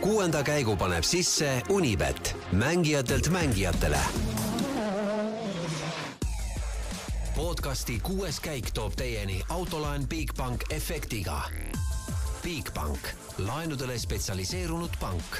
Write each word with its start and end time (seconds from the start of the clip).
kuuenda 0.00 0.42
käigu 0.42 0.76
paneb 0.76 1.04
sisse 1.04 1.62
Unibet, 1.68 2.36
mängijatelt 2.52 3.28
mängijatele. 3.28 3.98
podcasti 7.36 8.00
kuues 8.02 8.40
käik 8.40 8.70
toob 8.74 8.92
teieni 8.96 9.42
autolaen 9.48 10.08
Bigbank 10.08 10.64
efektiga. 10.70 11.42
Bigbank, 12.42 12.98
laenudele 13.38 13.98
spetsialiseerunud 13.98 14.90
pank. 15.00 15.36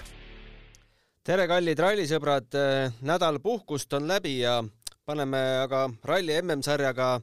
tere, 1.24 1.48
kallid 1.48 1.79
rallisõbrad, 1.79 2.52
nädal 3.00 3.38
puhkust 3.38 3.92
on 3.92 4.08
läbi 4.08 4.40
ja 4.40 4.64
paneme 5.06 5.38
aga 5.62 5.90
ralli 6.04 6.42
MM-sarjaga 6.42 7.20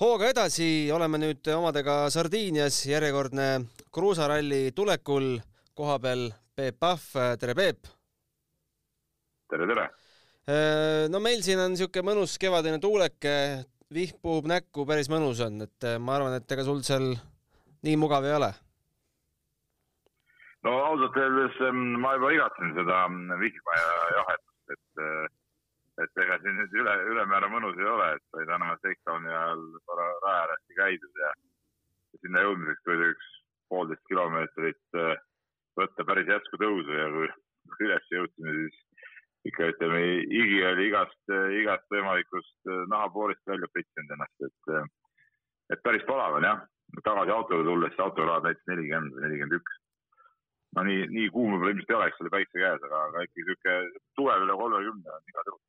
hooga 0.00 0.28
edasi, 0.28 0.92
oleme 0.92 1.18
nüüd 1.18 1.54
omadega 1.56 2.10
Sardiinias, 2.10 2.86
järjekordne 2.86 3.60
kruusaralli 3.92 4.72
tulekul 4.74 5.38
koha 5.74 5.98
peal 5.98 6.30
Peep 6.60 6.76
Pahv, 6.76 7.04
tere 7.40 7.54
Peep! 7.56 7.86
tere, 9.48 9.64
tere! 9.70 9.84
no 11.08 11.20
meil 11.24 11.40
siin 11.40 11.60
on 11.62 11.70
niisugune 11.72 12.04
mõnus 12.04 12.34
kevadine 12.42 12.76
tuuleke, 12.82 13.32
vihm 13.96 14.18
puhub 14.20 14.48
näkku, 14.50 14.84
päris 14.88 15.08
mõnus 15.08 15.40
on, 15.46 15.62
et 15.64 15.86
ma 16.04 16.18
arvan, 16.18 16.36
et 16.36 16.52
ega 16.52 16.66
sul 16.66 16.82
seal 16.84 17.06
nii 17.86 17.94
mugav 18.02 18.26
ei 18.28 18.34
ole. 18.36 18.50
no 20.68 20.74
ausalt 20.90 21.16
öeldes 21.22 21.56
ma 22.02 22.12
juba 22.18 22.34
igatsen 22.36 22.76
seda 22.76 22.98
vihma 23.40 23.78
ja 23.80 23.96
jahedust, 24.18 24.76
et, 24.76 25.02
et 26.04 26.22
ega 26.26 26.38
siin 26.44 26.60
nüüd 26.60 26.76
üle, 26.82 26.98
ülemäära 27.14 27.48
mõnus 27.54 27.80
ei 27.80 27.88
ole, 27.94 28.10
et 28.18 28.36
sai 28.36 28.44
täna 28.52 28.76
Shakedowni 28.82 29.32
ajal 29.32 29.64
korra 29.88 30.12
raja 30.26 30.44
ääresti 30.44 30.78
käidud 30.82 31.24
ja 31.24 31.32
sinna 32.20 32.44
jõudmiseks 32.44 32.84
tuli 32.84 33.10
üks 33.14 33.34
poolteist 33.72 34.08
kilomeetrit 34.12 35.00
võtta 35.80 36.06
päris 36.08 36.30
järsku 36.30 36.60
tõusu 36.60 36.96
ja 36.96 37.08
kui 37.14 37.28
üles 37.86 38.08
jõudsime, 38.12 38.54
siis 38.58 38.78
ikka 39.50 39.70
ütleme, 39.72 40.00
higi 40.28 40.58
oli 40.68 40.88
igast, 40.90 41.20
igast 41.56 41.86
võimalikust 41.94 42.72
nahapoolist 42.92 43.40
välja 43.48 43.70
pritsinud 43.72 44.12
ennast, 44.16 44.48
et, 44.48 44.90
et 45.76 45.82
päris 45.86 46.04
palav 46.08 46.36
on 46.40 46.48
jah. 46.48 46.66
tagasi 47.06 47.32
autole 47.32 47.64
tulles, 47.64 47.94
see 47.94 48.04
autoraad 48.04 48.44
näitas 48.44 48.66
nelikümmend 48.68 49.16
nelikümmend 49.24 49.56
üks. 49.60 49.80
no 50.76 50.84
nii, 50.86 51.06
nii 51.16 51.32
kuum 51.32 51.54
võib-olla 51.54 51.72
ilmselt 51.72 51.94
ei 51.94 51.98
oleks, 52.02 52.20
oli 52.20 52.36
päikse 52.36 52.62
käes, 52.62 52.86
aga, 52.88 53.02
aga 53.08 53.26
ikkagi 53.26 53.46
sihuke 53.48 53.76
suvel 54.18 54.46
üle 54.46 54.56
kolmekümne 54.62 55.16
on 55.16 55.32
igal 55.32 55.52
juhul 55.52 55.66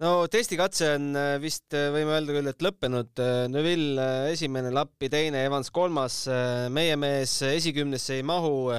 no 0.00 0.12
testikatse 0.32 0.94
on 0.96 1.10
vist, 1.42 1.66
võime 1.74 2.14
öelda 2.16 2.36
küll, 2.36 2.48
et 2.48 2.64
lõppenud. 2.64 3.20
Neville 3.52 4.06
esimene 4.32 4.72
lappi, 4.72 5.10
teine, 5.12 5.44
Evans 5.48 5.68
kolmas. 5.74 6.22
meie 6.72 6.96
mees 6.96 7.40
esikümnesse 7.50 8.20
ei 8.20 8.24
mahu. 8.24 8.70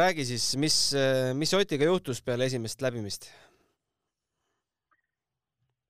Räägi 0.00 0.24
siis, 0.26 0.56
mis, 0.58 0.76
mis 1.38 1.54
Otiga 1.54 1.86
juhtus 1.86 2.22
peale 2.22 2.48
esimest 2.50 2.82
läbimist? 2.82 3.28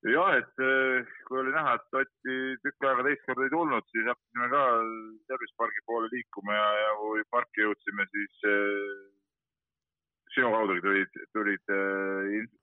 jah, 0.05 0.34
et 0.37 0.53
kui 1.25 1.39
oli 1.41 1.53
näha, 1.55 1.79
et 1.79 1.97
Oti 1.97 2.35
tükk 2.61 2.85
aega 2.85 3.07
teist 3.07 3.25
korda 3.25 3.47
ei 3.47 3.53
tulnud, 3.55 3.87
siis 3.89 4.05
hakkasime 4.11 4.48
ka 4.53 4.62
tervisepargi 5.33 5.85
poole 5.89 6.11
liikuma 6.12 6.57
ja, 6.59 6.67
ja 6.83 6.91
kui 7.01 7.25
parki 7.33 7.65
jõudsime, 7.65 8.05
siis 8.12 8.45
sinu 10.35 10.51
kaudu 10.53 10.77
tulid, 10.85 11.19
tulid, 11.33 11.75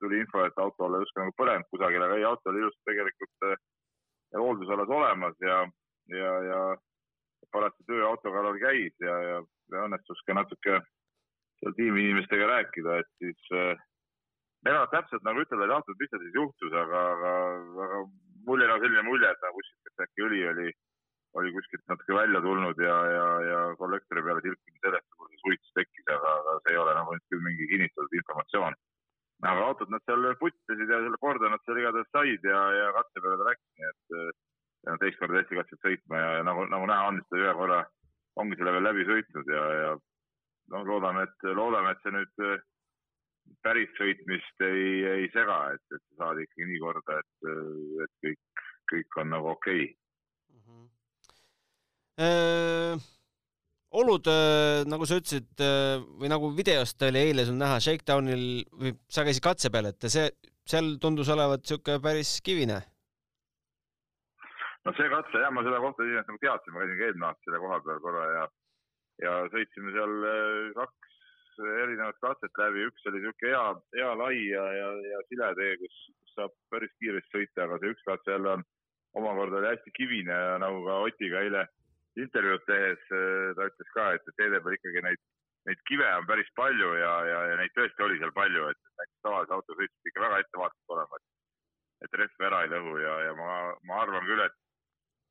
tuli 0.03 0.21
info, 0.21 0.45
et 0.45 0.61
auto 0.61 0.85
oli 0.85 1.01
justkui 1.01 1.23
nagu 1.23 1.35
põlenud 1.39 1.69
kusagil, 1.73 2.05
aga 2.05 2.19
ei, 2.19 2.27
auto 2.29 2.51
oli 2.51 2.61
ilusti 2.61 2.89
tegelikult 2.91 3.49
hooldusalas 4.37 4.93
olemas 4.99 5.35
ja, 5.43 5.57
ja, 6.13 6.33
ja 6.45 6.61
parajasti 7.53 7.87
töö 7.89 8.07
auto 8.07 8.33
kallal 8.33 8.59
käis 8.61 8.93
ja, 9.03 9.15
ja, 9.27 9.39
ja 9.73 9.85
õnnestus 9.87 10.21
ka 10.27 10.35
natuke 10.37 10.81
seal 11.61 11.73
tiimi 11.77 12.07
inimestega 12.07 12.47
rääkida, 12.49 12.99
et 13.01 13.09
siis 13.21 13.49
äh, 13.53 13.81
ega 14.67 14.85
täpselt 14.93 15.25
nagu 15.25 15.41
ütelda 15.43 15.67
ei 15.67 15.73
tahtnud, 15.73 15.99
mis 15.99 16.11
seal 16.11 16.23
siis 16.25 16.37
juhtus, 16.37 16.77
aga, 16.83 17.01
aga, 17.15 17.33
aga 17.87 17.99
mul 18.47 18.63
jäi 18.63 18.69
nagu 18.71 18.85
selline 18.85 19.05
mulje, 19.07 19.29
et 19.29 19.45
nagu 19.45 19.59
kuskilt 19.61 20.05
äkki 20.05 20.25
õli 20.27 20.41
oli, 20.51 20.69
oli 21.41 21.53
kuskilt 21.55 21.83
natuke 21.89 22.17
välja 22.17 22.41
tulnud 22.43 22.81
ja, 22.85 22.97
ja, 23.15 23.25
ja 23.47 23.59
kollektori 23.81 24.23
peale 24.25 24.43
tilkimine 24.45 24.85
sellest, 24.85 25.09
kui 25.17 25.29
see 25.31 25.43
suits 25.43 25.75
tekkis, 25.77 26.07
aga, 26.17 26.37
aga 26.43 26.55
see 26.61 26.75
ei 26.75 26.81
ole 26.81 26.95
nagu 26.97 27.17
nüüd 27.17 27.27
küll 27.33 27.45
mingi 27.45 27.69
kinnitatud 27.73 28.17
informatsioon. 28.21 28.79
aga 29.49 29.65
autot 29.65 29.89
nad 29.89 30.03
seal 30.05 30.27
puttisid 30.41 30.89
ja 30.89 31.01
selle 31.01 31.17
korda 31.21 31.49
nad 31.49 31.61
seal 31.65 31.79
igatahes 31.81 32.09
said 32.13 32.43
ja, 32.45 32.61
ja 32.77 32.89
katse 32.97 33.23
peale 33.23 33.39
ta 33.39 33.47
läks, 33.49 33.67
nii 33.77 33.87
et 33.89 34.41
ja 34.87 34.97
teist 35.01 35.19
korda 35.21 35.43
katsusid 35.45 35.83
sõitma 35.85 36.21
ja, 36.21 36.43
nagu, 36.47 36.65
nagu 36.71 36.87
näha 36.89 37.09
on, 37.11 37.19
siis 37.21 37.29
ta 37.29 37.41
ühe 37.41 37.53
korra 37.57 37.79
ongi 38.41 38.57
selle 38.57 38.73
veel 38.75 38.87
läbi 38.87 39.07
sõitnud 39.09 39.53
ja, 39.53 39.63
ja 39.81 39.93
no 40.73 40.83
loodame, 40.87 41.25
et, 41.27 41.47
loodame, 41.57 41.93
et 41.93 42.03
see 42.03 42.15
nüüd 42.15 42.43
päris 43.65 43.93
sõitmist 43.97 44.65
ei, 44.65 44.91
ei 45.13 45.31
sega, 45.33 45.59
et, 45.75 45.83
et 45.91 46.01
sa 46.01 46.25
saad 46.25 46.43
ikkagi 46.43 46.69
nii 46.69 46.81
korda, 46.81 47.17
et, 47.21 47.49
et 48.05 48.13
kõik, 48.25 48.67
kõik 48.93 49.23
on 49.23 49.33
nagu 49.35 49.51
okei 49.53 49.87
okay. 49.87 49.95
mm. 50.55 50.61
-hmm. 50.67 50.87
Äh, 52.21 53.09
olud, 53.97 54.27
nagu 54.87 55.07
sa 55.07 55.17
ütlesid 55.19 55.63
või 56.21 56.29
nagu 56.31 56.51
videost 56.55 57.01
oli 57.07 57.25
eile 57.27 57.45
sul 57.47 57.57
näha 57.59 57.79
Shakedownil 57.83 58.45
või 58.71 58.95
sa 59.11 59.25
käisid 59.27 59.43
katse 59.43 59.71
peal, 59.73 59.89
et 59.91 60.07
see, 60.07 60.29
seal 60.67 60.95
tundus 61.01 61.31
olevat 61.33 61.65
niisugune 61.65 61.99
päris 62.03 62.37
kivine. 62.45 62.81
No 64.85 64.95
see 64.97 65.11
katse 65.13 65.43
jah, 65.43 65.53
ma 65.53 65.63
seda 65.67 65.83
kohta 65.83 66.07
iseenesest 66.07 66.31
nagu 66.31 66.43
teadsin, 66.45 66.73
ma 66.73 66.83
käisin 66.83 66.99
ka 66.99 67.07
eelmine 67.09 67.29
aasta 67.29 67.47
selle 67.47 67.63
koha 67.65 67.79
peal 67.85 68.03
korra 68.05 68.25
ja, 68.31 68.43
ja 69.25 69.37
sõitsime 69.53 69.95
seal 69.95 70.15
kaks 70.79 71.11
erinevat 71.61 72.21
katset 72.23 72.61
läbi, 72.63 72.87
üks 72.89 73.09
oli 73.09 73.21
niisugune 73.21 73.51
hea, 73.51 73.65
hea 73.97 74.11
lai 74.23 74.37
ja, 74.47 74.63
ja, 74.73 74.91
ja 75.11 75.19
sile 75.29 75.51
tee, 75.59 75.73
kus 75.81 75.99
saab 76.35 76.53
päris 76.73 76.93
kiiresti 76.99 77.35
sõita, 77.35 77.65
aga 77.67 77.81
see 77.81 77.93
üks 77.93 78.07
katse 78.07 78.33
jälle 78.33 78.55
on 78.57 78.65
omakorda 79.19 79.59
oli 79.59 79.67
hästi 79.67 79.91
kivine 79.97 80.33
ja 80.33 80.57
nagu 80.63 80.83
ka 80.85 80.97
Otiga 81.05 81.43
eile 81.43 81.65
intervjuud 82.19 82.63
tehes 82.67 83.03
ta 83.57 83.67
ütles 83.67 83.93
ka, 83.95 84.07
et 84.15 84.33
teede 84.39 84.61
peal 84.63 84.77
ikkagi 84.77 85.03
neid, 85.05 85.21
neid 85.69 85.83
kive 85.89 86.07
on 86.17 86.27
päris 86.29 86.49
palju 86.59 86.93
ja, 86.99 87.11
ja, 87.27 87.43
ja 87.51 87.59
neid 87.59 87.75
tõesti 87.77 88.07
oli 88.07 88.19
seal 88.21 88.33
palju, 88.35 88.67
et 88.71 88.81
näiteks 89.01 89.21
tavalise 89.27 89.55
auto 89.57 89.77
sõitsid 89.77 90.11
ikka 90.11 90.25
väga 90.25 90.41
ettevaatlik 90.43 90.95
olema, 90.95 91.19
et, 91.19 91.27
et 92.07 92.19
rehve 92.23 92.49
ära 92.49 92.63
ei 92.65 92.73
lõhu 92.73 92.97
ja, 93.03 93.15
ja 93.27 93.37
ma, 93.37 93.55
ma 93.87 94.01
arvan 94.03 94.27
küll, 94.27 94.43
et, 94.47 94.57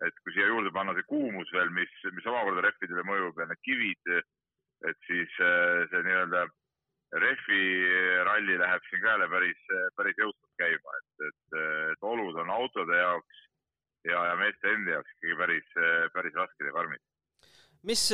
et 0.06 0.22
kui 0.24 0.32
siia 0.34 0.48
juurde 0.48 0.72
panna 0.74 0.94
see 0.96 1.06
kuumus 1.08 1.50
veel, 1.52 1.70
mis, 1.76 1.92
mis 2.16 2.28
omakorda 2.30 2.64
rehvidele 2.66 3.04
mõjub 3.08 3.40
ja 3.40 3.48
need 3.50 3.62
kivid, 3.66 4.14
et 4.88 5.06
siis 5.08 5.36
see 5.36 6.02
nii-öelda 6.06 6.46
rehvi 7.20 7.62
ralli 8.24 8.56
läheb 8.58 8.84
siin 8.86 9.02
ka 9.02 9.14
jälle 9.14 9.28
päris, 9.32 9.62
päris 9.98 10.20
jõudsalt 10.22 10.62
käima, 10.62 10.98
et, 11.00 11.24
et, 11.28 11.56
et 11.92 12.06
olud 12.12 12.38
on 12.38 12.52
autode 12.54 13.00
jaoks 13.00 13.40
ja, 14.06 14.20
ja 14.30 14.36
meeste 14.38 14.74
endi 14.74 14.94
jaoks 14.94 15.16
ikkagi 15.16 15.38
päris, 15.40 15.72
päris 16.14 16.38
rasked 16.38 16.68
ja 16.68 16.76
karmid. 16.76 17.02
mis, 17.90 18.04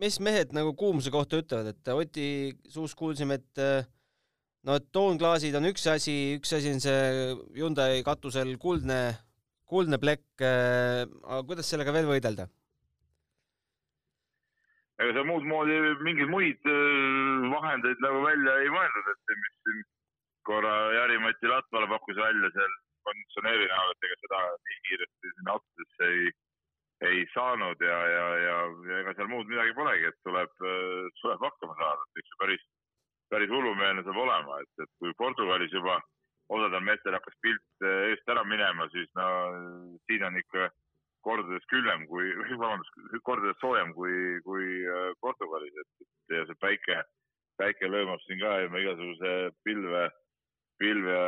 mis 0.00 0.18
mehed 0.24 0.56
nagu 0.56 0.72
kuumuse 0.78 1.12
kohta 1.12 1.42
ütlevad, 1.42 1.74
et 1.74 1.92
Oti 1.92 2.30
suust 2.72 2.96
kuulsime, 2.98 3.38
et 3.38 3.62
no 4.66 4.78
et 4.80 4.88
toonklaasid 4.92 5.54
on 5.58 5.68
üks 5.70 5.86
asi, 5.92 6.16
üks 6.40 6.56
asi 6.56 6.72
on 6.72 6.82
see 6.82 7.36
Hyundai 7.58 8.02
katusel 8.06 8.56
kuldne, 8.62 9.00
kuldne 9.66 9.98
plekk, 10.02 10.42
aga 10.42 11.42
kuidas 11.48 11.68
sellega 11.70 11.94
veel 11.94 12.08
võidelda? 12.10 12.46
ega 15.02 15.12
sa 15.12 15.26
muud 15.28 15.44
moodi 15.44 15.76
mingeid 16.06 16.30
muid 16.32 16.68
vahendeid 17.52 18.00
nagu 18.04 18.22
välja 18.24 18.54
ei 18.62 18.72
mõelnud, 18.72 19.10
et 19.12 19.34
mis 19.42 19.56
siin 19.66 19.82
korra 20.48 20.72
Jari-Mati 20.94 21.50
Latvala 21.50 21.90
pakkus 21.90 22.16
välja 22.16 22.50
seal 22.54 22.74
konditsioneeri 23.06 23.68
näol, 23.70 23.92
et 23.92 24.08
ega 24.08 24.18
seda 24.22 24.40
nii 24.54 24.80
kiiresti 24.88 25.32
sinna 25.34 25.54
autodesse 25.56 26.08
ei, 26.14 26.32
ei 27.10 27.26
saanud 27.34 27.84
ja, 27.88 27.98
ja, 28.14 28.24
ja, 28.46 28.56
ja 28.88 29.02
ega 29.02 29.14
seal 29.18 29.30
muud 29.34 29.52
midagi 29.52 29.76
polegi, 29.76 30.08
et 30.10 30.18
tuleb, 30.26 30.56
tuleb 31.20 31.46
hakkama 31.48 31.76
saada, 31.82 32.08
et 32.08 32.22
eks 32.22 32.32
see 32.32 32.42
päris, 32.42 32.66
päris 33.34 33.52
hullumeelne 33.52 34.06
saab 34.06 34.22
olema, 34.24 34.60
et, 34.64 34.72
et 34.86 34.92
kui 35.02 35.12
Portugalis 35.20 35.76
juba 35.76 36.00
osadel 36.56 36.82
meestel 36.88 37.18
hakkas 37.18 37.36
pilt 37.42 37.86
eest 37.92 38.32
ära 38.32 38.46
minema, 38.48 38.88
siis 38.94 39.10
no 39.18 39.28
siin 40.06 40.26
on 40.30 40.40
ikka 40.40 40.70
kordades 41.26 41.66
külmem 41.72 42.06
kui, 42.10 42.30
vabandust, 42.62 42.94
kordades 43.26 43.58
soojem 43.62 43.92
kui, 43.96 44.14
kui 44.46 44.68
Portugalis, 45.24 45.74
et, 45.82 46.06
et 46.06 46.38
ja 46.38 46.46
see 46.46 46.60
päike, 46.62 47.00
päike 47.60 47.90
löömab 47.90 48.22
siin 48.24 48.40
ka 48.42 48.54
ilma 48.62 48.82
igasuguse 48.82 49.34
pilve, 49.66 50.06
pilve 50.78 51.18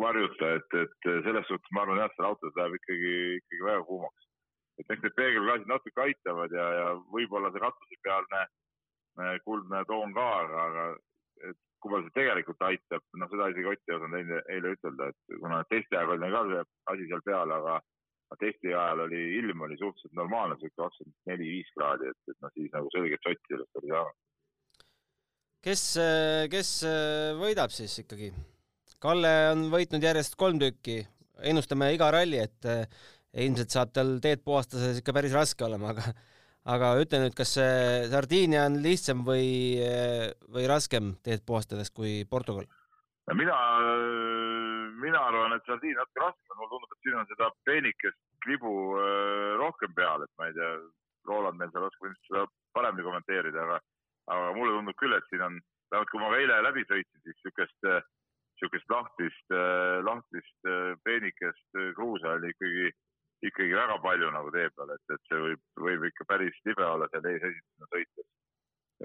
varjuta, 0.00 0.54
et, 0.58 0.78
et 0.84 1.10
selles 1.26 1.46
suhtes 1.48 1.74
ma 1.74 1.84
arvan 1.84 2.02
jah, 2.02 2.10
seal 2.14 2.30
autos 2.30 2.56
läheb 2.58 2.78
ikkagi, 2.78 3.14
ikkagi 3.42 3.66
väga 3.66 3.84
kuumaks. 3.90 4.26
et 4.80 4.94
eks 4.94 5.02
need 5.04 5.16
peegelklaasid 5.18 5.68
natuke 5.68 6.02
aitavad 6.06 6.54
ja, 6.56 6.66
ja 6.78 6.86
võib-olla 7.12 7.50
see 7.52 7.62
katusepealne 7.66 8.44
kuldne 9.44 9.82
toon 9.90 10.14
ka, 10.16 10.28
aga, 10.44 10.62
aga 10.70 10.84
et 11.50 11.58
kui 11.82 11.92
palju 11.92 12.08
see 12.08 12.16
tegelikult 12.16 12.64
aitab, 12.68 13.04
noh, 13.20 13.28
seda 13.32 13.50
isegi 13.52 13.68
Ott 13.72 13.90
ei 13.90 13.96
osanud 13.96 14.18
eile, 14.20 14.40
eile 14.54 14.72
ütelda, 14.76 15.10
et 15.12 15.38
kuna 15.42 15.60
teiste 15.72 15.98
aeg 15.98 16.14
oli 16.14 16.32
ka 16.32 16.42
see 16.48 16.62
asi 16.94 17.08
seal 17.10 17.24
peal, 17.28 17.52
aga, 17.58 17.76
testi 18.40 18.72
ajal 18.72 19.04
oli 19.06 19.20
ilm 19.40 19.60
oli 19.66 19.76
suhteliselt 19.76 20.16
normaalne, 20.16 20.56
sihuke 20.60 20.76
kakskümmend 20.78 21.30
neli, 21.30 21.48
viis 21.56 21.70
kraadi, 21.76 21.99
et, 22.10 22.18
et 22.32 22.38
noh, 22.44 22.52
siis 22.56 22.72
nagu 22.74 22.90
selget 22.94 23.26
sotti 23.26 23.54
sellest 23.54 23.80
oli 23.80 23.92
saanud. 23.94 24.18
kes, 25.66 25.84
kes 26.54 26.72
võidab 27.40 27.74
siis 27.74 27.98
ikkagi? 28.04 28.32
Kalle 29.00 29.30
on 29.54 29.70
võitnud 29.72 30.02
järjest 30.04 30.34
kolm 30.36 30.58
tükki, 30.60 30.98
ennustame 31.48 31.88
iga 31.94 32.10
ralli, 32.12 32.36
et 32.42 32.66
eh, 32.68 32.82
ilmselt 33.46 33.72
saab 33.72 33.94
tal 33.96 34.18
teed 34.20 34.42
puhastades 34.44 35.00
ikka 35.00 35.14
päris 35.16 35.32
raske 35.32 35.64
olema, 35.64 35.94
aga 35.94 36.12
aga 36.74 36.90
ütle 37.00 37.22
nüüd, 37.22 37.34
kas 37.36 37.54
see 37.56 38.02
Sardiinia 38.12 38.66
on 38.68 38.76
lihtsam 38.84 39.22
või, 39.24 39.80
või 40.52 40.66
raskem 40.68 41.14
teed 41.24 41.46
puhastades 41.48 41.88
kui 41.94 42.20
Portugal? 42.28 42.68
mina, 43.38 43.56
mina 45.00 45.20
arvan, 45.28 45.54
et 45.56 45.66
Sardiinia 45.68 46.02
natuke 46.02 46.24
raskem, 46.24 46.56
mulle 46.58 46.70
tundub, 46.72 46.94
et 46.94 47.06
siin 47.06 47.18
on 47.20 47.28
seda 47.30 47.50
peenikest 47.68 48.18
klibu 48.44 48.72
äh, 48.98 49.52
rohkem 49.60 49.94
peal, 49.96 50.24
et 50.24 50.32
ma 50.40 50.48
ei 50.48 50.56
tea, 50.56 50.70
Roland 51.30 51.60
meil 51.60 51.72
seal 51.74 51.86
oskab 51.88 52.08
ilmselt 52.08 52.30
seda 52.30 52.46
paremini 52.76 53.06
kommenteerida, 53.08 53.66
aga, 53.66 53.80
aga 54.36 54.54
mulle 54.56 54.78
tundub 54.78 54.98
küll, 55.02 55.16
et 55.16 55.28
siin 55.30 55.44
on, 55.46 55.60
vähemalt 55.90 56.14
kui 56.14 56.22
ma 56.22 56.32
ka 56.32 56.40
eile 56.40 56.62
läbi 56.68 56.86
sõitsin, 56.88 57.22
siis 57.24 57.38
niisugust, 57.38 57.90
niisugust 57.90 58.96
lahtist, 58.96 59.54
lahtist 60.06 60.72
peenikest 61.06 61.80
kruusa 61.96 62.36
oli 62.38 62.52
ikkagi 62.54 62.90
ikkagi 63.48 63.74
väga 63.74 63.96
palju 64.04 64.28
nagu 64.34 64.50
tee 64.54 64.68
peal, 64.76 64.92
et, 64.94 65.14
et 65.14 65.22
see 65.28 65.40
võib, 65.44 65.62
võib 65.86 66.04
ikka 66.10 66.26
päris 66.28 66.58
libe 66.68 66.84
olla 66.84 67.08
seal 67.12 67.28
ees 67.30 67.46
esimesena 67.48 67.88
sõites. 67.94 68.28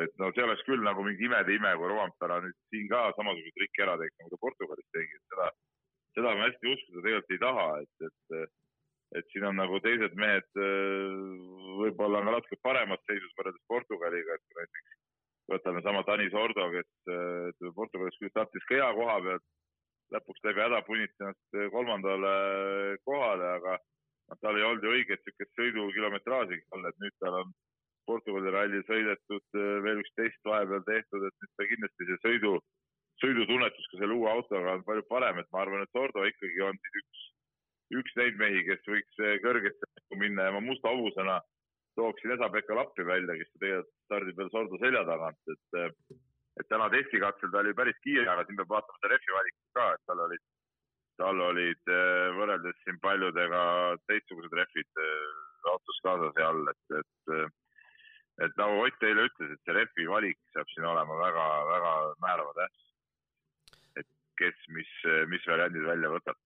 et 0.03 0.17
no 0.19 0.31
see 0.35 0.43
oleks 0.43 0.65
küll 0.67 0.83
nagu 0.83 1.05
mingi 1.05 1.27
imede 1.27 1.55
ime, 1.55 1.71
kui 1.79 1.91
Rompera 1.91 2.41
nüüd 2.43 2.57
siin 2.73 2.89
ka 2.91 3.05
samasuguse 3.15 3.55
triki 3.55 3.85
ära 3.85 3.95
teeks, 4.01 4.17
nagu 4.19 4.33
ta 4.33 4.41
Portugalis 4.43 4.89
tegi, 4.97 5.15
et 5.15 5.33
seda, 5.33 5.47
seda 6.17 6.33
ma 6.35 6.49
hästi 6.49 6.73
uskuda 6.73 7.05
tegelikult 7.05 7.35
ei 7.35 7.43
taha, 7.45 7.67
et, 7.85 8.09
et, 8.09 8.57
et 9.21 9.31
siin 9.31 9.47
on 9.51 9.59
nagu 9.61 9.79
teised 9.87 10.19
mehed 10.19 10.63
võib-olla 11.85 12.21
on 12.21 12.29
ka 12.29 12.37
natuke 12.37 12.61
paremas 12.65 13.03
seisus 13.07 13.33
võrreldes 13.39 13.65
Portugaliga, 13.71 14.37
et 14.37 14.59
näiteks 14.59 14.95
võtame 15.53 15.83
sama 15.85 16.03
Tanis 16.07 16.33
Ordo, 16.33 16.69
kes 16.73 17.69
Portugalis 17.77 18.17
küll 18.21 18.33
startis 18.33 18.65
ka 18.69 18.79
hea 18.79 18.87
koha 18.97 19.19
pealt, 19.27 19.45
lõpuks 20.13 20.45
läbi 20.45 20.63
häda 20.65 20.81
punitas 20.87 21.21
ennast 21.21 21.73
kolmandale 21.73 22.33
kohale, 23.05 23.51
aga 23.59 23.77
noh, 23.77 24.39
tal 24.41 24.57
ei 24.57 24.65
olnud 24.65 24.85
ju 24.85 24.95
õiget 24.95 25.21
niisugust 25.21 25.59
sõidukilometraaži 25.59 26.59
all, 26.73 26.89
et 26.89 26.99
nüüd 27.03 27.15
tal 27.21 27.39
on 27.41 27.53
Portugali 28.05 28.53
ralli 28.53 28.81
sõidetud, 28.85 29.45
äh, 29.57 29.69
veel 29.85 30.01
üks 30.03 30.13
test 30.19 30.49
vahepeal 30.49 30.83
tehtud, 30.85 31.25
et 31.25 31.37
nüüd 31.41 31.53
ta 31.57 31.69
kindlasti 31.71 32.09
see 32.09 32.19
sõidu, 32.25 32.51
sõidutunnetus 33.23 33.89
ka 33.91 34.01
selle 34.01 34.17
uue 34.17 34.29
autoga 34.29 34.75
on 34.77 34.85
palju 34.85 35.05
parem, 35.09 35.41
et 35.41 35.49
ma 35.53 35.63
arvan, 35.63 35.85
et 35.85 35.95
Sordo 35.95 36.25
ikkagi 36.29 36.61
on 36.67 36.77
siis 36.83 37.01
üks, 37.01 37.25
üks 38.01 38.17
neid 38.21 38.39
mehi, 38.41 38.61
kes 38.69 38.85
võiks 38.91 39.21
kõrgesse 39.45 40.21
minna 40.21 40.47
ja 40.47 40.55
ma 40.55 40.61
musta 40.63 40.93
hobusena 40.93 41.39
tooksin 42.25 42.31
Esa-Pekka 42.33 42.75
Lappi 42.75 43.05
välja, 43.05 43.35
kes 43.37 43.51
tegelikult 43.59 43.93
stardib 44.05 44.37
veel 44.37 44.49
Sordo 44.49 44.77
selja 44.81 45.03
tagant, 45.05 45.41
et 45.47 45.79
äh, 45.79 45.91
et 46.59 46.67
täna 46.71 46.87
testikatsel 46.89 47.51
ta 47.51 47.59
oli 47.59 47.73
päris 47.75 47.97
kiire, 48.01 48.29
aga 48.31 48.45
siin 48.45 48.57
peab 48.57 48.69
vaatama 48.71 48.97
seda 48.97 49.11
refi 49.11 49.33
valikut 49.35 49.73
ka, 49.75 49.93
et 49.93 50.03
tal 50.07 50.21
olid 50.25 50.43
tal 51.19 51.39
olid 51.39 51.91
eh, 51.91 52.27
võrreldes 52.35 52.77
siin 52.83 52.97
paljudega 53.03 53.61
teistsugused 54.07 54.55
rehvid 54.55 55.01
eh, 55.03 55.69
autos 55.71 55.99
kaasas 56.03 56.39
ja 56.39 56.47
all, 56.49 56.71
et, 56.71 56.97
et 57.01 57.35
eh, 57.35 57.45
et 58.45 58.57
nagu 58.59 58.81
Ott 58.83 59.03
eile 59.07 59.27
ütles, 59.29 59.51
et 59.51 59.61
see 59.63 59.75
rehvi 59.75 60.07
valik 60.11 60.39
saab 60.55 60.71
siin 60.73 60.87
olema 60.87 61.19
väga-väga 61.19 61.91
määrava 62.23 62.55
tähtsus. 62.57 62.87
et 64.01 64.09
kes, 64.39 64.57
mis, 64.75 64.91
mis 65.31 65.47
variandid 65.47 65.87
välja 65.87 66.11
võtab. 66.11 66.39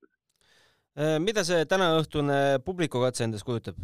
mida 1.25 1.45
see 1.45 1.65
tänaõhtune 1.65 2.59
publikukatse 2.65 3.25
endast 3.25 3.45
kujutab? 3.45 3.77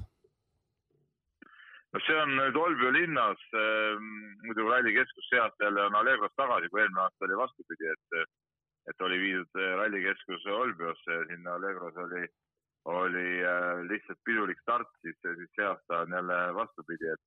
No 1.95 2.01
see 2.03 2.15
on 2.19 2.33
nüüd 2.35 2.57
Olbio 2.59 2.89
linnas, 2.91 3.43
muidu 4.43 4.65
rallikeskus 4.67 5.29
see 5.31 5.39
aasta 5.39 5.69
jälle 5.69 5.85
on 5.87 5.95
Allegros 5.95 6.33
tagasi, 6.35 6.67
kui 6.69 6.81
eelmine 6.83 7.05
aasta 7.05 7.27
oli 7.29 7.37
vastupidi, 7.39 7.87
et 7.93 8.25
et 8.89 9.01
oli 9.01 9.19
viidud 9.19 9.59
äh, 9.59 9.75
rallikeskus 9.79 10.45
Olbiosse 10.45 11.13
ja 11.13 11.23
sinna 11.29 11.55
Allegros 11.57 11.95
oli, 12.05 12.25
oli 12.85 13.29
äh, 13.43 13.81
lihtsalt 13.89 14.19
pidulik 14.25 14.59
start, 14.61 14.91
siis, 15.01 15.17
siis 15.21 15.55
see 15.55 15.65
aasta 15.65 16.03
on 16.03 16.13
jälle 16.17 16.41
vastupidi, 16.55 17.09
et, 17.13 17.23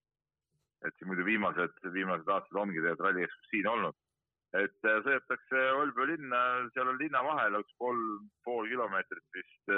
et 0.87 0.95
siin 0.99 1.11
muidu 1.11 1.27
viimased, 1.27 1.81
viimased 1.95 2.31
aastad 2.35 2.61
ongi 2.63 2.79
tegelikult 2.79 3.07
rallikeskus 3.09 3.51
siin 3.55 3.71
olnud. 3.75 3.99
et 4.59 4.87
äh, 4.89 5.01
sõidetakse 5.05 5.65
Olbio 5.81 6.07
linna, 6.09 6.45
seal 6.75 6.93
on 6.95 7.01
linna 7.03 7.25
vahel 7.27 7.59
üks 7.59 7.75
kolm 7.83 8.31
pool 8.45 8.71
kilomeetrit 8.71 9.27
vist. 9.37 9.75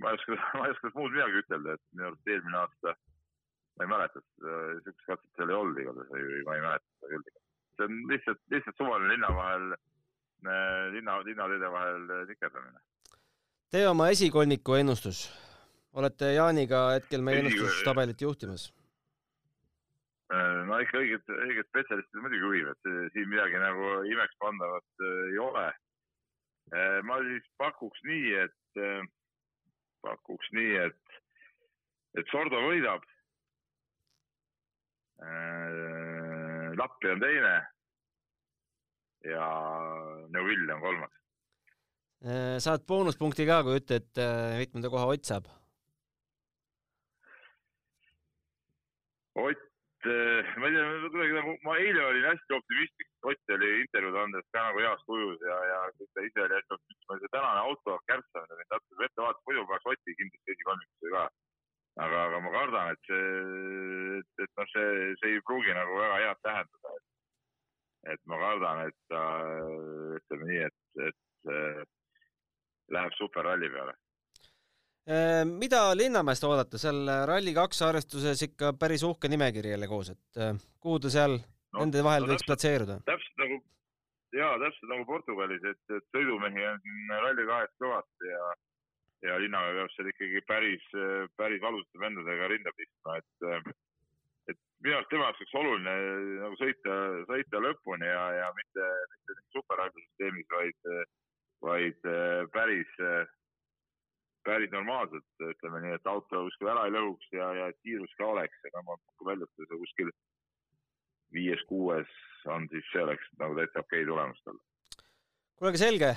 ma 0.00 0.10
ei 0.10 0.18
oska, 0.18 0.40
ma 0.58 0.66
ei 0.66 0.74
oska 0.74 0.94
muud 0.96 1.12
midagi 1.12 1.44
ütelda, 1.44 1.76
et 1.76 1.84
minu 1.92 2.08
arust 2.08 2.32
eelmine 2.32 2.62
aasta, 2.64 2.96
ma 3.76 3.86
ei 3.86 3.92
mäleta, 3.92 4.22
sihukest 4.38 5.06
katset 5.06 5.36
seal 5.36 5.52
ei 5.52 5.58
olnud 5.60 5.82
igatahes 5.82 6.10
või 6.14 6.42
ma 6.48 6.56
ei 6.56 6.64
mäleta 6.66 6.86
seda 6.88 7.12
küll. 7.12 7.38
see 7.76 7.86
on 7.88 8.00
lihtsalt, 8.12 8.42
lihtsalt 8.54 8.82
suvaline 8.82 9.14
linna 9.14 9.30
vahel 9.36 9.70
linna, 10.96 11.20
linnateede 11.24 11.70
vahel 11.76 12.10
nikerdamine. 12.32 12.82
tee 13.70 13.86
oma 13.88 14.08
esikolmiku 14.16 14.74
ennustus. 14.80 15.24
olete 15.92 16.34
Jaaniga 16.34 16.84
hetkel 16.96 17.22
meie 17.22 17.44
ennustustabelit 17.44 18.20
juhtimas? 18.20 18.70
Äh, 20.30 20.62
no 20.68 20.76
ikka 20.78 21.00
õiged, 21.00 21.26
õiged 21.26 21.66
spetsialistid 21.72 22.22
muidugi 22.22 22.44
juhivad, 22.44 22.78
siin 23.14 23.30
midagi 23.32 23.58
nagu 23.58 23.86
imeks 24.06 24.36
pandavat 24.38 25.02
äh, 25.02 25.14
ei 25.32 25.38
ole. 25.42 25.64
Äh, 26.70 26.98
ma 27.02 27.16
siis 27.26 27.48
pakuks 27.58 28.04
nii, 28.06 28.28
et, 28.44 28.82
pakuks 30.06 30.52
nii, 30.54 30.76
et, 30.86 31.16
et 32.14 32.30
Sordo 32.30 32.62
võidab. 32.62 33.02
Lappi 36.80 37.10
on 37.12 37.20
teine 37.20 37.54
ja 39.24 39.46
Neuvill 40.32 40.70
on 40.74 40.80
kolmas. 40.80 41.16
Äh, 42.20 42.58
saad 42.60 42.84
boonuspunkti 42.88 43.46
ka, 43.48 43.62
kui 43.64 43.80
ütled, 43.80 44.10
äh, 44.20 44.58
mitmenda 44.60 44.90
koha 44.92 45.06
Ott 45.08 45.24
saab? 45.24 45.46
Ott, 49.40 49.62
äh, 50.04 50.50
ma 50.60 50.68
ei 50.68 50.74
tea, 50.74 50.88
kuidagi 51.06 51.36
nagu 51.38 51.54
ma 51.64 51.76
eile 51.80 52.04
olin 52.10 52.28
hästi 52.28 52.56
optimistlik, 52.58 53.08
Ott 53.30 53.54
oli 53.56 53.70
intervjuud 53.84 54.16
andes 54.16 54.46
ka 54.52 54.66
nagu 54.66 54.84
heas 54.84 55.00
tujus 55.08 55.40
ja, 55.44 55.56
ja 55.70 55.78
ta 56.14 56.24
ise 56.24 56.44
oli 56.44 56.56
hästi 56.58 56.76
optimistlik, 56.76 57.22
see 57.24 57.32
tänane 57.36 57.60
auto 57.64 57.96
mind 58.08 58.24
natuke 58.72 59.04
ette 59.08 59.24
vaatas, 59.24 59.44
muidu 59.48 59.66
paneks 59.68 59.90
Oti 59.92 60.16
kindlasti 60.20 60.56
esikolmikusse 60.56 61.14
ka. 61.16 61.24
Aga, 62.00 62.24
aga 62.26 62.40
ma 62.44 62.52
kardan, 62.56 62.92
et 62.94 63.10
see, 63.10 64.18
et, 64.20 64.44
et 64.44 64.52
noh, 64.60 64.68
see, 64.72 64.90
see 65.20 65.32
ei 65.36 65.46
pruugi 65.46 65.76
nagu 65.76 65.96
väga 66.00 66.20
head 66.24 66.42
tähendada, 66.46 66.98
et 68.14 68.22
ma 68.30 68.38
kardan, 68.44 68.84
et 68.88 68.98
ta 69.12 69.24
ütleme 70.20 70.50
nii, 70.50 70.62
et, 70.68 71.08
et 71.08 71.50
läheb 72.90 73.18
superralli 73.18 73.70
peale. 73.72 73.96
Äh, 75.10 75.42
mida 75.48 75.86
Linnamäest 75.96 76.44
oodata, 76.44 76.78
seal 76.78 77.08
Rally2 77.28 77.84
arvestuses 77.86 78.42
ikka 78.46 78.74
päris 78.78 79.02
uhke 79.06 79.30
nimekiri 79.32 79.72
jälle 79.72 79.88
koos, 79.90 80.12
et 80.12 80.40
äh, 80.40 80.52
kuhu 80.80 81.00
ta 81.00 81.12
seal 81.12 81.38
no, 81.38 81.80
nende 81.80 82.04
vahel 82.04 82.26
no, 82.26 82.32
võiks 82.32 82.44
täpselt, 82.44 82.52
platseeruda? 82.52 82.98
täpselt 83.08 83.44
nagu, 83.44 83.56
jaa, 84.36 84.52
täpselt 84.64 84.92
nagu 84.92 85.06
Portugalis, 85.08 85.64
et, 85.72 85.80
et 85.96 86.06
sõidumehi 86.16 86.66
on 86.72 86.82
siin 86.84 87.14
Rally2-s 87.24 87.80
kõvasti 87.80 88.34
ja 88.34 88.44
ja 89.26 89.38
Linnamäe 89.40 89.76
peab 89.76 89.92
seal 89.94 90.10
ikkagi 90.10 90.42
päris, 90.48 90.84
päris 91.36 91.62
valusate 91.62 92.00
vendadega 92.00 92.48
rinda 92.50 92.72
pistma, 92.76 93.18
et 93.20 93.72
minu 94.84 94.96
arust 94.96 95.10
tema 95.12 95.26
jaoks 95.28 95.42
oleks 95.42 95.58
oluline 95.60 95.94
nagu 96.40 96.56
sõita, 96.60 96.96
sõita 97.28 97.60
lõpuni 97.62 98.08
ja, 98.08 98.22
ja 98.38 98.48
mitte, 98.56 98.86
mitte 99.12 99.36
superrallisüsteemis, 99.56 100.48
vaid, 100.54 100.90
vaid 101.66 102.08
päris, 102.54 102.96
päris 104.48 104.72
normaalselt, 104.72 105.28
ütleme 105.52 105.84
nii, 105.84 105.94
et 105.98 106.10
auto 106.10 106.46
kuskil 106.48 106.72
ära 106.72 106.88
ei 106.88 106.96
lõhuks 106.96 107.30
ja, 107.36 107.52
ja 107.60 107.70
kiirus 107.84 108.16
ka 108.18 108.32
oleks, 108.32 108.66
aga 108.70 108.84
ma 108.88 108.96
pakun 108.96 109.32
välja, 109.34 109.48
et 109.48 109.68
see 109.68 109.82
kuskil 109.84 110.12
viies-kuues 111.36 112.18
on 112.50 112.66
siis, 112.72 112.86
see 112.90 113.04
oleks 113.04 113.32
nagu 113.38 113.56
täitsa 113.58 113.84
okei 113.84 114.06
tulemus 114.08 114.40
talle. 114.46 114.62
kuule, 115.60 115.74
aga 115.74 115.82
selge, 115.84 116.14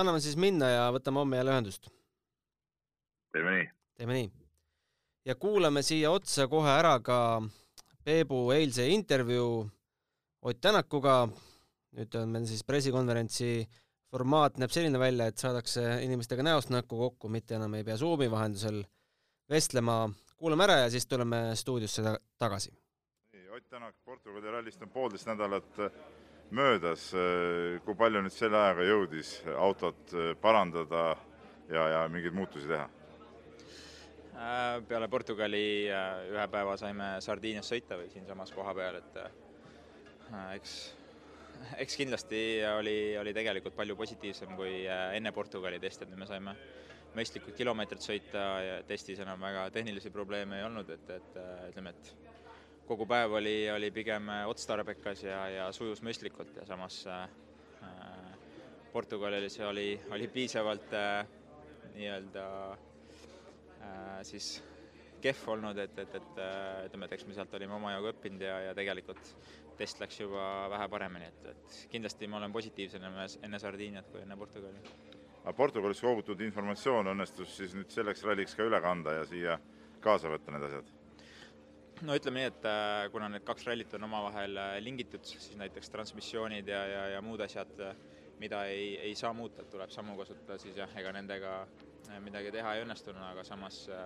anname 0.00 0.20
siis 0.24 0.36
minna 0.40 0.72
ja 0.72 0.88
võtame 0.94 1.22
homme 1.22 1.38
jälle 1.38 1.54
ühendust. 1.54 1.94
Teeme 3.34 3.50
nii. 3.58 3.68
teeme 3.98 4.18
nii. 4.18 4.32
ja 5.26 5.34
kuulame 5.34 5.82
siia 5.82 6.10
otsa 6.14 6.46
kohe 6.48 6.70
ära 6.70 6.98
ka 7.02 7.18
Peebu 8.04 8.50
eilse 8.52 8.86
intervjuu 8.88 9.64
Ott 10.44 10.60
Tänakuga. 10.60 11.28
nüüd 11.96 12.14
on 12.18 12.28
meil 12.28 12.44
siis 12.44 12.64
pressikonverentsi 12.66 13.64
formaat 14.12 14.58
näeb 14.58 14.72
selline 14.74 14.98
välja, 14.98 15.28
et 15.30 15.38
saadakse 15.38 15.82
inimestega 16.02 16.42
näost 16.42 16.72
näkku 16.74 16.98
kokku, 16.98 17.30
mitte 17.30 17.54
enam 17.54 17.76
ei 17.78 17.84
pea 17.86 17.96
Zoomi 17.96 18.26
vahendusel 18.30 18.82
vestlema. 19.50 20.10
kuulame 20.36 20.66
ära 20.66 20.76
ja 20.82 20.90
siis 20.90 21.06
tuleme 21.06 21.56
stuudiosse 21.56 22.02
tagasi. 22.38 22.74
Ott 23.54 23.68
Tänak, 23.70 23.94
Portugali 24.04 24.50
rallist 24.50 24.82
on 24.82 24.90
poolteist 24.90 25.26
nädalat 25.26 25.78
möödas. 26.50 27.12
kui 27.84 27.94
palju 27.94 28.20
nüüd 28.20 28.34
selle 28.34 28.58
ajaga 28.58 28.82
jõudis 28.82 29.30
autot 29.56 30.12
parandada 30.40 31.16
ja, 31.68 31.88
ja 31.88 32.08
mingeid 32.08 32.34
muutusi 32.34 32.68
teha? 32.68 32.90
Äh, 34.34 34.82
peale 34.88 35.08
Portugali 35.08 35.86
äh, 35.86 36.26
ühe 36.32 36.44
päeva 36.50 36.74
saime 36.80 37.14
Sardiinias 37.22 37.70
sõita 37.70 37.98
või 38.00 38.10
siinsamas 38.10 38.50
kohapeal, 38.54 38.98
et 38.98 39.18
eks, 40.56 40.74
eks 41.84 41.98
kindlasti 42.00 42.40
oli, 42.74 42.96
oli 43.20 43.34
tegelikult 43.36 43.76
palju 43.78 43.96
positiivsem 43.96 44.56
kui 44.58 44.82
enne 44.88 45.32
Portugali 45.32 45.78
testi, 45.78 46.08
et 46.08 46.18
me 46.18 46.26
saime 46.26 46.56
mõistlikud 47.14 47.54
kilomeetrid 47.54 48.02
sõita 48.02 48.44
ja 48.64 48.78
testis 48.88 49.22
enam 49.22 49.38
väga 49.46 49.68
tehnilisi 49.74 50.10
probleeme 50.10 50.58
ei 50.58 50.66
olnud, 50.66 50.90
et, 50.90 51.10
et 51.14 51.38
ütleme, 51.70 51.94
et 51.94 52.34
kogu 52.88 53.06
päev 53.08 53.38
oli, 53.38 53.56
oli 53.70 53.90
pigem 53.94 54.28
otstarbekas 54.48 55.22
ja, 55.24 55.40
ja 55.48 55.68
sujus 55.72 56.02
mõistlikult 56.04 56.56
ja 56.58 56.66
samas 56.68 57.00
äh, 57.08 57.28
Portugalis 58.92 59.58
oli, 59.64 59.94
oli 60.14 60.28
piisavalt 60.28 60.92
äh, 60.94 61.26
nii-öelda 61.94 62.44
äh, 62.72 62.93
siis 64.24 64.54
kehv 65.24 65.44
olnud, 65.54 65.78
et, 65.80 65.98
et, 65.98 66.16
et 66.18 66.40
äh, 66.42 66.86
ütleme, 66.88 67.06
et 67.08 67.14
eks 67.16 67.26
me 67.28 67.36
sealt 67.36 67.54
olime 67.56 67.76
omajagu 67.78 68.10
õppinud 68.12 68.42
ja, 68.44 68.56
ja 68.68 68.72
tegelikult 68.76 69.30
test 69.78 70.00
läks 70.02 70.20
juba 70.20 70.48
vähe 70.74 70.88
paremini, 70.92 71.30
et, 71.30 71.46
et 71.54 71.78
kindlasti 71.92 72.28
ma 72.30 72.38
olen 72.40 72.52
positiivsem 72.54 73.06
enne, 73.08 73.60
Sardiiniat 73.62 74.10
kui 74.12 74.20
enne 74.22 74.36
Portugali. 74.38 74.82
aga 75.42 75.54
Portugalis 75.56 76.02
kogutud 76.04 76.40
informatsioon 76.44 77.12
õnnestus 77.14 77.56
siis 77.56 77.72
nüüd 77.78 77.90
selleks 77.94 78.24
ralliks 78.26 78.56
ka 78.58 78.68
üle 78.68 78.80
kanda 78.84 79.16
ja 79.20 79.24
siia 79.30 79.56
kaasa 80.04 80.32
võtta 80.32 80.54
need 80.54 80.68
asjad? 80.68 80.92
no 82.04 82.18
ütleme 82.20 82.42
nii, 82.42 82.52
et 82.52 82.68
äh, 82.68 83.06
kuna 83.14 83.32
need 83.32 83.48
kaks 83.48 83.64
rallit 83.70 83.96
on 83.96 84.04
omavahel 84.10 84.60
äh, 84.60 84.76
lingitud, 84.84 85.24
siis 85.24 85.56
näiteks 85.56 85.92
transmissioonid 85.94 86.68
ja, 86.68 86.84
ja, 86.90 87.08
ja 87.16 87.24
muud 87.24 87.40
asjad 87.48 87.80
äh, 87.80 87.96
mida 88.42 88.64
ei, 88.68 88.92
ei 89.08 89.16
saa 89.16 89.32
muuta, 89.32 89.64
tuleb 89.70 89.92
sammu 89.94 90.18
kasutada, 90.18 90.58
siis 90.60 90.76
jah, 90.76 90.90
ega 91.00 91.12
nendega 91.16 91.60
äh, 91.62 91.93
midagi 92.24 92.52
teha 92.54 92.74
ei 92.76 92.84
õnnestunud, 92.84 93.22
aga 93.30 93.44
samas 93.46 93.84
äh, 93.92 94.04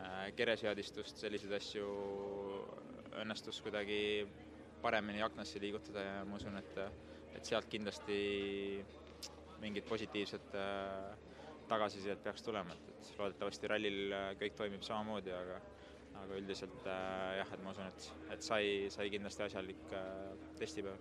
äh, 0.00 0.16
kereseadistust, 0.36 1.20
selliseid 1.22 1.54
asju 1.58 1.86
õnnestus 3.22 3.60
kuidagi 3.64 4.26
paremini 4.82 5.22
aknasse 5.24 5.62
liigutada 5.62 6.02
ja 6.02 6.16
ma 6.28 6.36
usun, 6.40 6.58
et, 6.60 6.80
et 7.38 7.46
sealt 7.46 7.70
kindlasti 7.72 8.18
mingid 9.62 9.86
positiivsed 9.88 10.50
tagasisidet 11.70 12.20
peaks 12.20 12.44
tulema, 12.44 12.74
et, 12.74 12.90
et 12.92 13.12
loodetavasti 13.16 13.70
rallil 13.70 14.16
kõik 14.40 14.58
toimib 14.58 14.84
samamoodi, 14.84 15.32
aga 15.32 15.62
aga 16.14 16.36
üldiselt 16.38 16.84
jah, 16.86 17.48
et 17.50 17.62
ma 17.64 17.72
usun, 17.74 17.88
et, 17.90 18.06
et 18.36 18.44
sai, 18.44 18.66
sai 18.92 19.08
kindlasti 19.10 19.48
asjalik 19.48 19.94
testipäev. 20.60 21.00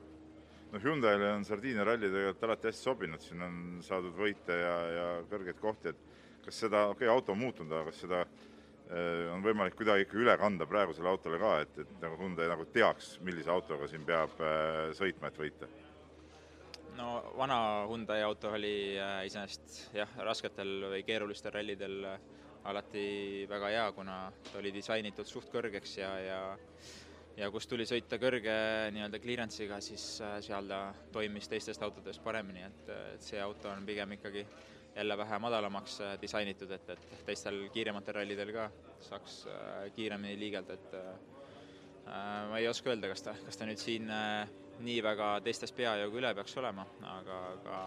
Noh, 0.73 0.81
Hyundai'le 0.81 1.27
on 1.35 1.43
Sardiinia 1.45 1.83
ralli 1.85 2.07
tegelikult 2.09 2.47
alati 2.47 2.71
hästi 2.71 2.87
sobinud, 2.87 3.21
siin 3.21 3.45
on 3.45 3.57
saadud 3.85 4.15
võite 4.17 4.55
ja, 4.57 4.73
ja 4.89 5.03
kõrgeid 5.29 5.59
kohti, 5.61 5.91
et 5.93 6.12
kas 6.45 6.63
seda, 6.65 6.87
okei 6.91 7.07
okay,, 7.07 7.13
auto 7.13 7.33
on 7.33 7.41
muutunud, 7.41 7.71
aga 7.71 7.91
kas 7.91 8.01
seda 8.03 8.23
äh, 8.23 9.31
on 9.33 9.43
võimalik 9.45 9.77
kuidagi 9.79 10.07
ikka 10.07 10.19
üle 10.19 10.35
kanda 10.39 10.67
praegusele 10.69 11.09
autole 11.11 11.39
ka, 11.41 11.55
et, 11.63 11.79
et 11.85 11.95
nagu 12.03 12.19
Hyundai 12.19 12.49
nagu 12.51 12.67
teaks, 12.73 13.15
millise 13.25 13.51
autoga 13.53 13.87
siin 13.91 14.05
peab 14.07 14.41
äh, 14.43 14.91
sõitma, 14.97 15.31
et 15.31 15.41
võita? 15.45 15.69
no 16.97 17.09
vana 17.39 17.59
Hyundai 17.89 18.21
auto 18.25 18.51
oli 18.53 18.75
äh, 18.99 19.23
iseenesest 19.29 19.95
jah, 19.97 20.19
rasketel 20.27 20.89
või 20.91 21.05
keerulistel 21.07 21.55
rallidel 21.55 22.03
alati 22.63 23.07
väga 23.49 23.71
hea, 23.73 23.87
kuna 23.95 24.17
ta 24.51 24.59
oli 24.59 24.71
disainitud 24.71 25.27
suht 25.27 25.49
kõrgeks 25.51 25.97
ja, 25.99 26.11
ja 26.23 26.43
ja 27.33 27.49
kus 27.49 27.65
tuli 27.65 27.85
sõita 27.89 28.19
kõrge 28.21 28.53
nii-öelda 28.93 29.19
clearance'iga, 29.19 29.79
siis 29.81 30.03
seal 30.45 30.67
ta 30.69 30.83
toimis 31.11 31.49
teistest 31.49 31.81
autodest 31.81 32.21
paremini, 32.23 32.61
et, 32.67 32.91
et 33.15 33.25
see 33.25 33.41
auto 33.41 33.71
on 33.71 33.87
pigem 33.87 34.13
ikkagi 34.19 34.45
jälle 34.95 35.17
vähe 35.17 35.39
madalamaks 35.39 35.99
äh, 36.01 36.15
disainitud, 36.21 36.71
et, 36.71 36.89
et 36.89 37.25
teistel 37.25 37.67
kiirematel 37.73 38.19
rallidel 38.19 38.51
ka 38.55 38.69
saaks 39.01 39.43
äh, 39.47 39.91
kiiremini 39.95 40.39
liigelda, 40.39 40.73
et 40.73 40.97
ma 42.49 42.57
ei 42.59 42.67
oska 42.67 42.91
öelda, 42.91 43.07
kas 43.07 43.23
ta, 43.23 43.33
kas 43.45 43.57
ta 43.57 43.65
nüüd 43.65 43.79
siin 43.79 44.09
nii 44.83 44.97
väga 45.05 45.27
teistest 45.45 45.75
peajooga 45.77 46.17
üle 46.19 46.31
peaks 46.35 46.57
olema, 46.59 46.83
aga, 47.07 47.37
aga 47.53 47.77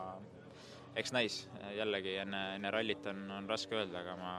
eks 0.97 1.13
näis, 1.13 1.43
jällegi 1.77 2.15
enne, 2.23 2.41
enne 2.57 2.71
rallit 2.73 3.05
on, 3.13 3.27
on 3.37 3.51
raske 3.51 3.77
öelda, 3.77 4.01
aga 4.01 4.15
ma 4.17 4.33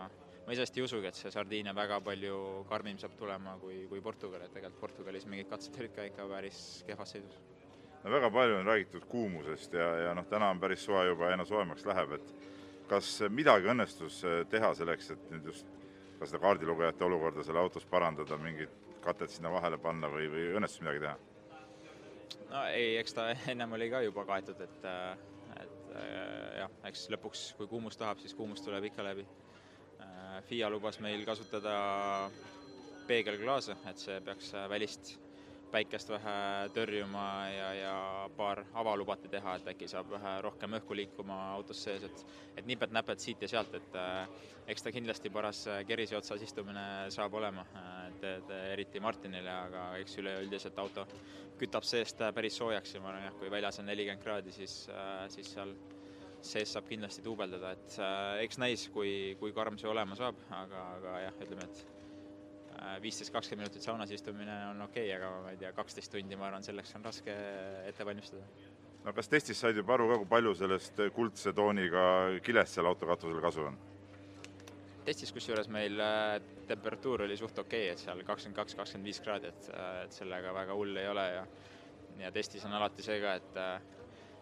ma 0.47 0.55
iseenesest 0.55 0.77
ei 0.79 0.83
usugi, 0.85 1.09
et 1.09 1.17
see 1.19 1.31
Sardiinia 1.31 1.73
väga 1.75 1.97
palju 1.99 2.37
karmim 2.69 2.95
saab 3.01 3.17
tulema 3.19 3.57
kui, 3.59 3.81
kui 3.91 3.99
Portugal, 4.01 4.45
et 4.45 4.53
tegelikult 4.55 4.79
Portugalis 4.79 5.25
mingid 5.27 5.49
katsed 5.51 5.75
olid 5.75 5.91
ka 5.95 6.05
ikka 6.07 6.27
päris 6.31 6.59
kehvas 6.87 7.11
seisus. 7.11 7.41
no 8.03 8.11
väga 8.13 8.29
palju 8.31 8.61
on 8.61 8.69
räägitud 8.71 9.07
kuumusest 9.11 9.73
ja, 9.75 9.89
ja 10.05 10.13
noh, 10.15 10.23
täna 10.29 10.53
on 10.53 10.61
päris 10.63 10.85
soe 10.85 11.03
juba, 11.09 11.27
aina 11.33 11.45
soojemaks 11.45 11.83
läheb, 11.85 12.15
et 12.15 12.31
kas 12.89 13.09
midagi 13.33 13.69
õnnestus 13.71 14.21
äh, 14.27 14.41
teha 14.51 14.73
selleks, 14.77 15.11
et 15.15 15.31
nüüd 15.31 15.49
just 15.51 15.69
ka 16.17 16.27
seda 16.27 16.41
kaardilugejate 16.41 17.05
olukorda 17.05 17.45
seal 17.45 17.59
autos 17.61 17.85
parandada, 17.89 18.39
mingid 18.41 18.73
katet 19.03 19.31
sinna 19.31 19.51
vahele 19.53 19.77
panna 19.81 20.09
või, 20.11 20.29
või 20.31 20.47
õnnestus 20.57 20.83
midagi 20.83 21.03
teha? 21.05 21.17
no 22.51 22.63
ei, 22.71 22.95
eks 23.01 23.17
ta 23.17 23.29
ennem 23.53 23.75
oli 23.77 23.89
ka 23.93 24.03
juba 24.05 24.25
kaetud, 24.29 24.63
et, 24.63 24.87
äh, 24.87 25.11
et 25.63 25.91
äh, 25.95 26.57
jah, 26.63 26.79
eks 26.89 27.07
lõpuks, 27.15 27.43
kui 27.59 27.69
kuumus 27.71 27.99
tahab, 27.99 28.21
siis 28.23 28.35
kuumus 28.37 28.63
tuleb 28.65 28.91
ikka 28.91 29.05
läbi 29.11 29.27
FIA 30.47 30.67
lubas 30.69 30.99
meil 31.01 31.23
kasutada 31.25 31.71
peegelklaase, 33.07 33.73
et 33.89 34.01
see 34.01 34.19
peaks 34.21 34.51
välist 34.69 35.15
päikest 35.71 36.09
vähe 36.09 36.35
tõrjuma 36.75 37.23
ja, 37.51 37.69
ja 37.77 37.95
paar 38.37 38.63
ava 38.77 38.95
lubati 38.99 39.29
teha, 39.31 39.57
et 39.57 39.71
äkki 39.73 39.89
saab 39.91 40.09
vähe 40.11 40.35
rohkem 40.45 40.77
õhku 40.79 40.95
liikuma 40.97 41.39
autos 41.55 41.81
sees, 41.83 42.05
et 42.07 42.25
et 42.57 42.65
nipet-näpet 42.65 43.21
siit 43.21 43.41
ja 43.41 43.49
sealt, 43.51 43.73
et 43.77 43.97
äh, 43.99 44.45
eks 44.67 44.83
ta 44.83 44.91
kindlasti 44.91 45.29
paras 45.33 45.65
kerise 45.87 46.17
otsas 46.17 46.41
istumine 46.41 46.85
saab 47.13 47.35
olema, 47.37 47.65
et, 48.07 48.23
et 48.31 48.55
eriti 48.73 48.99
Martinile, 49.03 49.51
aga 49.51 49.83
eks 50.01 50.17
üleüldiselt 50.23 50.79
auto 50.81 51.05
kütab 51.59 51.85
seest 51.85 52.21
päris 52.35 52.57
soojaks 52.57 52.95
ja 52.95 53.01
ma 53.01 53.11
arvan 53.11 53.27
jah, 53.29 53.37
kui 53.39 53.51
väljas 53.51 53.79
on 53.81 53.87
nelikümmend 53.89 54.23
kraadi, 54.23 54.55
siis 54.55 54.79
äh,, 54.93 55.27
siis 55.33 55.53
seal 55.53 55.73
sees 56.47 56.71
saab 56.73 56.87
kindlasti 56.89 57.23
duubeldada, 57.25 57.73
et 57.75 57.99
äh, 57.99 58.45
eks 58.45 58.59
näis, 58.61 58.87
kui, 58.93 59.35
kui 59.39 59.53
karm 59.55 59.77
see 59.81 59.89
olema 59.89 60.17
saab, 60.19 60.39
aga, 60.53 60.83
aga 60.97 61.21
jah, 61.25 61.39
ütleme, 61.45 61.65
et 61.67 61.81
äh, 61.83 61.96
viisteist, 63.01 63.33
kakskümmend 63.33 63.67
minutit 63.67 63.85
saunas 63.85 64.11
istumine 64.11 64.55
on 64.71 64.81
okei 64.87 65.07
okay,, 65.07 65.17
aga 65.17 65.31
ma 65.43 65.53
ei 65.53 65.59
tea, 65.61 65.71
kaksteist 65.77 66.11
tundi, 66.13 66.39
ma 66.39 66.49
arvan, 66.49 66.65
selleks 66.65 66.95
on 66.97 67.05
raske 67.05 67.35
ette 67.87 68.05
valmistada. 68.05 68.43
no 69.05 69.13
kas 69.17 69.31
testis 69.31 69.59
said 69.59 69.77
juba 69.77 69.95
aru 69.97 70.09
ka, 70.11 70.19
kui 70.23 70.31
palju 70.35 70.55
sellest 70.61 71.03
kuldse 71.15 71.53
tooniga 71.57 72.03
kilest 72.45 72.77
seal 72.77 72.89
auto 72.89 73.09
katusel 73.09 73.41
kasu 73.43 73.67
on? 73.71 73.79
testis 75.07 75.31
kusjuures 75.31 75.69
meil 75.71 75.99
äh, 76.03 76.37
temperatuur 76.67 77.23
oli 77.27 77.37
suht 77.39 77.59
okei 77.63 77.87
okay,, 77.87 77.95
et 77.95 78.03
seal 78.03 78.23
kakskümmend 78.27 78.59
kaks, 78.59 78.75
kakskümmend 78.75 79.07
viis 79.07 79.21
kraadi, 79.23 79.53
et, 79.53 79.69
äh, 79.73 80.03
et 80.05 80.21
sellega 80.21 80.53
väga 80.55 80.75
hull 80.77 80.97
ei 80.99 81.09
ole 81.13 81.27
ja 81.33 81.45
ja 82.17 82.31
testis 82.33 82.65
on 82.65 82.73
alati 82.73 83.05
see 83.05 83.19
ka, 83.21 83.35
et 83.37 83.59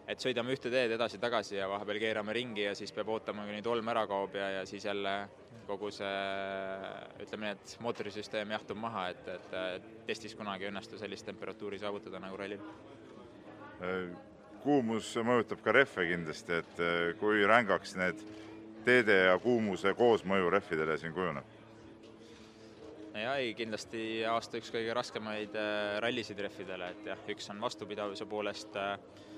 et 0.06 0.22
sõidame 0.22 0.54
ühte 0.54 0.70
teed 0.70 0.94
edasi-tagasi 0.94 1.58
ja 1.58 1.66
vahepeal 1.70 1.98
keerame 2.02 2.34
ringi 2.36 2.66
ja 2.68 2.74
siis 2.78 2.92
peab 2.94 3.10
ootama, 3.10 3.46
kuni 3.48 3.62
tolm 3.64 3.88
ära 3.90 4.06
kaob 4.06 4.36
ja, 4.38 4.50
ja 4.60 4.62
siis 4.68 4.86
jälle 4.86 5.16
kogu 5.66 5.90
see 5.90 6.12
ütleme 7.24 7.48
nii, 7.48 7.56
et 7.56 7.74
mootorisüsteem 7.82 8.54
jahtub 8.54 8.78
maha, 8.78 9.08
et, 9.10 9.26
et 9.34 9.90
testis 10.06 10.36
kunagi 10.38 10.66
ei 10.66 10.70
õnnestu 10.70 11.00
sellist 11.00 11.26
temperatuuri 11.26 11.80
saavutada 11.82 12.22
nagu 12.22 12.38
rallil. 12.38 12.62
kuumus 14.62 15.10
mõjutab 15.26 15.62
ka 15.62 15.74
rehve 15.74 16.06
kindlasti, 16.12 16.62
et 16.62 17.18
kui 17.18 17.42
rängaks 17.46 17.98
need 17.98 18.22
teede 18.86 19.18
ja 19.26 19.36
kuumuse 19.42 19.94
koosmõju 19.98 20.54
rehvidele 20.54 20.98
siin 21.02 21.14
kujuneb? 21.18 21.54
jaa, 23.16 23.38
ei 23.40 23.54
kindlasti 23.58 24.00
aasta 24.28 24.60
üks 24.60 24.70
kõige 24.70 24.94
raskemaid 24.94 25.54
äh, 25.56 25.96
rallisid 26.04 26.38
rehvidele, 26.46 26.92
et 26.92 27.06
jah, 27.10 27.22
üks 27.32 27.48
on 27.50 27.62
vastupidavuse 27.64 28.26
poolest 28.28 28.76
äh, 28.76 28.98
Äh, 29.00 29.35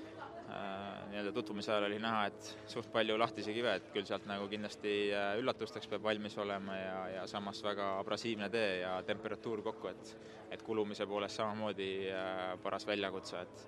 nii-öelda 1.09 1.31
tutvumise 1.33 1.71
ajal 1.73 1.87
oli 1.87 1.99
näha, 2.01 2.25
et 2.29 2.49
suht 2.69 2.89
palju 2.93 3.17
lahtisi 3.19 3.53
kive, 3.53 3.75
et 3.79 3.89
küll 3.93 4.07
sealt 4.07 4.27
nagu 4.29 4.47
kindlasti 4.51 4.93
äh, 5.15 5.33
üllatusteks 5.41 5.89
peab 5.91 6.05
valmis 6.05 6.37
olema 6.41 6.77
ja, 6.77 6.99
ja 7.15 7.25
samas 7.27 7.61
väga 7.65 7.91
abrasiivne 7.99 8.49
tee 8.53 8.79
ja 8.83 8.99
temperatuur 9.07 9.63
kokku, 9.65 9.91
et 9.93 10.15
et 10.49 10.63
kulumise 10.65 11.05
poolest 11.05 11.37
samamoodi 11.37 11.91
äh, 12.09 12.55
paras 12.63 12.87
väljakutse, 12.87 13.41
et 13.41 13.67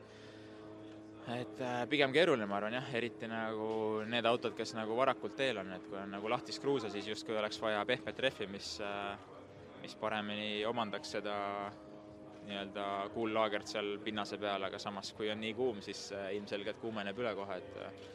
et 1.31 1.59
pigem 1.89 2.09
keeruline, 2.11 2.47
ma 2.49 2.57
arvan 2.57 2.73
jah, 2.73 2.87
eriti 2.97 3.27
nagu 3.29 4.01
need 4.09 4.25
autod, 4.25 4.55
kes 4.57 4.73
nagu 4.73 4.95
varakult 4.97 5.35
teel 5.37 5.61
on, 5.61 5.69
et 5.75 5.85
kui 5.85 5.99
on 6.01 6.09
nagu 6.17 6.31
lahtist 6.33 6.63
kruusa, 6.63 6.89
siis 6.89 7.07
justkui 7.07 7.37
oleks 7.37 7.61
vaja 7.61 7.83
pehmet 7.85 8.19
rehvi, 8.25 8.49
mis 8.49 8.73
mis 9.81 9.95
paremini 9.97 10.65
omandaks 10.69 11.15
seda 11.17 11.35
nii-öelda 12.47 12.85
kuullaagert 13.13 13.69
seal 13.69 13.97
pinnase 14.03 14.37
peal, 14.41 14.63
aga 14.67 14.79
samas, 14.81 15.11
kui 15.17 15.29
on 15.31 15.41
nii 15.41 15.53
kuum, 15.57 15.81
siis 15.85 16.07
äh, 16.15 16.31
ilmselgelt 16.37 16.79
kuumeneb 16.81 17.17
üle 17.21 17.33
kohe, 17.37 17.57
et 17.61 17.81
äh, 17.81 18.05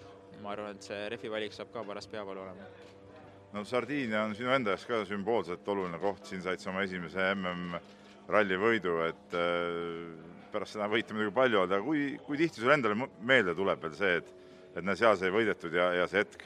ma 0.43 0.53
arvan, 0.55 0.77
et 0.77 0.87
see 0.89 1.09
rehvi 1.13 1.33
valik 1.33 1.55
saab 1.57 1.73
ka 1.75 1.85
paras 1.87 2.09
peavalu 2.11 2.45
olema. 2.45 2.71
no 3.55 3.65
Sardiinia 3.65 4.25
on 4.27 4.35
sinu 4.37 4.53
enda 4.53 4.75
jaoks 4.75 4.87
ka 4.89 5.05
sümboolselt 5.09 5.69
oluline 5.69 6.01
koht, 6.03 6.25
siin 6.29 6.43
said 6.45 6.61
sa 6.61 6.73
oma 6.73 6.83
esimese 6.85 7.31
MM-ralli 7.35 8.59
võidu, 8.61 8.99
et 9.07 9.39
äh, 9.39 10.41
pärast 10.53 10.77
seda 10.77 10.91
võite 10.91 11.15
muidugi 11.15 11.37
palju 11.37 11.63
olnud, 11.63 11.77
aga 11.77 11.85
kui, 11.87 12.09
kui 12.27 12.41
tihti 12.41 12.63
sulle 12.63 12.77
endale 12.77 13.09
meelde 13.21 13.55
tuleb 13.57 13.87
veel 13.87 13.97
see, 13.99 14.19
et 14.23 14.35
et 14.77 14.85
näe, 14.85 14.97
seal 14.99 15.17
sai 15.17 15.31
võidetud 15.33 15.73
ja, 15.73 15.87
ja 16.03 16.09
see 16.11 16.21
hetk 16.21 16.43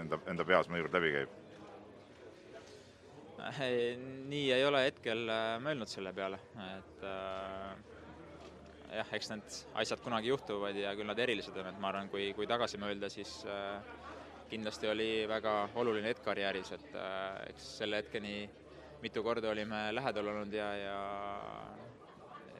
enda, 0.00 0.16
enda 0.32 0.46
peas 0.48 0.70
mõnikord 0.72 0.96
läbi 0.96 1.10
käib? 1.12 1.34
Nii 3.36 4.46
ei 4.54 4.64
ole 4.64 4.86
hetkel 4.86 5.26
mõelnud 5.62 5.90
selle 5.90 6.12
peale, 6.16 6.38
et 6.78 7.04
jah, 8.96 9.10
eks 9.18 9.32
need 9.34 9.58
asjad 9.82 10.00
kunagi 10.04 10.30
juhtuvad 10.32 10.78
ja 10.80 10.94
küll 10.96 11.10
nad 11.10 11.20
erilised 11.20 11.56
on, 11.60 11.68
et 11.70 11.80
ma 11.82 11.90
arvan, 11.92 12.08
kui, 12.12 12.30
kui 12.36 12.48
tagasi 12.48 12.80
mõelda, 12.80 13.10
siis 13.12 13.38
kindlasti 14.48 14.88
oli 14.88 15.10
väga 15.28 15.56
oluline 15.76 16.08
hetk 16.12 16.24
karjääris, 16.24 16.72
et 16.78 16.96
eks 17.50 17.68
selle 17.82 18.00
hetkeni 18.00 18.38
mitu 19.02 19.22
korda 19.22 19.50
olime 19.52 19.90
lähedal 19.92 20.32
olnud 20.32 20.54
ja, 20.54 20.70
ja 20.80 20.96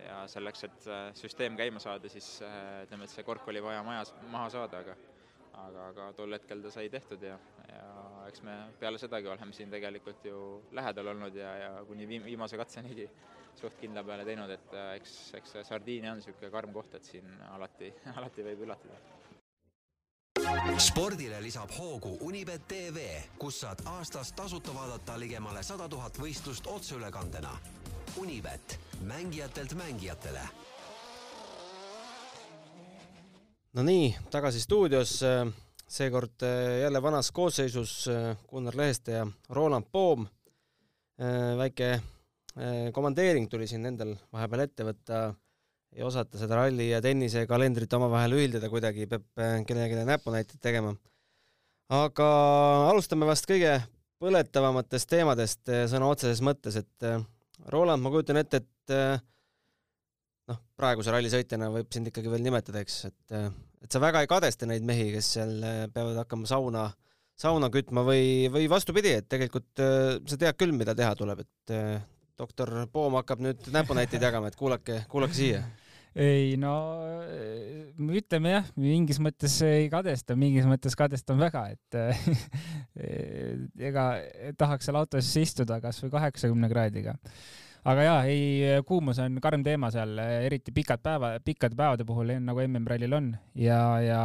ja 0.07 0.23
selleks, 0.31 0.65
et 0.69 0.87
äh, 0.91 1.09
süsteem 1.19 1.57
käima 1.59 1.81
saada, 1.83 2.09
siis 2.13 2.39
äh, 2.45 2.85
ütleme, 2.87 3.07
et 3.07 3.13
see 3.13 3.25
kork 3.27 3.47
oli 3.51 3.63
vaja 3.65 3.83
majas, 3.87 4.13
maha 4.31 4.49
saada, 4.55 4.83
aga 4.85 4.97
aga, 5.57 5.87
aga 5.91 6.09
tol 6.19 6.37
hetkel 6.37 6.63
ta 6.63 6.71
sai 6.73 6.91
tehtud 6.93 7.23
ja 7.25 7.39
eks 8.29 8.43
me 8.47 8.57
peale 8.81 8.99
sedagi 8.99 9.29
oleme 9.31 9.53
siin 9.57 9.71
tegelikult 9.71 10.25
ju 10.25 10.39
lähedal 10.77 11.13
olnud 11.15 11.35
ja, 11.35 11.57
ja 11.63 11.73
kuni 11.89 12.07
viim-, 12.09 12.25
viimase 12.25 12.59
katsenigi 12.61 13.09
suht 13.57 13.79
kindla 13.81 14.05
peale 14.05 14.25
teinud, 14.29 14.51
et 14.53 14.75
äh, 14.77 14.95
eks, 15.01 15.13
eks 15.39 15.55
see 15.57 15.65
Sardiinia 15.65 16.13
on 16.13 16.21
niisugune 16.21 16.51
karm 16.53 16.75
koht, 16.77 16.97
et 16.99 17.07
siin 17.09 17.29
alati, 17.55 17.93
alati 18.19 18.45
võib 18.47 18.67
üllatada. 18.67 18.99
Spordile 20.79 21.39
lisab 21.41 21.73
hoogu 21.79 22.19
Unibet 22.27 22.67
tv, 22.69 23.07
kus 23.41 23.63
saad 23.63 23.81
aastas 23.97 24.35
tasuta 24.37 24.75
vaadata 24.77 25.17
ligemale 25.19 25.63
sada 25.65 25.89
tuhat 25.89 26.21
võistlust 26.21 26.69
otseülekandena. 26.69 27.55
Unibet, 28.21 28.79
mängijatelt 29.09 29.75
mängijatele. 29.77 30.45
no 33.77 33.83
nii, 33.85 34.15
tagasi 34.33 34.61
stuudios, 34.61 35.19
seekord 35.89 36.43
eh, 36.43 36.81
jälle 36.83 37.03
vanas 37.03 37.31
koosseisus 37.33 38.09
eh, 38.09 38.37
Gunnar 38.51 38.77
Leheste 38.77 39.19
ja 39.19 39.27
Roland 39.51 39.87
Poom. 39.93 40.27
Eh, 41.19 41.57
väike 41.59 41.97
komandeering 42.93 43.51
tuli 43.53 43.67
siin 43.69 43.85
endal 43.85 44.15
vahepeal 44.33 44.63
ette 44.63 44.85
võtta, 44.87 45.17
ei 45.93 46.01
osata 46.07 46.39
seda 46.41 46.57
ralli 46.57 46.87
ja 46.89 47.03
tennise 47.05 47.43
kalendrit 47.47 47.93
omavahel 47.93 48.33
ühildada 48.33 48.71
kuidagi, 48.73 49.05
peab 49.11 49.27
kellelegi 49.69 50.07
näpunäiteid 50.09 50.63
tegema. 50.65 50.95
aga 51.93 52.29
alustame 52.89 53.29
vast 53.29 53.45
kõige 53.45 53.75
põletavamatest 54.25 55.11
teemadest 55.13 55.69
sõna 55.93 56.09
otseses 56.09 56.41
mõttes, 56.41 56.81
et 56.81 57.09
Roland, 57.73 58.03
ma 58.03 58.13
kujutan 58.13 58.39
ette, 58.41 58.61
et 58.63 58.95
äh, 58.95 59.23
noh, 60.51 60.61
praeguse 60.79 61.15
rallisõitjana 61.15 61.71
võib 61.73 61.89
sind 61.95 62.11
ikkagi 62.11 62.31
veel 62.31 62.45
nimetada, 62.45 62.83
eks, 62.85 62.99
et, 63.09 63.35
äh, 63.35 63.49
et 63.87 63.95
sa 63.95 64.03
väga 64.03 64.25
ei 64.25 64.31
kadesta 64.31 64.67
neid 64.67 64.85
mehi, 64.87 65.09
kes 65.15 65.33
seal 65.39 65.57
äh, 65.63 65.81
peavad 65.95 66.19
hakkama 66.25 66.49
sauna, 66.51 66.89
sauna 67.39 67.71
kütma 67.73 68.03
või, 68.07 68.51
või 68.53 68.67
vastupidi, 68.71 69.15
et 69.21 69.31
tegelikult 69.31 69.79
sa 69.79 70.39
tead 70.41 70.59
küll, 70.59 70.75
mida 70.75 70.97
teha 70.99 71.15
tuleb, 71.19 71.45
et 71.45 71.75
doktor 72.37 72.73
Poom 72.93 73.19
hakkab 73.21 73.43
nüüd 73.45 73.69
näpunäiteid 73.73 74.25
jagama, 74.27 74.51
et 74.51 74.57
kuulake, 74.59 75.03
kuulake 75.13 75.37
siia. 75.37 75.61
Ei 76.17 76.55
no 76.57 76.73
ütleme 78.01 78.55
jah, 78.55 78.71
mingis 78.81 79.21
mõttes 79.21 79.59
ei 79.69 79.91
kadesta, 79.93 80.33
mingis 80.41 80.65
mõttes 80.69 80.97
kadestan 80.97 81.37
väga, 81.41 81.67
et 81.77 81.99
ega 83.91 84.07
tahaks 84.57 84.89
seal 84.89 84.97
autos 85.03 85.29
istuda 85.37 85.77
kasvõi 85.85 86.15
kaheksakümne 86.17 86.73
kraadiga 86.73 87.19
aga 87.87 88.05
jaa, 88.07 88.21
ei, 88.27 88.81
kuumus 88.87 89.21
on 89.23 89.37
karm 89.43 89.63
teema 89.67 89.93
seal, 89.95 90.17
eriti 90.19 90.73
pikad 90.75 91.03
päeva, 91.05 91.37
pikkade 91.45 91.77
päevade 91.79 92.07
puhul, 92.09 92.33
nagu 92.43 92.63
MM-rallil 92.65 93.15
on 93.15 93.29
ja, 93.63 93.79
ja 94.03 94.23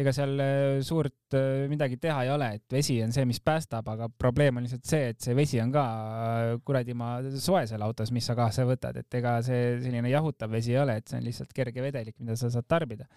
ega 0.00 0.14
seal 0.16 0.40
äh, 0.40 0.78
suurt 0.84 1.36
äh, 1.36 1.66
midagi 1.70 1.98
teha 2.00 2.22
ei 2.24 2.32
ole, 2.32 2.48
et 2.56 2.76
vesi 2.76 2.96
on 3.04 3.12
see, 3.12 3.26
mis 3.28 3.42
päästab, 3.44 3.88
aga 3.92 4.08
probleem 4.08 4.56
on 4.56 4.66
lihtsalt 4.66 4.88
see, 4.88 5.10
et 5.12 5.20
see 5.24 5.36
vesi 5.36 5.60
on 5.60 5.74
ka 5.74 5.84
äh, 5.84 6.54
kuradi 6.64 6.96
ma 6.96 7.14
soe 7.36 7.66
seal 7.68 7.84
autos, 7.84 8.12
mis 8.14 8.28
sa 8.28 8.36
kaasa 8.38 8.64
võtad, 8.68 9.02
et 9.02 9.20
ega 9.20 9.36
see 9.44 9.76
selline 9.82 10.12
jahutav 10.12 10.52
vesi 10.56 10.72
ei 10.72 10.80
ole, 10.82 10.96
et 11.00 11.12
see 11.12 11.20
on 11.20 11.28
lihtsalt 11.28 11.52
kerge 11.56 11.84
vedelik, 11.84 12.16
mida 12.22 12.38
sa 12.40 12.50
saad 12.52 12.68
tarbida. 12.70 13.08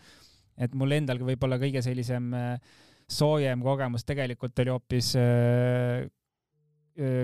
et 0.56 0.76
mul 0.76 0.96
endalgi 0.96 1.26
võib-olla 1.28 1.60
kõige 1.60 1.82
sellisem 1.84 2.32
soojem 3.12 3.64
kogemus 3.64 4.06
tegelikult 4.08 4.60
oli 4.64 4.72
hoopis 4.72 5.10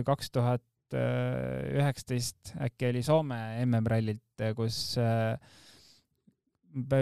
kaks 0.06 0.32
tuhat 0.36 0.64
tuhat 0.92 1.82
üheksateist 1.82 2.54
äkki 2.68 2.90
oli 2.92 3.04
Soome 3.06 3.40
MM-rallilt, 3.66 4.44
kus 4.58 4.98
äh, 5.00 5.36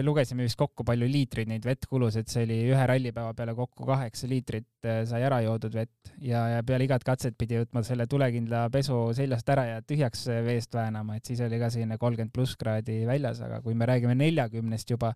lugesime 0.03 0.45
vist 0.47 0.57
kokku, 0.57 0.83
palju 0.87 1.07
liitreid 1.09 1.49
neid 1.49 1.65
vett 1.65 1.85
kulus, 1.89 2.17
et 2.17 2.29
see 2.31 2.45
oli 2.47 2.57
ühe 2.71 2.85
rallipäeva 2.89 3.33
peale 3.37 3.53
kokku 3.57 3.85
kaheksa 3.89 4.29
liitrit 4.29 4.87
äh, 4.87 5.03
sai 5.09 5.21
ära 5.27 5.41
joodud 5.45 5.75
vett. 5.77 6.13
Ja, 6.25 6.47
ja 6.55 6.63
peale 6.65 6.87
igat 6.87 7.05
katset 7.05 7.37
pidi 7.39 7.59
võtma 7.59 7.83
selle 7.85 8.07
tulekindla 8.09 8.65
pesu 8.73 8.97
seljast 9.15 9.49
ära 9.53 9.67
ja 9.69 9.83
tühjaks 9.85 10.25
veest 10.45 10.73
väänama, 10.75 11.19
et 11.19 11.29
siis 11.29 11.41
oli 11.45 11.61
ka 11.61 11.71
selline 11.73 11.99
kolmkümmend 12.01 12.33
pluss 12.35 12.57
kraadi 12.59 13.03
väljas, 13.09 13.41
aga 13.45 13.61
kui 13.65 13.77
me 13.77 13.87
räägime 13.89 14.17
neljakümnest 14.19 14.95
juba, 14.95 15.13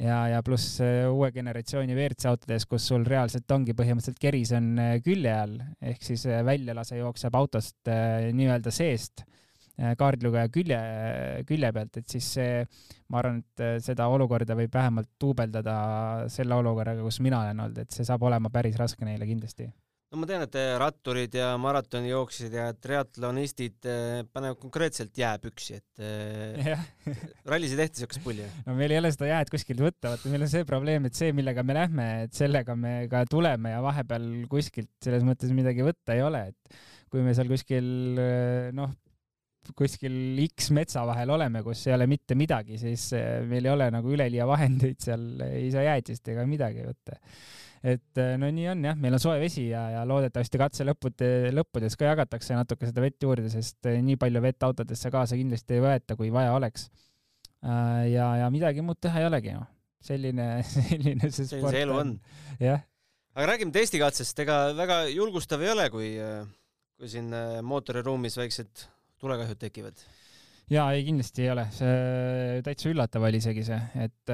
ja, 0.00 0.18
ja 0.32 0.40
pluss 0.44 0.78
uue 1.10 1.30
generatsiooni 1.34 1.94
WRC 1.96 2.30
autodes, 2.30 2.66
kus 2.68 2.86
sul 2.92 3.04
reaalselt 3.08 3.50
ongi 3.54 3.74
põhimõtteliselt 3.76 4.22
keris 4.22 4.54
on 4.56 4.72
äh, 4.80 4.94
külje 5.04 5.34
all, 5.34 5.58
ehk 5.92 6.06
siis 6.06 6.24
äh, 6.28 6.42
väljalase 6.46 7.00
jookseb 7.00 7.36
autost 7.38 7.92
äh, 7.92 8.30
nii-öelda 8.36 8.74
seest 8.74 9.26
kaardilugeja 9.72 10.50
külje, 10.52 10.78
külje 11.48 11.70
pealt, 11.74 11.96
et 11.96 12.12
siis 12.12 12.26
see, 12.36 12.58
ma 13.10 13.22
arvan, 13.22 13.38
et 13.40 13.82
seda 13.82 14.04
olukorda 14.12 14.54
võib 14.54 14.70
vähemalt 14.76 15.08
duubeldada 15.18 15.76
selle 16.30 16.58
olukorraga, 16.60 17.00
kus 17.02 17.22
mina 17.24 17.40
olen 17.40 17.64
olnud, 17.64 17.80
et 17.80 17.96
see 17.96 18.04
saab 18.06 18.22
olema 18.28 18.52
päris 18.52 18.76
raske 18.78 19.08
neile 19.08 19.26
kindlasti 19.26 19.70
no 20.12 20.20
ma 20.20 20.28
tean, 20.28 20.44
et 20.44 20.56
ratturid 20.80 21.32
ja 21.38 21.52
maratonijooksjad 21.60 22.54
ja 22.56 22.66
triatlonistid 22.76 23.88
eh, 23.88 24.18
panevad 24.28 24.58
konkreetselt 24.60 25.16
jääpüksi, 25.16 25.78
et 25.80 26.02
eh, 26.04 26.72
rallis 27.48 27.72
ei 27.72 27.80
tehta 27.80 28.02
siukest 28.02 28.22
pulli? 28.24 28.44
no 28.66 28.76
meil 28.76 28.92
ei 28.92 29.00
ole 29.00 29.12
seda 29.14 29.30
jääd 29.30 29.52
kuskilt 29.52 29.80
võtta, 29.80 30.12
vaata 30.12 30.32
meil 30.32 30.44
on 30.44 30.52
see 30.52 30.66
probleem, 30.68 31.08
et 31.08 31.16
see, 31.16 31.32
millega 31.36 31.64
me 31.64 31.78
lähme, 31.78 32.08
et 32.26 32.36
sellega 32.36 32.76
me 32.76 32.96
ka 33.12 33.24
tuleme 33.30 33.72
ja 33.72 33.80
vahepeal 33.84 34.28
kuskilt 34.52 34.92
selles 35.04 35.24
mõttes 35.24 35.54
midagi 35.56 35.86
võtta 35.86 36.18
ei 36.18 36.26
ole, 36.26 36.44
et 36.52 36.82
kui 37.12 37.24
me 37.24 37.32
seal 37.36 37.48
kuskil 37.48 37.88
eh, 38.20 38.68
noh, 38.76 38.92
kuskil 39.78 40.12
X 40.44 40.72
metsa 40.76 41.06
vahel 41.08 41.32
oleme, 41.32 41.64
kus 41.64 41.86
ei 41.86 41.96
ole 41.96 42.10
mitte 42.10 42.36
midagi, 42.36 42.76
siis 42.82 43.12
meil 43.48 43.64
ei 43.64 43.72
ole 43.72 43.88
nagu 43.94 44.12
üleliia 44.12 44.44
vahendeid 44.50 45.00
seal, 45.00 45.28
ei 45.46 45.72
saa 45.72 45.88
jäätist 45.88 46.34
ega 46.34 46.44
midagi 46.50 46.84
võtta 46.84 47.16
et 47.82 48.20
äh, 48.22 48.34
no 48.38 48.48
nii 48.54 48.68
on 48.72 48.84
jah, 48.86 48.98
meil 48.98 49.16
on 49.16 49.22
soe 49.22 49.38
vesi 49.42 49.64
ja, 49.72 49.82
ja 49.96 50.02
loodetavasti 50.06 50.60
katse 50.60 50.86
lõppude, 50.86 51.28
lõppudes 51.54 51.98
ka 51.98 52.06
jagatakse 52.12 52.54
natuke 52.54 52.86
seda 52.86 53.02
vett 53.02 53.26
juurde, 53.26 53.50
sest 53.50 53.90
äh, 53.90 53.98
nii 54.06 54.18
palju 54.22 54.42
vett 54.44 54.66
autodesse 54.68 55.10
kaasa 55.10 55.38
kindlasti 55.38 55.78
ei 55.78 55.84
võeta, 55.84 56.16
kui 56.18 56.30
vaja 56.34 56.54
oleks. 56.54 56.88
Äh, 57.66 58.12
ja, 58.12 58.28
ja 58.44 58.48
midagi 58.54 58.86
muud 58.86 59.00
teha 59.02 59.22
ei 59.22 59.28
olegi, 59.28 59.56
noh. 59.58 59.66
selline, 60.02 60.48
selline 60.76 61.30
see 61.30 61.50
sport 61.50 61.74
selline 61.74 61.76
see 61.76 61.84
elu 61.88 61.98
on. 61.98 62.16
jah. 62.62 62.86
aga 63.34 63.50
räägime 63.52 63.74
testikatsest, 63.74 64.46
ega 64.46 64.64
väga 64.78 65.04
julgustav 65.10 65.62
ei 65.66 65.74
ole, 65.74 65.90
kui, 65.90 66.10
kui 66.98 67.10
siin 67.10 67.34
mootoriruumis 67.66 68.38
väiksed 68.38 68.86
tulekahjud 69.22 69.58
tekivad 69.58 70.06
jaa, 70.70 70.92
ei 70.94 71.04
kindlasti 71.06 71.44
ei 71.44 71.50
ole, 71.52 71.64
see 71.74 72.60
täitsa 72.64 72.90
üllatav 72.92 73.24
oli 73.26 73.40
isegi 73.42 73.64
see, 73.66 73.78
et, 74.04 74.32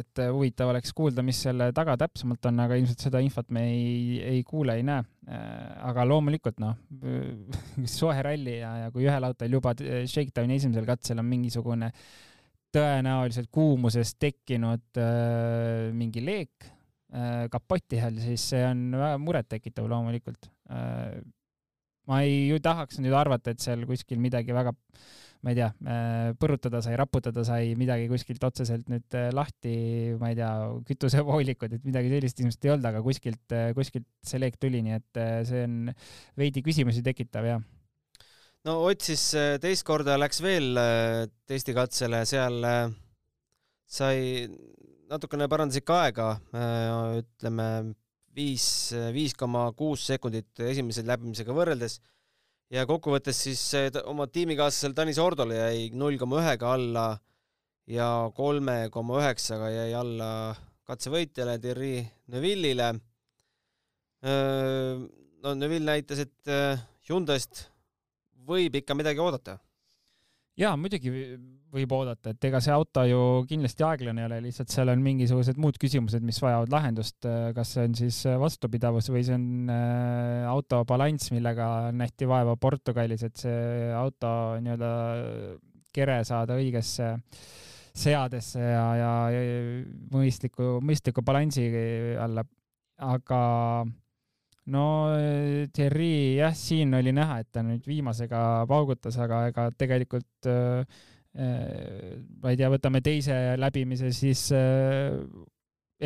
et 0.00 0.22
huvitav 0.32 0.70
oleks 0.72 0.92
kuulda, 0.96 1.24
mis 1.26 1.40
selle 1.46 1.70
taga 1.76 1.96
täpsemalt 2.00 2.46
on, 2.50 2.62
aga 2.64 2.78
ilmselt 2.78 3.02
seda 3.08 3.20
infot 3.24 3.50
me 3.54 3.64
ei, 3.72 4.20
ei 4.36 4.44
kuule, 4.46 4.76
ei 4.78 4.86
näe. 4.86 5.04
aga 5.26 6.04
loomulikult 6.06 6.60
noh, 6.62 6.76
soe 7.98 8.14
ralli 8.22 8.60
ja, 8.60 8.72
ja 8.84 8.94
kui 8.94 9.08
ühel 9.08 9.26
autol 9.26 9.58
juba 9.58 9.74
shakedowni 10.06 10.60
esimesel 10.60 10.86
katsel 10.88 11.22
on 11.22 11.28
mingisugune 11.30 11.90
tõenäoliselt 12.76 13.50
kuumusest 13.54 14.18
tekkinud 14.20 15.00
äh, 15.00 15.90
mingi 15.96 16.22
leek 16.24 16.66
äh, 16.66 17.46
kapoti 17.50 18.00
all, 18.04 18.20
siis 18.22 18.50
see 18.52 18.62
on 18.66 18.88
väga 18.94 19.18
murettekitav 19.22 19.88
loomulikult 19.90 20.50
äh,. 20.70 21.18
ma 22.06 22.22
ei 22.22 22.54
tahaks 22.62 23.00
nüüd 23.02 23.16
arvata, 23.18 23.50
et 23.50 23.62
seal 23.64 23.82
kuskil 23.88 24.20
midagi 24.22 24.54
väga 24.54 24.70
äh, 24.70 25.25
ma 25.46 25.52
ei 25.54 25.58
tea, 25.60 25.68
äh, 25.86 26.32
põrutada 26.42 26.80
sai, 26.82 26.96
raputada 26.98 27.44
sai 27.46 27.76
midagi 27.78 28.08
kuskilt 28.10 28.42
otseselt 28.48 28.88
nüüd 28.90 29.14
äh, 29.14 29.28
lahti, 29.30 29.74
ma 30.18 30.32
ei 30.32 30.38
tea, 30.40 30.48
kütusevoolikud, 30.88 31.76
et 31.76 31.84
midagi 31.86 32.10
sellist 32.10 32.42
ilmselt 32.42 32.66
ei 32.66 32.72
olnud, 32.74 32.88
aga 32.90 33.02
kuskilt, 33.04 33.54
äh, 33.54 33.68
kuskilt 33.76 34.08
see 34.26 34.40
leek 34.42 34.58
tuli, 34.58 34.80
nii 34.82 34.96
et 34.96 35.20
see 35.46 35.62
on 35.68 35.92
veidi 36.42 36.64
küsimusi 36.66 37.04
tekitav, 37.06 37.46
jah. 37.46 37.62
No 38.66 38.80
Ott 38.88 39.06
siis 39.06 39.22
teist 39.62 39.86
korda 39.86 40.16
läks 40.18 40.42
veel 40.42 40.74
testikatsele, 41.46 42.24
seal 42.26 42.56
sai 43.86 44.48
natukene 45.06 45.46
parandas 45.46 45.78
ikka 45.78 46.00
aega, 46.08 46.26
ütleme 47.20 47.68
viis, 48.34 48.66
viis 49.14 49.38
koma 49.38 49.68
kuus 49.78 50.08
sekundit 50.10 50.66
esimese 50.66 51.06
läbimisega 51.06 51.54
võrreldes 51.54 52.00
ja 52.70 52.86
kokkuvõttes 52.86 53.42
siis 53.46 53.62
oma 54.04 54.26
tiimikaaslasel 54.26 54.94
Tanis 54.96 55.20
Ordole 55.22 55.58
jäi 55.58 55.90
null 55.94 56.18
koma 56.18 56.40
ühega 56.42 56.72
alla 56.74 57.06
ja 57.86 58.08
kolme 58.34 58.88
koma 58.94 59.20
üheksaga 59.22 59.70
jäi 59.70 59.92
alla 59.94 60.30
katsevõitjale 60.86 61.58
Thierry 61.62 62.00
Neuvillile. 62.30 62.92
no 65.42 65.54
Neuville 65.54 65.92
näitas, 65.92 66.22
et 66.22 66.52
Hyundai'st 67.08 67.66
võib 68.46 68.74
ikka 68.78 68.94
midagi 68.94 69.22
oodata 69.22 69.58
jaa, 70.60 70.72
muidugi 70.80 71.12
võib 71.76 71.92
oodata, 71.92 72.32
et 72.32 72.46
ega 72.48 72.60
see 72.64 72.72
auto 72.72 73.02
ju 73.04 73.20
kindlasti 73.50 73.84
aeglane 73.84 74.22
ei 74.22 74.28
ole, 74.28 74.38
lihtsalt 74.46 74.72
seal 74.72 74.88
on 74.92 75.02
mingisugused 75.04 75.58
muud 75.60 75.76
küsimused, 75.82 76.24
mis 76.24 76.38
vajavad 76.40 76.72
lahendust, 76.72 77.28
kas 77.56 77.74
see 77.74 77.84
on 77.88 77.96
siis 77.98 78.20
vastupidavus 78.40 79.10
või 79.12 79.24
see 79.26 79.36
on 79.36 79.72
äh, 79.72 80.46
auto 80.48 80.80
balanss, 80.88 81.32
millega 81.34 81.92
nähti 81.96 82.28
vaeva 82.30 82.56
Portugalis, 82.60 83.26
et 83.26 83.44
see 83.44 83.90
auto 83.96 84.30
nii-öelda 84.62 84.92
kere 85.96 86.20
saada 86.28 86.56
õigesse 86.60 87.12
seadesse 87.96 88.60
ja, 88.60 88.86
ja 89.00 89.12
mõistliku, 90.12 90.76
mõistliku 90.84 91.24
balansi 91.24 91.68
alla. 92.20 92.44
aga 92.96 93.40
no 94.74 94.84
eh, 95.14 95.66
Thierry 95.74 96.38
jah, 96.40 96.54
siin 96.56 96.94
oli 96.98 97.12
näha, 97.14 97.40
et 97.42 97.50
ta 97.54 97.62
nüüd 97.66 97.84
viimasega 97.86 98.40
paugutas, 98.70 99.18
aga 99.22 99.46
ega 99.50 99.68
tegelikult 99.78 100.48
äh, 100.50 101.04
ma 101.36 102.52
ei 102.52 102.56
tea, 102.56 102.70
võtame 102.72 103.02
teise 103.04 103.36
läbimise, 103.60 104.10
siis 104.16 104.48
äh, 104.56 105.12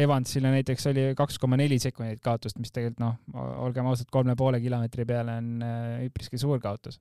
Evansile 0.00 0.52
näiteks 0.54 0.86
oli 0.86 1.04
kaks 1.18 1.38
koma 1.42 1.56
neli 1.58 1.80
sekundit 1.82 2.20
kaotust, 2.22 2.60
mis 2.62 2.70
tegelikult 2.70 3.02
noh, 3.02 3.16
olgem 3.64 3.88
ausad, 3.90 4.06
kolme 4.14 4.36
poole 4.38 4.60
kilomeetri 4.62 5.06
peale 5.08 5.34
on 5.40 5.64
üpriski 6.06 6.38
suur 6.38 6.62
kaotus. 6.62 7.00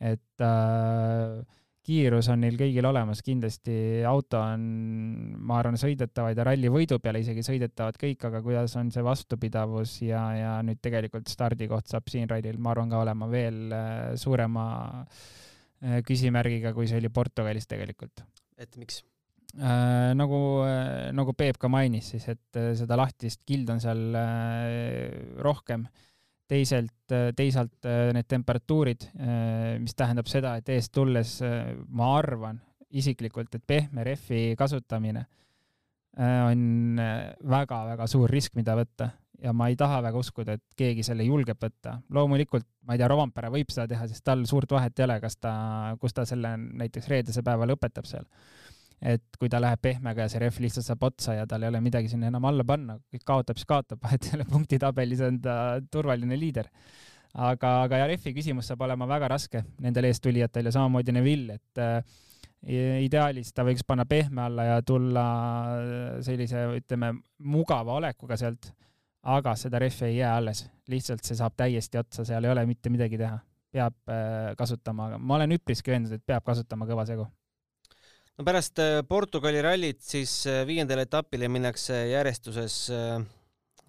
et 0.00 0.42
äh, 0.42 1.38
kiirus 1.86 2.28
on 2.32 2.42
neil 2.44 2.56
kõigil 2.60 2.84
olemas, 2.86 3.22
kindlasti 3.24 3.74
auto 4.08 4.40
on, 4.40 4.64
ma 5.40 5.60
arvan, 5.60 5.78
sõidetavaid 5.80 6.38
ja 6.38 6.46
ralli 6.50 6.70
võidu 6.72 7.00
peale 7.02 7.22
isegi 7.24 7.44
sõidetavad 7.46 7.96
kõik, 8.00 8.26
aga 8.28 8.42
kuidas 8.44 8.76
on 8.80 8.90
see 8.92 9.04
vastupidavus 9.04 9.96
ja, 10.04 10.22
ja 10.36 10.56
nüüd 10.66 10.82
tegelikult 10.84 11.30
stardikoht 11.32 11.88
saab 11.90 12.10
siin 12.12 12.28
rallil, 12.30 12.58
ma 12.60 12.74
arvan, 12.74 12.92
ka 12.92 13.00
olema 13.00 13.30
veel 13.32 13.62
äh, 13.72 13.94
suurema 14.20 14.66
äh, 15.00 16.02
küsimärgiga, 16.06 16.74
kui 16.76 16.90
see 16.90 17.00
oli 17.00 17.12
Portugalis 17.12 17.70
tegelikult. 17.70 18.26
et 18.60 18.76
miks? 18.76 19.00
Äh, 19.56 20.12
nagu 20.14 20.38
nagu 21.16 21.32
Peep 21.34 21.58
ka 21.58 21.72
mainis 21.72 22.12
siis, 22.12 22.28
et 22.30 22.60
seda 22.78 23.00
lahtist 23.00 23.40
kildu 23.48 23.74
on 23.74 23.80
seal 23.82 24.04
rohkem 25.42 25.88
teiselt, 26.50 27.14
teisalt 27.36 27.86
äh, 27.88 28.10
need 28.16 28.28
temperatuurid, 28.30 29.06
äh, 29.14 29.78
mis 29.82 29.96
tähendab 29.98 30.28
seda, 30.30 30.56
et 30.58 30.68
eest 30.74 30.92
tulles 30.94 31.38
äh, 31.46 31.72
ma 31.88 32.14
arvan 32.18 32.60
isiklikult, 32.90 33.54
et 33.54 33.66
pehme 33.66 34.04
rehvi 34.06 34.56
kasutamine 34.58 35.28
on 36.18 36.98
väga-väga 37.46 38.06
suur 38.10 38.32
risk, 38.34 38.56
mida 38.58 38.74
võtta 38.74 39.06
ja 39.40 39.52
ma 39.54 39.68
ei 39.70 39.76
taha 39.78 40.00
väga 40.02 40.18
uskuda, 40.18 40.56
et 40.58 40.64
keegi 40.76 41.04
selle 41.06 41.22
julgeb 41.22 41.60
võtta. 41.62 42.00
loomulikult, 42.10 42.66
ma 42.82 42.96
ei 42.96 43.00
tea, 43.00 43.08
Rovampere 43.08 43.52
võib 43.54 43.70
seda 43.70 43.86
teha, 43.92 44.08
sest 44.10 44.24
tal 44.26 44.42
suurt 44.50 44.74
vahet 44.74 44.98
ei 44.98 45.06
ole, 45.06 45.20
kas 45.22 45.38
ta, 45.38 45.52
kus 46.02 46.16
ta 46.16 46.26
selle 46.26 46.56
näiteks 46.58 47.06
reedese 47.12 47.46
päeva 47.46 47.68
lõpetab 47.70 48.10
seal 48.10 48.26
et 49.00 49.36
kui 49.40 49.48
ta 49.48 49.60
läheb 49.62 49.80
pehmega 49.82 50.26
ja 50.26 50.30
see 50.30 50.42
rehv 50.42 50.58
lihtsalt 50.60 50.84
saab 50.84 51.04
otsa 51.08 51.34
ja 51.38 51.46
tal 51.48 51.62
ei 51.64 51.70
ole 51.72 51.80
midagi 51.80 52.10
sinna 52.12 52.28
enam 52.28 52.44
alla 52.50 52.66
panna, 52.68 52.98
kõik 53.12 53.24
kaotab, 53.26 53.60
siis 53.60 53.68
kaotab, 53.68 54.00
vahet 54.04 54.28
ei 54.28 54.38
ole, 54.38 54.48
punktitabelis 54.50 55.22
on 55.26 55.38
ta 55.44 55.54
turvaline 55.92 56.38
liider. 56.38 56.68
aga, 57.34 57.76
aga 57.84 58.02
ja 58.02 58.08
rehvi 58.10 58.34
küsimus 58.36 58.68
saab 58.68 58.82
olema 58.82 59.06
väga 59.08 59.28
raske 59.30 59.62
nendel 59.80 60.10
eestulijatel 60.10 60.66
ja 60.66 60.74
samamoodi 60.74 61.14
Neville, 61.14 61.60
et 61.60 61.80
äh, 61.80 62.02
ideaalis 63.06 63.54
ta 63.56 63.64
võiks 63.64 63.86
panna 63.86 64.04
pehme 64.04 64.42
alla 64.44 64.66
ja 64.66 64.82
tulla 64.82 65.24
sellise, 66.26 66.66
ütleme, 66.82 67.14
mugava 67.38 67.96
olekuga 67.96 68.36
sealt, 68.36 68.72
aga 69.22 69.54
seda 69.56 69.80
rehvi 69.80 70.10
ei 70.10 70.18
jää 70.18 70.36
alles, 70.36 70.66
lihtsalt 70.88 71.24
see 71.24 71.38
saab 71.38 71.56
täiesti 71.56 72.02
otsa, 72.02 72.26
seal 72.28 72.44
ei 72.44 72.52
ole 72.52 72.66
mitte 72.68 72.92
midagi 72.92 73.16
teha, 73.20 73.38
peab 73.72 74.12
äh, 74.12 74.52
kasutama, 74.58 75.14
ma 75.16 75.40
olen 75.40 75.56
üpriski 75.56 75.94
veendunud, 75.94 76.20
et 76.20 76.26
peab 76.26 76.44
kasutama 76.44 76.88
kõva 76.90 77.08
segu 77.08 77.30
no 78.40 78.44
pärast 78.46 78.78
äh, 78.80 79.02
Portugali 79.04 79.60
rallit 79.60 80.00
siis 80.00 80.46
äh, 80.48 80.62
viiendale 80.64 81.04
etapile 81.04 81.48
minnakse 81.52 81.96
järjestuses, 82.08 82.76
äh, 82.96 83.18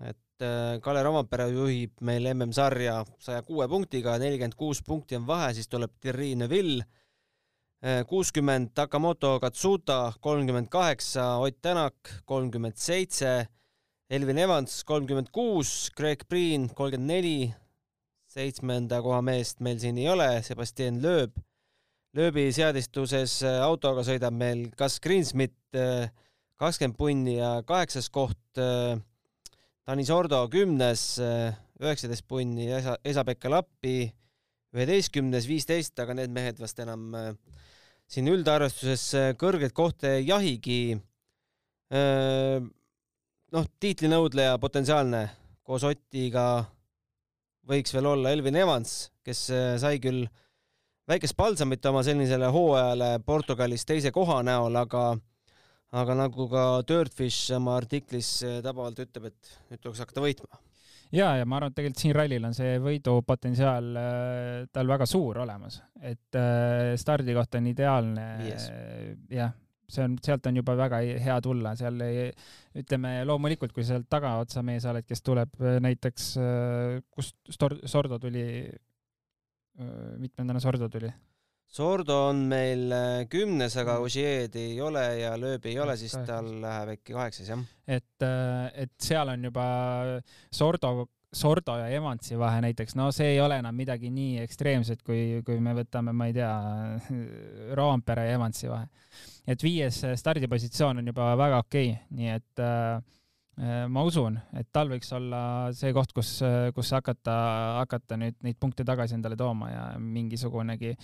et 0.09 0.43
Kalle 0.81 1.03
Rompere 1.05 1.45
juhib 1.53 2.01
meil 2.01 2.25
MM-sarja 2.33 2.97
saja 3.21 3.43
kuue 3.47 3.67
punktiga, 3.69 4.17
nelikümmend 4.19 4.57
kuus 4.57 4.81
punkti 4.83 5.15
on 5.15 5.27
vahe, 5.27 5.51
siis 5.53 5.69
tuleb 5.69 5.93
Thierry 6.01 6.31
Neuville, 6.35 6.87
kuuskümmend 8.09 8.71
Takamoto 8.73 9.35
Katsuta, 9.41 9.99
kolmkümmend 10.17 10.71
kaheksa 10.73 11.27
Ott 11.45 11.59
Tänak, 11.61 12.09
kolmkümmend 12.25 12.81
seitse 12.81 13.35
Elvin 14.09 14.41
Evans, 14.41 14.79
kolmkümmend 14.89 15.29
kuus, 15.29 15.91
Greg 15.93 16.25
Priin, 16.25 16.71
kolmkümmend 16.73 17.13
neli, 17.13 17.53
seitsmenda 18.25 19.03
koha 19.05 19.21
meest 19.21 19.61
meil 19.61 19.77
siin 19.77 20.01
ei 20.01 20.09
ole, 20.09 20.31
Sebastian 20.41 20.97
Loeb 21.05 21.37
lööbi 22.17 22.49
seadistuses 22.55 23.39
äh, 23.45 23.59
autoga 23.63 24.03
sõidab 24.05 24.35
meil 24.35 24.65
Gus 24.77 24.99
Greensmit 25.03 25.55
äh, 25.77 26.09
kakskümmend 26.59 26.97
punni 26.99 27.37
ja 27.37 27.53
kaheksas 27.67 28.11
koht. 28.13 28.41
Äh, 28.59 28.99
Tanis 29.81 30.11
Ordo 30.13 30.43
kümnes, 30.53 31.17
üheksateist 31.81 32.27
punni, 32.29 32.67
Esa, 32.69 32.93
Esa-Pekka 33.03 33.49
Lappi 33.49 34.11
üheteistkümnes, 34.77 35.47
viisteist, 35.49 35.97
aga 35.99 36.13
need 36.15 36.31
mehed 36.31 36.61
vast 36.61 36.77
enam 36.79 37.09
siin 38.05 38.29
üldarvestuses 38.29 39.33
kõrgeid 39.41 39.73
kohti 39.75 40.07
ei 40.19 40.27
jahigi. 40.29 40.77
noh, 43.51 43.67
tiitlinõudleja 43.83 44.61
potentsiaalne 44.61 45.23
koos 45.65 45.83
Otiga 45.89 46.45
võiks 47.67 47.97
veel 47.97 48.11
olla 48.13 48.31
Elvin 48.37 48.61
Evans, 48.61 49.09
kes 49.25 49.47
sai 49.81 49.97
küll 49.99 50.29
väikest 51.11 51.35
palsamit 51.37 51.85
oma 51.89 52.03
sellisele 52.07 52.47
hooajale 52.53 53.11
Portugalis 53.25 53.83
teise 53.87 54.13
koha 54.15 54.39
näol, 54.47 54.75
aga 54.79 55.11
aga 55.91 56.15
nagu 56.15 56.47
ka 56.51 56.65
Dirtfish 56.87 57.51
oma 57.57 57.75
artiklis 57.81 58.37
tabavalt 58.63 59.01
ütleb, 59.03 59.31
et 59.31 59.55
nüüd 59.71 59.81
tuleks 59.81 60.03
hakata 60.05 60.23
võitma. 60.23 60.61
ja, 61.11 61.33
ja 61.41 61.47
ma 61.47 61.57
arvan, 61.59 61.73
et 61.73 61.79
tegelikult 61.79 62.03
siin 62.05 62.15
rallil 62.15 62.45
on 62.47 62.55
see 62.55 62.77
võidupotentsiaal 62.83 63.89
äh, 63.99 64.53
tal 64.71 64.93
väga 64.93 65.07
suur 65.09 65.41
olemas, 65.43 65.81
et 65.99 66.39
äh, 66.39 66.93
stardikoht 67.01 67.59
on 67.59 67.67
ideaalne. 67.73 68.27
jah, 69.35 69.51
see 69.91 70.05
on, 70.07 70.15
sealt 70.23 70.47
on 70.47 70.61
juba 70.61 70.77
väga 70.79 71.01
hea 71.25 71.35
tulla, 71.43 71.75
seal 71.75 71.99
ei, 72.07 72.29
ütleme 72.79 73.17
loomulikult, 73.27 73.75
kui 73.75 73.83
sealt 73.83 74.07
tagaotsa 74.07 74.63
mees 74.63 74.87
oled, 74.87 75.03
kes 75.09 75.27
tuleb 75.27 75.59
äh, 75.59 75.81
näiteks, 75.83 76.31
kust 77.11 77.35
Sordo 77.91 78.21
tuli 78.21 78.45
mitmendana 80.21 80.59
Sordo 80.59 80.89
tuli? 80.91 81.11
Sordo 81.71 82.17
on 82.27 82.43
meil 82.51 82.91
äh, 82.91 83.21
kümnes, 83.31 83.77
aga 83.79 83.95
Ožeed 84.03 84.57
ei 84.59 84.75
ole 84.83 85.03
ja 85.21 85.31
lööbi 85.39 85.71
ei 85.71 85.79
ole, 85.79 85.95
siis 85.95 86.17
tal 86.27 86.49
läheb 86.59 86.97
äkki 86.97 87.15
kaheksas, 87.15 87.47
jah. 87.47 87.61
et, 87.87 88.25
äh, 88.27 88.65
et 88.83 88.91
seal 88.99 89.31
on 89.31 89.47
juba 89.47 89.67
Sordo, 90.51 91.07
Sordo 91.31 91.77
ja 91.79 91.87
Evansi 91.95 92.35
vahe 92.35 92.59
näiteks, 92.65 92.97
no 92.99 93.07
see 93.15 93.29
ei 93.37 93.39
ole 93.39 93.61
enam 93.63 93.79
midagi 93.79 94.11
nii 94.11 94.41
ekstreemset, 94.43 94.99
kui, 95.07 95.39
kui 95.47 95.63
me 95.63 95.77
võtame, 95.79 96.11
ma 96.11 96.27
ei 96.27 96.35
tea, 96.35 96.51
Roompere 97.79 98.27
ja 98.27 98.35
Evansi 98.35 98.67
vahe. 98.67 98.91
et 99.47 99.63
viies 99.63 100.03
stardipositsioon 100.19 100.99
on 100.99 101.07
juba 101.13 101.31
väga 101.39 101.63
okei 101.63 101.93
okay,, 101.95 102.19
nii 102.19 102.35
et 102.35 102.65
äh, 102.67 102.99
Äh, 102.99 103.20
ma 103.57 104.03
usun, 104.07 104.37
et 104.57 104.69
tal 104.73 104.89
võiks 104.89 105.11
olla 105.13 105.41
see 105.75 105.91
koht, 105.93 106.13
kus, 106.15 106.37
kus 106.75 106.93
hakata, 106.95 107.33
hakata 107.81 108.17
nüüd 108.17 108.37
neid 108.45 108.57
punkte 108.59 108.85
tagasi 108.87 109.17
endale 109.17 109.35
tooma 109.37 109.67
ja 109.69 109.83
mingisugunegi 109.99 110.95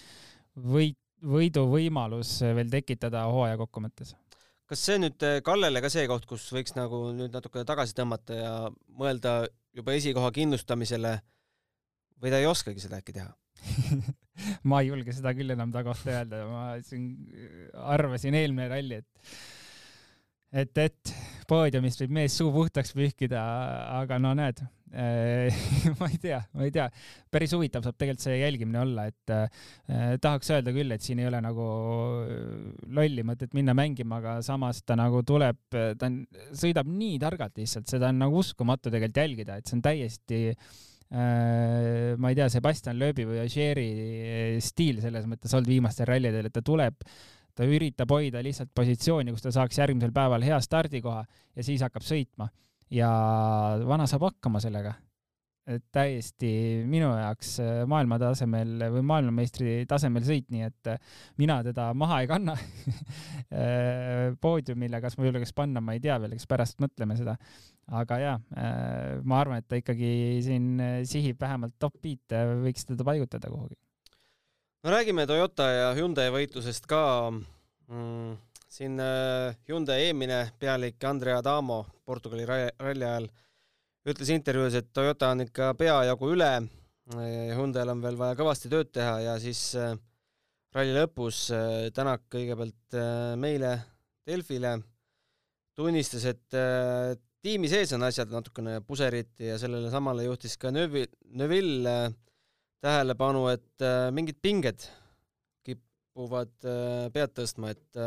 võit, 0.55 0.97
võiduvõimalus 1.25 2.39
veel 2.55 2.69
tekitada 2.71 3.25
hooaja 3.31 3.57
kokkuvõttes. 3.57 4.13
kas 4.67 4.83
see 4.83 4.99
nüüd 4.99 5.23
äh, 5.25 5.39
Kallele 5.45 5.81
ka 5.81 5.89
see 5.89 6.05
koht, 6.09 6.27
kus 6.29 6.45
võiks 6.53 6.75
nagu 6.77 7.07
nüüd 7.15 7.33
natukene 7.33 7.65
tagasi 7.65 7.95
tõmmata 7.97 8.37
ja 8.37 8.53
mõelda 8.99 9.47
juba 9.73 9.95
esikoha 9.97 10.31
kindlustamisele 10.35 11.17
või 12.21 12.33
ta 12.33 12.41
ei 12.41 12.49
oskagi 12.49 12.83
seda 12.83 13.01
äkki 13.01 13.15
teha 13.17 13.31
ma 14.69 14.81
ei 14.81 14.91
julge 14.91 15.15
seda 15.15 15.33
küll 15.33 15.55
enam 15.55 15.71
ta 15.73 15.83
kohta 15.85 16.19
öelda, 16.19 16.43
ma 16.51 16.65
siin 16.85 17.07
arvasin 17.73 18.37
eelmine 18.37 18.67
ralli, 18.69 19.01
et 19.01 19.37
et, 20.51 20.77
et 20.77 21.13
poodiumist 21.47 22.01
võib 22.03 22.17
mees 22.21 22.35
suu 22.37 22.51
puhtaks 22.55 22.93
pühkida, 22.95 23.43
aga 23.99 24.19
no 24.21 24.33
näed 24.37 24.63
ma 25.99 26.07
ei 26.07 26.17
tea, 26.21 26.39
ma 26.55 26.63
ei 26.63 26.71
tea, 26.71 26.85
päris 27.29 27.51
huvitav 27.53 27.83
saab 27.83 27.97
tegelikult 27.99 28.23
see 28.23 28.37
jälgimine 28.39 28.79
olla, 28.79 29.03
et 29.11 29.33
eh, 29.35 30.13
tahaks 30.23 30.53
öelda 30.55 30.71
küll, 30.75 30.93
et 30.95 31.03
siin 31.03 31.19
ei 31.19 31.27
ole 31.27 31.41
nagu 31.43 31.67
lolli 32.95 33.25
mõtet 33.27 33.51
minna 33.57 33.75
mängima, 33.77 34.21
aga 34.21 34.37
samas 34.47 34.79
ta 34.87 34.95
nagu 34.97 35.21
tuleb, 35.27 35.59
ta 35.75 36.07
on, 36.07 36.21
sõidab 36.55 36.87
nii 36.87 37.19
targalt 37.19 37.59
lihtsalt, 37.59 37.89
seda 37.91 38.13
on 38.13 38.23
nagu 38.23 38.39
uskumatu 38.39 38.93
tegelikult 38.93 39.23
jälgida, 39.25 39.59
et 39.59 39.67
see 39.67 39.75
on 39.75 39.83
täiesti 39.85 40.41
äh, 40.47 42.15
ma 42.15 42.31
ei 42.31 42.39
tea, 42.39 42.47
Sebastian 42.55 42.99
Loebi 43.01 43.27
või 43.27 43.43
Ogieri 43.43 43.89
stiil 44.63 45.03
selles 45.03 45.27
mõttes 45.27 45.51
olnud 45.51 45.75
viimastel 45.75 46.07
rallidel, 46.09 46.47
et 46.47 46.55
ta 46.55 46.63
tuleb 46.63 47.03
äh, 47.03 47.36
ta 47.57 47.65
üritab 47.65 48.11
hoida 48.13 48.43
lihtsalt 48.45 48.71
positsiooni, 48.77 49.33
kus 49.33 49.45
ta 49.47 49.53
saaks 49.55 49.81
järgmisel 49.81 50.13
päeval 50.15 50.45
hea 50.45 50.59
stardikoha 50.63 51.25
ja 51.25 51.65
siis 51.65 51.83
hakkab 51.85 52.05
sõitma. 52.05 52.49
ja 52.93 53.09
vana 53.83 54.05
saab 54.07 54.29
hakkama 54.29 54.61
sellega. 54.63 54.93
täiesti 55.91 56.49
minu 56.87 57.09
jaoks 57.11 57.57
maailma 57.91 58.15
tasemel 58.21 58.85
või 58.93 59.01
maailmameistri 59.09 59.81
tasemel 59.89 60.23
sõit, 60.23 60.45
nii 60.53 60.63
et 60.63 60.91
mina 61.41 61.57
teda 61.65 61.89
maha 61.93 62.21
ei 62.23 62.29
kanna 62.31 62.55
poodiumile, 64.45 65.01
kas 65.03 65.17
ma 65.17 65.27
julgeks 65.27 65.51
panna, 65.57 65.83
ma 65.83 65.97
ei 65.97 65.99
tea 65.99 66.15
veel, 66.23 66.37
eks 66.37 66.47
pärast 66.47 66.79
mõtleme 66.79 67.19
seda. 67.19 67.35
aga 67.91 68.21
jaa, 68.21 68.37
ma 69.23 69.41
arvan, 69.41 69.59
et 69.59 69.67
ta 69.67 69.81
ikkagi 69.81 70.39
siin 70.45 70.79
sihib 71.03 71.41
vähemalt 71.41 71.75
top 71.79 71.99
viite, 72.03 72.45
võiks 72.63 72.87
teda 72.87 73.03
paigutada 73.03 73.51
kuhugi. 73.51 73.75
No 74.83 74.91
räägime 74.91 75.27
Toyota 75.27 75.69
ja 75.71 75.93
Hyundai 75.97 76.29
võitlusest 76.33 76.89
ka 76.89 77.03
mm 77.31 78.35
siin 78.77 78.99
äh, 79.01 79.55
Hyundai 79.67 80.07
eelmine 80.07 80.39
pealik 80.59 81.03
Andrea 81.07 81.39
Adamo 81.41 81.85
Portugali 82.05 82.45
ralli 82.47 83.05
ajal 83.05 83.29
ütles 84.07 84.31
intervjuus, 84.31 84.77
et 84.79 84.91
Toyota 84.95 85.33
on 85.33 85.43
ikka 85.47 85.73
peajagu 85.79 86.29
üle. 86.31 86.51
Hyundai'l 87.07 87.91
on 87.91 88.01
veel 88.03 88.17
vaja 88.19 88.35
kõvasti 88.39 88.69
tööd 88.71 88.89
teha 88.95 89.17
ja 89.23 89.33
siis 89.39 89.61
äh, 89.79 89.95
ralli 90.75 90.95
lõpus 90.95 91.45
äh, 91.55 91.87
Tänak 91.95 92.25
kõigepealt 92.31 92.97
meile 93.39 93.73
Delfile 94.27 94.73
tunnistas, 95.77 96.25
et 96.27 96.55
tiimi 97.45 97.69
sees 97.71 97.91
on 97.95 98.03
asjad 98.03 98.31
natukene 98.33 98.79
puseriti 98.83 99.45
ja 99.47 99.59
sellele 99.61 99.91
samale 99.93 100.25
juhtis 100.25 100.57
ka 100.59 100.71
Neville, 100.73 101.13
Neville 101.37 101.93
tähelepanu, 102.83 103.47
et 103.51 103.85
mingid 104.13 104.37
pinged 104.41 104.85
kipuvad 105.65 106.53
pead 107.13 107.33
tõstma, 107.37 107.73
et 107.73 108.01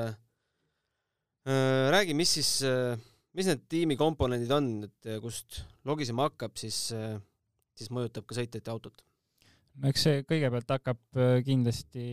Äh, 1.49 1.89
räägi, 1.89 2.15
mis 2.15 2.35
siis, 2.37 2.49
äh, 2.69 2.99
mis 3.33 3.47
need 3.49 3.63
tiimi 3.73 3.97
komponendid 3.97 4.51
on, 4.53 4.67
et 4.85 5.07
äh, 5.09 5.21
kust 5.23 5.63
logisema 5.89 6.27
hakkab, 6.29 6.53
siis, 6.61 6.91
siis 7.79 7.89
mõjutab 7.89 8.27
ka 8.29 8.37
sõitjate 8.37 8.73
autot? 8.73 9.01
no 9.81 9.89
eks 9.89 10.03
see 10.05 10.23
kõigepealt 10.29 10.73
hakkab 10.75 11.19
kindlasti 11.47 12.05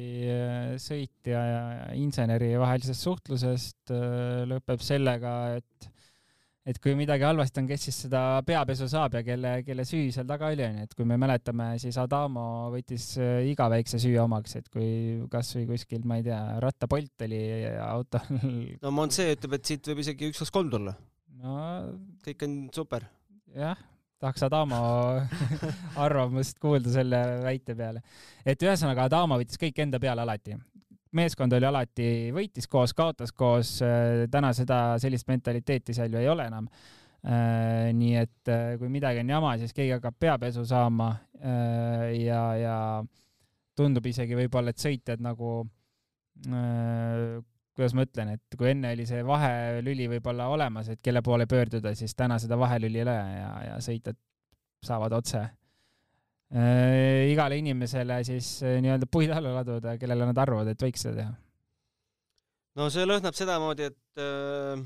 sõitja 0.79 1.39
ja 1.41 1.61
inseneri 1.99 2.53
vahelisest 2.61 3.03
suhtlusest, 3.03 3.91
lõpeb 4.47 4.83
sellega, 4.85 5.33
et 5.57 5.89
et 6.67 6.79
kui 6.83 6.95
midagi 6.99 7.23
halvasti 7.23 7.61
on, 7.61 7.67
kes 7.69 7.85
siis 7.87 7.97
seda 8.05 8.21
peapesu 8.47 8.89
saab 8.91 9.15
ja 9.17 9.23
kelle, 9.25 9.53
kelle 9.67 9.85
süü 9.87 10.09
seal 10.13 10.27
taga 10.27 10.49
oli, 10.51 10.65
onju, 10.65 10.87
et 10.87 10.95
kui 10.97 11.07
me 11.07 11.17
mäletame, 11.19 11.69
siis 11.81 11.97
Adamo 12.01 12.45
võttis 12.73 13.09
äh, 13.23 13.47
iga 13.51 13.69
väikse 13.71 13.99
süü 14.03 14.17
omaks, 14.23 14.57
et 14.59 14.67
kui 14.73 14.87
kasvõi 15.31 15.67
kuskil, 15.71 16.03
ma 16.07 16.19
ei 16.19 16.27
tea, 16.27 16.39
rattapolt 16.63 17.27
oli 17.27 17.41
autol. 17.83 18.41
no 18.83 18.95
Monse 18.95 19.29
ütleb, 19.35 19.59
et 19.59 19.71
siit 19.71 19.91
võib 19.91 20.03
isegi 20.03 20.31
üks, 20.31 20.41
kaks, 20.43 20.55
kolm 20.59 20.73
tulla. 20.73 20.97
no 21.43 21.59
kõik 22.25 22.47
on 22.47 22.57
super. 22.75 23.07
jah, 23.55 23.79
tahaks 24.19 24.43
Adamo 24.49 24.81
arvamust 26.05 26.59
kuulda 26.59 26.91
selle 26.99 27.21
väite 27.47 27.77
peale. 27.79 28.03
et 28.43 28.67
ühesõnaga 28.67 29.07
Adamo 29.07 29.39
võttis 29.39 29.61
kõik 29.61 29.85
enda 29.87 30.03
peale 30.03 30.27
alati 30.27 30.57
meeskond 31.17 31.53
oli 31.57 31.67
alati, 31.67 32.07
võitis 32.35 32.69
koos, 32.71 32.93
kaotas 32.97 33.33
koos, 33.35 33.77
äh, 33.85 34.25
täna 34.31 34.53
seda, 34.55 34.97
sellist 35.01 35.27
mentaliteeti 35.29 35.95
seal 35.97 36.13
ju 36.13 36.21
ei 36.21 36.29
ole 36.31 36.47
enam. 36.49 36.69
Äh, 37.27 37.89
nii 37.97 38.15
et 38.19 38.51
äh, 38.53 38.77
kui 38.79 38.91
midagi 38.93 39.23
on 39.23 39.33
jama, 39.33 39.55
siis 39.59 39.73
keegi 39.75 39.95
hakkab 39.97 40.17
peapesu 40.19 40.65
saama 40.67 41.15
ja, 42.17 42.41
ja 42.57 42.77
tundub 43.77 44.05
isegi 44.09 44.33
võib-olla, 44.33 44.71
et 44.73 44.81
sõitjad 44.81 45.21
nagu, 45.21 45.51
kuidas 47.77 47.93
ma 47.93 48.05
ütlen, 48.07 48.31
et 48.33 48.57
kui 48.57 48.71
enne 48.71 48.95
oli 48.95 49.05
see 49.05 49.21
vahelüli 49.25 50.07
võib-olla 50.15 50.47
olemas, 50.49 50.89
et 50.89 51.01
kelle 51.05 51.21
poole 51.21 51.45
pöörduda, 51.45 51.93
siis 51.93 52.17
täna 52.17 52.39
seda 52.41 52.57
vahelüli 52.57 53.03
ei 53.03 53.05
ole 53.05 53.13
ja, 53.13 53.51
ja 53.67 53.77
sõitjad 53.85 54.17
saavad 54.87 55.13
otse 55.19 55.43
äh, 55.43 55.51
igale 56.47 57.57
inimesele 57.59 58.21
siis 58.23 58.53
äh, 58.63 58.77
nii-öelda 58.83 59.09
puid 59.11 59.33
alla 59.35 59.57
laduda, 59.59 59.97
kellele 59.99 60.29
nad 60.29 60.37
arvavad, 60.39 60.69
et 60.71 60.85
võiks 60.85 61.03
seda 61.03 61.17
teha. 61.19 61.33
no 62.79 62.87
see 62.93 63.03
lõhnab 63.07 63.35
sedamoodi, 63.35 63.89
et 63.91 64.23
äh, 64.23 64.79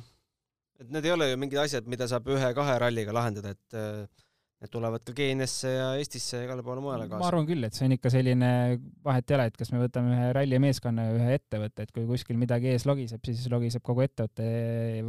et 0.82 0.90
need 0.90 1.06
ei 1.06 1.14
ole 1.14 1.30
ju 1.30 1.38
mingid 1.38 1.62
asjad, 1.62 1.86
mida 1.92 2.10
saab 2.10 2.32
ühe-kahe 2.34 2.80
ralliga 2.82 3.14
lahendada, 3.14 3.54
et 3.54 3.78
äh, 3.78 4.26
need 4.62 4.74
tulevad 4.74 5.06
ka 5.06 5.14
Keeniasse 5.18 5.76
ja 5.76 5.86
Eestisse 6.02 6.42
ja 6.42 6.48
igale 6.48 6.66
poole 6.66 6.82
mujale 6.82 7.06
kaasa. 7.06 7.22
ma 7.22 7.30
arvan 7.30 7.46
küll, 7.50 7.70
et 7.70 7.78
see 7.78 7.86
on 7.86 7.94
ikka 7.98 8.14
selline, 8.14 8.52
vahet 9.06 9.30
ei 9.30 9.38
ole, 9.38 9.48
et 9.54 9.62
kas 9.62 9.74
me 9.76 9.86
võtame 9.86 10.18
ühe 10.18 10.34
rallimeeskonna 10.40 11.08
ja 11.08 11.16
ühe 11.20 11.38
ettevõtte, 11.38 11.86
et 11.86 11.94
kui 11.94 12.10
kuskil 12.10 12.42
midagi 12.42 12.74
ees 12.74 12.90
logiseb, 12.90 13.22
siis 13.30 13.46
logiseb 13.54 13.86
kogu 13.86 14.06
ettevõte 14.10 14.52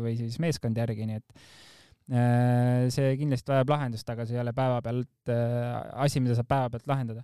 või 0.04 0.18
siis 0.20 0.36
meeskond 0.42 0.84
järgi, 0.84 1.08
nii 1.08 1.22
et 1.24 1.42
Äh, 1.42 1.71
see 2.10 3.14
kindlasti 3.20 3.52
vajab 3.52 3.70
lahendust, 3.70 4.08
aga 4.10 4.26
see 4.26 4.36
ei 4.36 4.42
ole 4.42 4.52
päevapealt 4.56 5.30
äh, 5.30 5.76
asi, 6.04 6.20
mida 6.20 6.34
saab 6.38 6.48
päevapealt 6.50 6.88
lahendada. 6.90 7.22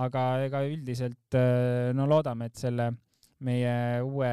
aga 0.00 0.20
ega 0.44 0.62
üldiselt 0.68 1.34
äh, 1.34 1.90
no 1.96 2.06
loodame, 2.06 2.46
et 2.46 2.56
selle 2.56 2.92
meie 3.42 4.00
uue 4.06 4.30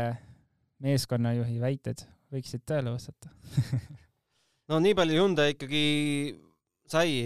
meeskonnajuhi 0.84 1.58
väited 1.60 2.04
võiksid 2.32 2.62
tõele 2.68 2.94
vastata 2.94 3.32
no 4.70 4.80
nii 4.84 4.94
palju 5.00 5.18
Hyundai 5.18 5.56
ikkagi 5.56 5.84
sai 6.88 7.26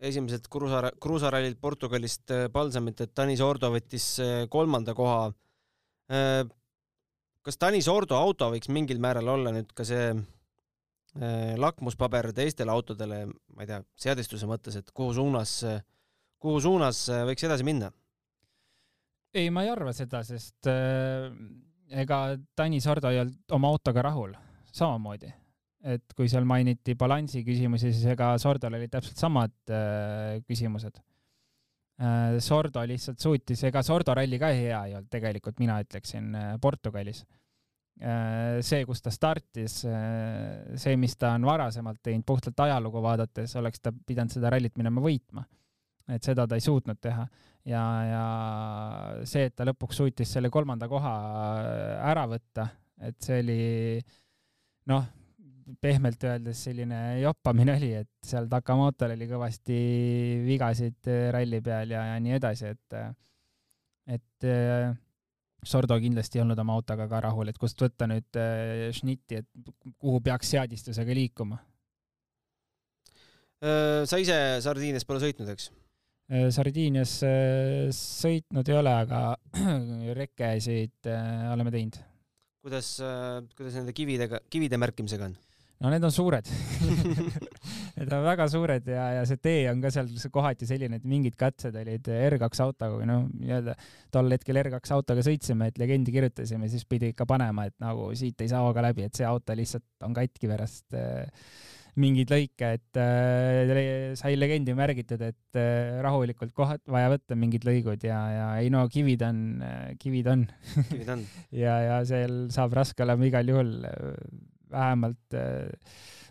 esimeselt 0.00 0.48
kruusa, 0.52 0.90
kruusarallilt 1.00 1.60
Portugalist 1.60 2.32
palsamit, 2.52 3.00
et 3.00 3.14
Tanis 3.14 3.40
Ordo 3.44 3.68
võttis 3.72 4.14
kolmanda 4.48 4.94
koha. 4.96 5.26
kas 7.44 7.58
Tanis 7.60 7.88
Ordo 7.88 8.16
auto 8.16 8.48
võiks 8.54 8.70
mingil 8.72 9.00
määral 9.00 9.28
olla 9.28 9.52
nüüd 9.52 9.74
ka 9.76 9.84
see 9.84 10.06
Äh, 10.14 10.39
lakmuspaber 11.58 12.30
teistele 12.34 12.70
autodele, 12.70 13.24
ma 13.26 13.64
ei 13.64 13.70
tea, 13.70 13.80
seadistuse 13.98 14.46
mõttes, 14.46 14.76
et 14.78 14.92
kuhu 14.94 15.14
suunas, 15.16 15.56
kuhu 16.40 16.60
suunas 16.62 17.02
äh, 17.10 17.24
võiks 17.28 17.46
edasi 17.48 17.66
minna? 17.66 17.90
ei, 19.34 19.50
ma 19.54 19.62
ei 19.62 19.70
arva 19.70 19.92
seda, 19.94 20.22
sest 20.26 20.66
äh, 20.70 21.28
ega 22.02 22.22
Tanis 22.58 22.86
Ardo 22.90 23.10
ei 23.10 23.20
olnud 23.22 23.54
oma 23.58 23.70
autoga 23.70 24.06
rahul, 24.06 24.34
samamoodi. 24.74 25.32
et 25.82 26.14
kui 26.14 26.28
seal 26.28 26.44
mainiti 26.44 26.94
balansi 26.94 27.44
küsimusi, 27.46 27.92
siis 27.94 28.06
ega 28.14 28.32
Sordol 28.38 28.78
olid 28.78 28.92
täpselt 28.92 29.18
samad 29.18 29.54
äh, 29.72 30.38
küsimused 30.46 30.98
äh,. 32.00 32.38
Sordo 32.40 32.82
lihtsalt 32.86 33.20
suutis, 33.20 33.62
ega 33.66 33.82
Sordo 33.82 34.14
ralli 34.16 34.38
ka 34.40 34.54
hea 34.54 34.86
ei 34.86 34.96
olnud 34.96 35.10
tegelikult, 35.10 35.58
mina 35.58 35.80
ütleksin 35.82 36.34
äh,, 36.36 36.54
Portugalis 36.62 37.24
Äh, 37.24 37.39
see, 38.64 38.84
kus 38.88 39.02
ta 39.04 39.12
startis, 39.12 39.82
äh, 39.88 40.76
see, 40.80 40.96
mis 41.00 41.16
ta 41.20 41.34
on 41.36 41.44
varasemalt 41.48 42.00
teinud, 42.02 42.24
puhtalt 42.26 42.60
ajalugu 42.64 43.02
vaadates, 43.04 43.54
oleks 43.60 43.82
ta 43.84 43.92
pidanud 43.92 44.32
seda 44.32 44.52
rallit 44.54 44.76
minema 44.80 45.02
võitma. 45.04 45.44
et 46.10 46.24
seda 46.26 46.46
ta 46.48 46.56
ei 46.58 46.64
suutnud 46.64 46.98
teha 46.98 47.22
ja, 47.70 47.82
ja 48.08 48.22
see, 49.28 49.44
et 49.46 49.54
ta 49.54 49.66
lõpuks 49.68 50.00
suutis 50.00 50.32
selle 50.32 50.50
kolmanda 50.50 50.88
koha 50.90 51.12
äh, 51.60 52.10
ära 52.10 52.24
võtta, 52.30 52.66
et 53.06 53.20
see 53.22 53.42
oli 53.44 53.58
noh, 54.90 55.04
pehmelt 55.80 56.24
öeldes 56.24 56.64
selline 56.66 57.20
joppamine 57.20 57.76
oli, 57.76 57.92
et 58.00 58.10
seal 58.26 58.48
Takamotol 58.50 59.14
oli 59.14 59.28
kõvasti 59.30 59.76
vigasid 60.48 61.12
ralli 61.36 61.60
peal 61.62 61.94
ja, 61.94 62.08
ja 62.14 62.18
nii 62.22 62.34
edasi, 62.40 62.72
et, 62.74 62.98
et 64.16 64.50
Sordo 65.66 65.98
kindlasti 66.00 66.38
ei 66.38 66.44
olnud 66.44 66.60
oma 66.62 66.76
autoga 66.78 67.06
ka 67.10 67.20
rahul, 67.26 67.50
et 67.50 67.58
kust 67.60 67.80
võtta 67.82 68.08
nüüd 68.08 68.38
äh, 68.40 68.86
šnitti, 68.96 69.42
et 69.42 69.72
kuhu 70.00 70.22
peaks 70.24 70.54
seadistusega 70.54 71.16
liikuma? 71.16 71.60
Äh, 73.60 74.06
sa 74.08 74.20
ise 74.22 74.38
Sardiinias 74.64 75.04
pole 75.08 75.20
sõitnud, 75.20 75.50
eks? 75.52 75.68
Äh, 76.32 76.48
Sardiinias 76.54 77.18
sõitnud 77.96 78.72
ei 78.72 78.78
ole, 78.80 78.94
aga 79.04 79.20
rekesid 80.22 81.12
oleme 81.52 81.74
teinud. 81.74 82.00
kuidas, 82.64 82.96
kuidas 83.56 83.76
nende 83.76 83.92
kividega, 83.96 84.42
kivide 84.52 84.80
märkimisega 84.80 85.28
on? 85.28 85.36
No 85.80 85.90
need 85.92 86.04
on 86.04 86.12
suured. 86.12 86.48
Need 88.00 88.12
on 88.16 88.22
väga 88.24 88.46
suured 88.52 88.86
ja, 88.88 89.06
ja 89.18 89.24
see 89.28 89.40
tee 89.42 89.64
on 89.70 89.80
ka 89.82 89.90
seal 89.92 90.08
kohati 90.32 90.68
selline, 90.68 91.00
et 91.00 91.08
mingid 91.08 91.36
katsed 91.40 91.74
olid 91.76 92.06
R2 92.08 92.62
autoga 92.64 92.94
või 92.94 93.08
noh, 93.08 93.26
nii-öelda 93.40 93.74
tol 94.14 94.30
hetkel 94.32 94.60
R2 94.62 94.94
autoga 94.96 95.24
sõitsime, 95.26 95.68
et 95.68 95.80
legendi 95.80 96.14
kirjutasime, 96.14 96.70
siis 96.72 96.86
pidi 96.88 97.12
ikka 97.12 97.26
panema, 97.28 97.66
et 97.68 97.76
nagu 97.82 98.08
siit 98.16 98.40
ei 98.40 98.52
saa 98.52 98.62
hooga 98.64 98.84
läbi, 98.88 99.04
et 99.08 99.20
see 99.20 99.28
auto 99.28 99.56
lihtsalt 99.56 100.06
on 100.06 100.16
katki 100.16 100.48
pärast 100.48 100.96
äh, 100.96 101.28
mingeid 102.00 102.30
lõike, 102.32 102.70
et 102.78 103.00
äh, 103.00 104.12
sai 104.18 104.36
legendi 104.38 104.74
märgitud, 104.76 105.20
et 105.26 105.58
äh, 105.58 105.98
rahulikult 106.04 106.54
kohad 106.56 106.82
vaja 106.90 107.10
võtta 107.12 107.36
mingid 107.38 107.66
lõigud 107.66 108.06
ja, 108.06 108.20
ja 108.34 108.46
ei 108.62 108.70
no 108.72 108.86
kivid 108.92 109.24
on 109.26 109.42
äh,, 109.66 109.90
kivid 110.00 110.30
on. 110.30 110.46
Kivid 110.92 111.12
on. 111.16 111.26
Ja, 111.64 111.74
ja 111.82 112.00
seal 112.06 112.46
saab 112.54 112.74
raske 112.76 113.02
olema 113.04 113.26
igal 113.26 113.48
juhul 113.50 113.72
äh, 113.88 114.14
vähemalt 114.72 115.36
äh, 115.36 115.68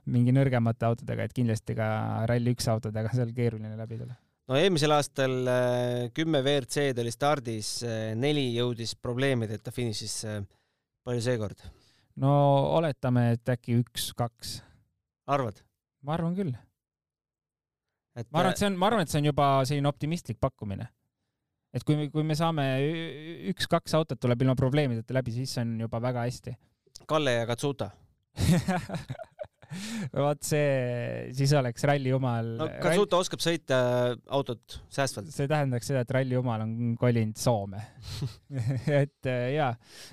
mingi 0.10 0.34
nõrgemate 0.36 0.88
autodega, 0.88 1.25
et 1.25 1.36
kindlasti 1.36 1.75
ka 1.78 1.89
Rally1 2.30 2.71
autodega 2.73 3.12
seal 3.15 3.34
keeruline 3.36 3.75
läbi 3.78 3.99
tulla. 3.99 4.15
no 4.49 4.58
eelmisel 4.58 4.95
aastal 4.95 5.36
äh, 5.52 6.06
kümme 6.15 6.41
WRC-d 6.45 7.04
oli 7.04 7.13
stardis, 7.13 7.73
äh, 7.86 8.13
neli 8.17 8.49
jõudis 8.56 8.95
probleemideta 8.95 9.73
finišisse. 9.75 10.39
palju 11.06 11.25
seekord? 11.25 11.65
no 12.21 12.32
oletame, 12.80 13.32
et 13.38 13.56
äkki 13.56 13.80
üks-kaks. 13.84 14.60
arvad? 15.28 15.62
ma 16.04 16.15
arvan 16.17 16.38
küll. 16.38 16.56
et 18.15 18.32
ma 18.32 18.43
arvan, 18.43 18.56
et 18.56 18.63
see 18.63 18.71
on, 18.71 18.80
ma 18.80 18.89
arvan, 18.91 19.06
et 19.06 19.13
see 19.13 19.21
on 19.21 19.30
juba 19.32 19.52
selline 19.65 19.91
optimistlik 19.91 20.39
pakkumine. 20.41 20.89
et 21.73 21.86
kui, 21.86 22.10
kui 22.10 22.25
me 22.25 22.38
saame 22.39 22.67
üks-kaks 23.54 23.97
autot 23.99 24.19
tuleb 24.19 24.41
ilma 24.47 24.58
probleemideta 24.58 25.13
läbi, 25.13 25.36
siis 25.38 25.54
see 25.54 25.65
on 25.67 25.80
juba 25.86 26.02
väga 26.02 26.25
hästi. 26.28 26.58
Kalle 27.10 27.39
ja 27.39 27.45
Katsuta 27.49 27.89
vot 30.25 30.41
see, 30.45 31.30
siis 31.38 31.52
oleks 31.58 31.84
ralli 31.88 32.12
jumal. 32.12 32.47
no 32.60 32.67
Katsuta 32.82 33.15
rall... 33.17 33.25
oskab 33.25 33.43
sõita 33.43 33.80
autot 34.36 34.80
säästvalt. 34.93 35.30
see 35.34 35.49
tähendaks 35.49 35.89
seda, 35.91 36.04
et 36.06 36.13
ralli 36.15 36.38
jumal 36.38 36.63
on 36.65 36.73
kolinud 36.99 37.38
Soome 37.39 37.82
et 39.02 39.30
äh, 39.30 39.45
jaa, 39.56 39.71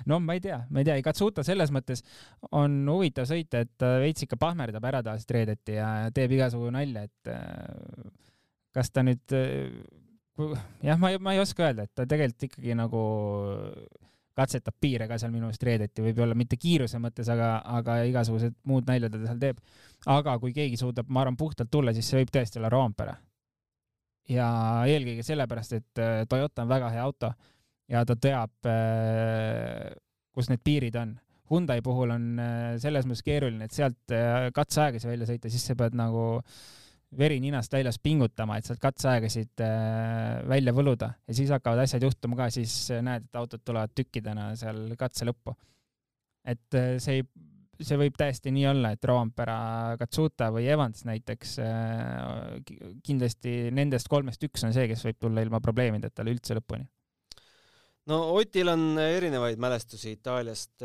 no 0.09 0.19
ma 0.23 0.37
ei 0.37 0.43
tea, 0.43 0.59
ma 0.69 0.83
ei 0.83 0.89
tea, 0.89 0.99
Katsuta 1.05 1.45
selles 1.47 1.73
mõttes 1.73 2.03
on 2.51 2.79
huvitav 2.93 3.29
sõita, 3.29 3.63
et 3.65 3.73
ta 3.79 3.97
veits 4.03 4.27
ikka 4.27 4.39
pahmerdab 4.41 4.89
ära 4.91 5.03
tavaliselt 5.05 5.37
reedeti 5.39 5.77
ja 5.79 5.91
teeb 6.13 6.37
igasugu 6.37 6.71
nalja, 6.73 7.07
et 7.09 7.33
äh, 7.33 8.11
kas 8.77 8.93
ta 8.93 9.05
nüüd, 9.05 9.25
äh, 9.33 10.51
jah, 10.85 10.99
ma 11.01 11.13
ei, 11.13 11.21
ma 11.21 11.33
ei 11.33 11.41
oska 11.41 11.65
öelda, 11.69 11.87
et 11.87 11.95
ta 11.97 12.05
tegelikult 12.09 12.51
ikkagi 12.51 12.77
nagu 12.77 13.05
katsetab 14.37 14.75
piire 14.81 15.07
ka 15.09 15.17
seal 15.17 15.31
minu 15.33 15.47
meelest 15.47 15.65
reedeti, 15.65 16.03
võib-olla 16.05 16.37
mitte 16.37 16.59
kiiruse 16.61 16.99
mõttes, 17.01 17.29
aga, 17.33 17.57
aga 17.79 17.99
igasugused 18.09 18.55
muud 18.69 18.87
naljad 18.89 19.15
ta 19.15 19.21
seal 19.25 19.41
teeb. 19.41 19.61
aga 20.13 20.37
kui 20.39 20.53
keegi 20.55 20.77
suudab, 20.79 21.09
ma 21.09 21.23
arvan, 21.23 21.37
puhtalt 21.39 21.71
tulla, 21.73 21.93
siis 21.93 22.09
see 22.09 22.21
võib 22.21 22.33
tõesti 22.33 22.61
olla 22.61 22.71
Roompere. 22.73 23.15
ja 24.29 24.47
eelkõige 24.87 25.23
sellepärast, 25.23 25.73
et 25.73 26.03
äh, 26.03 26.23
Toyota 26.29 26.65
on 26.65 26.69
väga 26.69 26.89
hea 26.93 27.03
auto 27.03 27.31
ja 27.89 28.03
ta 28.05 28.15
teab, 28.15 28.51
äh, 28.67 29.93
kus 30.35 30.51
need 30.51 30.63
piirid 30.63 30.95
on. 30.99 31.15
Hyundai 31.49 31.79
puhul 31.81 32.11
on 32.11 32.25
äh, 32.43 32.73
selles 32.83 33.07
mõttes 33.07 33.23
keeruline, 33.23 33.65
et 33.65 33.73
sealt 33.73 34.17
katseaegasi 34.53 35.07
välja 35.07 35.29
sõita, 35.29 35.49
siis 35.49 35.63
sa 35.63 35.77
pead 35.79 35.95
nagu 35.95 36.25
äh, 36.41 36.57
veri 37.15 37.39
ninast 37.39 37.71
väljas 37.71 37.99
pingutama, 38.03 38.57
et 38.57 38.67
sealt 38.67 38.81
katseaegasid 38.83 39.63
äh, 39.63 40.41
välja 40.49 40.73
võluda 40.75 41.13
ja 41.23 41.35
siis 41.35 41.51
hakkavad 41.53 41.85
asjad 41.85 42.03
juhtuma 42.03 42.35
ka, 42.39 42.49
siis 42.51 42.73
äh, 42.91 43.03
näed, 43.05 43.29
et 43.29 43.39
autod 43.39 43.63
tulevad 43.63 43.93
tükkidena 43.95 44.49
seal 44.59 44.91
katse 44.99 45.27
lõppu. 45.27 45.55
et 46.47 46.75
äh, 46.75 46.97
see 47.03 47.21
ei, 47.21 47.25
see 47.79 47.99
võib 48.01 48.17
täiesti 48.19 48.51
nii 48.51 48.67
olla, 48.73 48.91
et 48.91 49.07
Roompera, 49.07 49.95
Katsuta 49.99 50.49
või 50.51 50.65
Evans 50.67 51.03
näiteks, 51.05 51.51
kindlasti 53.05 53.51
nendest 53.69 54.09
kolmest 54.09 54.43
üks 54.43 54.65
on 54.65 54.73
see, 54.73 54.87
kes 54.89 55.05
võib 55.05 55.19
tulla 55.21 55.43
ilma 55.45 55.61
probleemideta 55.61 56.25
üldse 56.25 56.57
lõpuni. 56.57 56.87
no 58.09 58.23
Otil 58.33 58.73
on 58.73 58.97
erinevaid 58.99 59.61
mälestusi 59.61 60.17
Itaaliast 60.17 60.81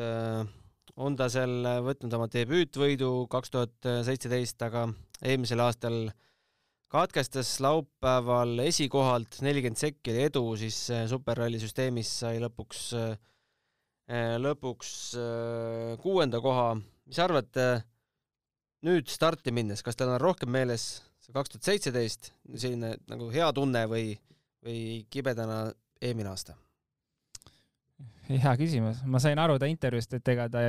on 0.97 1.17
ta 1.17 1.29
seal 1.33 1.63
võtnud 1.87 2.13
oma 2.19 2.29
debüütvõidu 2.33 3.13
kaks 3.33 3.55
tuhat 3.55 3.91
seitseteist, 4.07 4.61
aga 4.67 4.87
eelmisel 5.23 5.63
aastal 5.65 6.05
katkestas 6.93 7.55
laupäeval 7.65 8.59
esikohalt, 8.67 9.39
nelikümmend 9.45 9.81
sekki 9.81 10.13
oli 10.13 10.27
edu, 10.29 10.43
siis 10.61 10.79
äh, 10.93 11.07
superralli 11.09 11.61
süsteemis 11.63 12.11
sai 12.21 12.41
lõpuks, 12.43 12.83
äh, 12.99 14.35
lõpuks 14.43 14.91
äh, 15.17 15.95
kuuenda 16.03 16.43
koha. 16.45 16.75
mis 17.07 17.17
sa 17.17 17.25
arvad, 17.27 17.49
nüüd 18.87 19.09
starti 19.11 19.55
minnes, 19.55 19.83
kas 19.83 19.97
teil 19.97 20.13
on 20.13 20.21
rohkem 20.21 20.53
meeles 20.53 21.03
see 21.23 21.33
kaks 21.35 21.55
tuhat 21.55 21.71
seitseteist, 21.71 22.33
selline 22.55 22.97
nagu 23.11 23.31
hea 23.33 23.49
tunne 23.57 23.87
või, 23.91 24.13
või 24.65 25.07
kibedana 25.11 25.65
eelmine 26.03 26.33
aasta? 26.33 26.59
hea 28.45 28.55
küsimus, 28.61 29.03
ma 29.05 29.21
sain 29.23 29.39
aru 29.39 29.59
ta 29.59 29.69
intervjuust, 29.71 30.19
et 30.19 30.33
ega 30.35 30.49
ta 30.53 30.65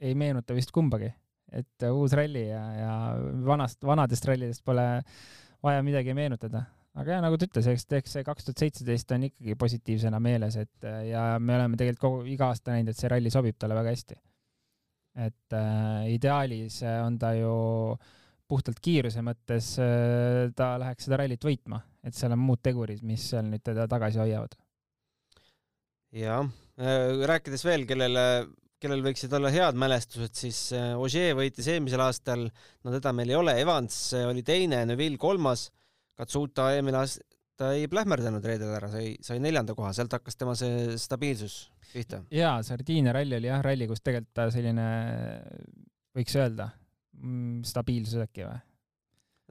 ei 0.00 0.14
meenuta 0.16 0.56
vist 0.56 0.72
kumbagi 0.74 1.10
et 1.52 1.86
uus 1.90 2.14
ralli 2.16 2.46
ja, 2.48 2.60
ja 2.76 2.92
vanast, 3.46 3.82
vanadest 3.86 4.26
rallidest 4.28 4.62
pole 4.66 4.84
vaja 5.64 5.82
midagi 5.84 6.14
meenutada. 6.16 6.64
aga 6.94 7.16
jah, 7.16 7.22
nagu 7.22 7.38
ta 7.38 7.46
ütles, 7.46 7.68
eks, 7.70 7.86
eks 8.00 8.16
see 8.16 8.24
kaks 8.26 8.46
tuhat 8.46 8.62
seitseteist 8.64 9.12
on 9.14 9.28
ikkagi 9.28 9.56
positiivsena 9.58 10.18
meeles, 10.22 10.56
et 10.58 10.88
ja 11.06 11.24
me 11.38 11.54
oleme 11.58 11.78
tegelikult 11.78 12.02
kogu, 12.02 12.24
iga 12.30 12.50
aasta 12.50 12.74
näinud, 12.74 12.92
et 12.92 12.98
see 12.98 13.10
ralli 13.12 13.30
sobib 13.32 13.58
talle 13.58 13.78
väga 13.78 13.94
hästi. 13.94 14.18
et 15.26 15.54
äh, 15.58 16.08
ideaalis 16.14 16.80
on 17.04 17.18
ta 17.18 17.32
ju 17.34 17.52
puhtalt 18.50 18.78
kiiruse 18.82 19.22
mõttes 19.26 19.74
äh, 19.82 20.50
ta 20.56 20.74
läheks 20.82 21.06
seda 21.06 21.20
rallit 21.22 21.44
võitma, 21.44 21.80
et 22.02 22.14
seal 22.14 22.34
on 22.34 22.42
muud 22.42 22.62
tegurid, 22.62 23.02
mis 23.06 23.30
seal 23.32 23.46
nüüd 23.46 23.62
teda 23.66 23.86
tagasi 23.90 24.22
hoiavad. 24.22 24.54
Jah, 26.16 26.48
äh, 26.80 27.20
rääkides 27.30 27.64
veel, 27.66 27.86
kellele 27.88 28.24
kellel 28.80 29.02
võiksid 29.04 29.32
olla 29.36 29.50
head 29.52 29.76
mälestused, 29.78 30.36
siis 30.36 30.60
äh, 30.76 30.94
Ogier 30.98 31.34
võitis 31.36 31.68
eelmisel 31.68 32.00
aastal, 32.00 32.46
no 32.84 32.94
teda 32.94 33.12
meil 33.16 33.32
ei 33.32 33.36
ole, 33.36 33.54
Evans 33.60 33.98
äh, 34.16 34.24
oli 34.30 34.44
teine, 34.46 34.82
Neville 34.88 35.20
kolmas, 35.20 35.68
Katsuta 36.16 36.70
eelmine 36.74 37.00
aasta 37.00 37.70
ei 37.76 37.86
plähmerdanud 37.92 38.44
reedel 38.44 38.72
ära, 38.76 38.88
sai, 38.92 39.12
sai 39.24 39.38
neljanda 39.42 39.76
koha, 39.76 39.92
sealt 39.96 40.16
hakkas 40.16 40.36
tema 40.40 40.56
see 40.58 40.96
stabiilsus 41.00 41.58
pihta. 41.92 42.22
jaa, 42.32 42.58
Sardiinia 42.64 43.12
ralli 43.16 43.36
oli 43.36 43.50
jah 43.50 43.60
ralli, 43.64 43.88
kus 43.90 44.04
tegelikult 44.04 44.36
ta 44.36 44.48
selline, 44.52 44.86
võiks 46.16 46.36
öelda, 46.40 46.70
mm, 47.20 47.60
stabiilsus 47.68 48.24
äkki 48.24 48.48
või? 48.48 48.60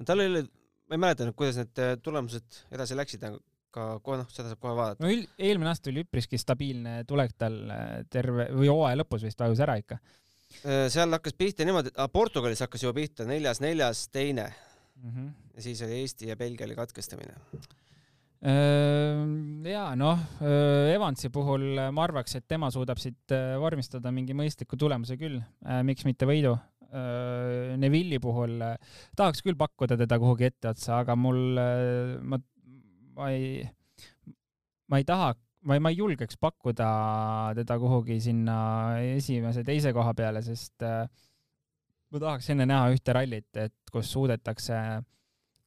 tal 0.10 0.26
oli, 0.26 0.42
ma 0.90 0.98
ei 0.98 1.06
mäleta 1.06 1.28
nüüd, 1.28 1.38
kuidas 1.38 1.62
need 1.62 2.02
tulemused 2.02 2.64
edasi 2.74 2.98
läksid, 2.98 3.30
ka 3.74 3.90
kohe 4.04 4.20
noh, 4.22 4.30
seda 4.34 4.52
saab 4.52 4.62
kohe 4.64 4.76
vaadata. 4.78 5.04
no 5.04 5.12
eelmine 5.12 5.72
aasta 5.72 5.92
oli 5.92 6.04
üpriski 6.06 6.40
stabiilne 6.42 7.04
tulek 7.10 7.36
tal 7.40 7.60
äh, 7.74 7.90
terve 8.12 8.50
või 8.56 8.72
hooaja 8.72 9.02
lõpus 9.02 9.26
vist 9.28 9.42
vajus 9.42 9.62
ära 9.66 9.78
ikka. 9.82 10.00
Äh, 10.64 10.88
seal 10.92 11.14
hakkas 11.14 11.38
pihta 11.38 11.68
niimoodi, 11.68 11.94
Portugalis 12.14 12.64
hakkas 12.66 12.86
juba 12.86 12.98
pihta 13.02 13.28
neljas, 13.30 13.62
neljas, 13.64 14.08
teine 14.14 14.48
mm. 14.50 15.12
-hmm. 15.12 15.30
ja 15.56 15.68
siis 15.68 15.84
oli 15.86 16.02
Eesti 16.02 16.32
ja 16.32 16.40
Belgia 16.40 16.66
oli 16.66 16.80
katkestamine. 16.80 17.38
Äh, 18.40 19.22
ja 19.70 19.86
noh, 20.00 20.26
Evansi 20.96 21.30
puhul 21.30 21.70
ma 21.92 22.08
arvaks, 22.08 22.40
et 22.40 22.48
tema 22.48 22.72
suudab 22.74 22.98
siit 23.02 23.38
vormistada 23.62 24.12
mingi 24.16 24.34
mõistliku 24.34 24.80
tulemuse 24.80 25.18
küll, 25.20 25.42
miks 25.84 26.06
mitte 26.08 26.26
võidu. 26.30 26.58
Neville'i 26.90 28.18
puhul 28.18 28.56
tahaks 29.16 29.44
küll 29.46 29.54
pakkuda 29.54 29.94
teda 29.94 30.18
kuhugi 30.18 30.48
etteotsa, 30.48 31.04
aga 31.04 31.14
mul, 31.14 31.60
ma 32.26 32.40
ma 33.20 33.30
ei, 33.36 33.64
ma 34.88 35.00
ei 35.02 35.06
taha, 35.08 35.34
ma 35.68 35.76
ei, 35.76 35.84
ma 35.84 35.92
ei 35.92 36.00
julgeks 36.00 36.40
pakkuda 36.40 36.90
teda 37.58 37.78
kuhugi 37.82 38.20
sinna 38.24 38.58
esimese, 39.18 39.66
teise 39.68 39.94
koha 39.96 40.14
peale, 40.18 40.42
sest 40.46 40.86
äh, 40.88 41.04
ma 42.10 42.24
tahaks 42.24 42.50
enne 42.54 42.68
näha 42.70 42.90
ühte 42.96 43.16
rallit, 43.16 43.50
et 43.60 43.94
kus 43.94 44.12
suudetakse 44.16 44.80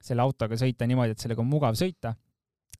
selle 0.02 0.24
autoga 0.24 0.58
sõita 0.58 0.88
niimoodi, 0.88 1.14
et 1.14 1.22
sellega 1.22 1.44
on 1.44 1.50
mugav 1.50 1.76
sõita 1.78 2.14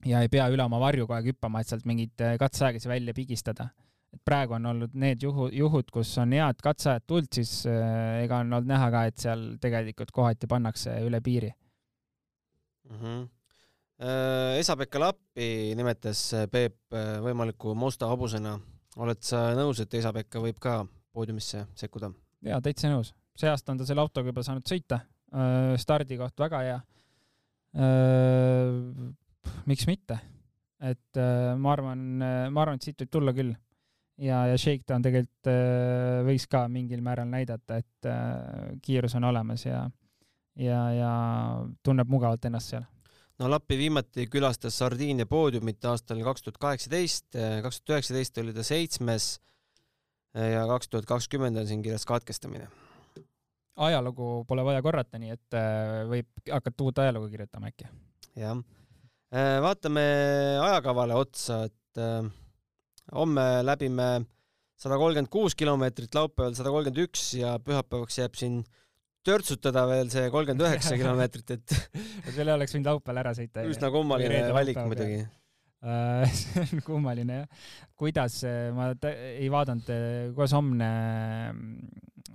ja 0.08 0.22
ei 0.24 0.30
pea 0.32 0.48
üle 0.50 0.64
oma 0.64 0.80
varju 0.82 1.06
kogu 1.06 1.18
aeg 1.18 1.30
hüppama, 1.35 1.62
et 1.62 1.70
sealt 1.70 1.87
mingeid 1.88 2.24
äh, 2.24 2.37
katseaegasi 2.40 2.90
välja 2.90 3.14
pigistada. 3.14 3.70
et 4.12 4.20
praegu 4.28 4.52
on 4.52 4.66
olnud 4.68 4.92
need 4.92 5.22
juhu, 5.24 5.46
juhud, 5.56 5.88
kus 5.92 6.11
on 6.20 6.35
head 6.37 6.58
katseajad 6.64 7.04
tulnud, 7.06 7.30
siis 7.32 7.66
äh, 7.68 8.24
ega 8.24 8.42
on 8.42 8.52
olnud 8.52 8.68
näha 8.68 8.90
ka, 8.92 9.04
et 9.08 9.20
seal 9.20 9.46
tegelikult 9.61 10.11
kohati 10.12 10.48
pannakse 10.48 10.96
üle 11.04 11.20
piiri 11.20 11.52
mm. 12.88 12.98
-hmm 12.98 13.22
Esa-Pekka 14.02 14.98
Lappi 14.98 15.74
nimetas 15.78 16.32
äh, 16.34 16.48
Peep 16.50 16.94
äh, 16.94 17.20
võimaliku 17.22 17.74
musta 17.78 18.08
hobusena. 18.10 18.58
oled 18.98 19.22
sa 19.24 19.52
nõus, 19.56 19.80
et 19.80 19.94
Esa-Pekka 19.94 20.40
võib 20.42 20.58
ka 20.60 20.82
poodiumisse 21.14 21.66
sekkuda? 21.78 22.10
jaa, 22.42 22.60
täitsa 22.60 22.90
nõus. 22.90 23.12
see 23.38 23.48
aasta 23.48 23.72
on 23.72 23.78
ta 23.78 23.86
selle 23.86 24.02
autoga 24.02 24.32
juba 24.32 24.42
saanud 24.42 24.66
sõita. 24.66 25.00
stardikoht 25.78 26.38
väga 26.38 26.62
hea. 26.66 26.78
miks 29.70 29.86
mitte? 29.86 30.18
et 30.80 31.20
ma 31.56 31.72
arvan, 31.72 32.02
ma 32.50 32.62
arvan, 32.62 32.74
et 32.74 32.82
siit 32.82 33.00
võib 33.00 33.12
tulla 33.12 33.32
küll. 33.32 33.54
ja, 34.18 34.46
ja 34.50 34.58
Shakedown 34.58 35.06
tegelikult 35.06 35.52
võiks 36.26 36.48
ka 36.50 36.66
mingil 36.68 37.00
määral 37.06 37.30
näidata, 37.30 37.78
et 37.78 38.82
kiirus 38.82 39.14
on 39.14 39.30
olemas 39.30 39.64
ja, 39.64 39.86
ja, 40.58 40.82
ja 40.90 41.12
tunneb 41.82 42.10
mugavalt 42.10 42.50
ennast 42.50 42.74
seal 42.74 42.90
no 43.42 43.50
Lappi 43.50 43.76
viimati 43.78 44.28
külastas 44.31 44.76
Sardiinia 44.78 45.26
poodiumit 45.26 45.82
aastal 45.90 46.20
kaks 46.22 46.45
tuhat 46.47 46.61
kaheksateist, 46.62 47.32
kaks 47.64 47.80
tuhat 47.80 47.97
üheksateist 47.97 48.38
oli 48.43 48.55
ta 48.55 48.64
seitsmes 48.66 49.32
ja 50.34 50.62
kaks 50.70 50.90
tuhat 50.93 51.09
kakskümmend 51.11 51.59
on 51.61 51.66
siin 51.68 51.82
kirjas 51.82 52.07
katkestamine. 52.09 52.68
ajalugu 53.76 54.45
pole 54.49 54.64
vaja 54.64 54.82
korrata, 54.84 55.18
nii 55.18 55.32
et 55.32 55.57
äh, 55.57 56.03
võib 56.09 56.28
hakata 56.53 56.84
uut 56.84 56.99
ajalugu 57.03 57.30
kirjutama 57.32 57.72
äkki. 57.72 57.88
jah. 58.36 58.62
Äh, 59.32 59.59
vaatame 59.64 60.05
ajakavale 60.61 61.16
otsa, 61.16 61.64
et 61.64 62.01
äh, 62.01 62.30
homme 63.12 63.47
läbime 63.64 64.09
sada 64.76 64.99
kolmkümmend 65.01 65.32
kuus 65.32 65.57
kilomeetrit, 65.59 66.14
laupäeval 66.14 66.55
sada 66.59 66.70
kolmkümmend 66.70 67.09
üks 67.09 67.32
ja 67.40 67.57
pühapäevaks 67.64 68.18
jääb 68.22 68.38
siin 68.38 68.62
törtsutada 69.27 69.85
veel 69.91 70.09
see 70.11 70.31
kolmkümmend 70.31 70.66
üheksa 70.66 70.97
kilomeetrit, 70.99 71.51
et 71.57 71.77
selle 72.37 72.55
oleks 72.57 72.75
võinud 72.75 72.89
laupäeval 72.91 73.23
ära 73.25 73.33
sõita. 73.39 73.64
üsna 73.68 73.91
kummaline 73.95 74.41
valik 74.55 74.79
muidugi 74.83 75.20
äh, 75.23 76.33
see 76.41 76.64
on 76.66 76.83
kummaline 76.87 77.37
jah. 77.43 77.68
kuidas, 77.99 78.41
ma 78.77 78.91
ei 79.12 79.49
vaadanud, 79.53 79.93
kuidas 80.35 80.53
homne 80.59 80.91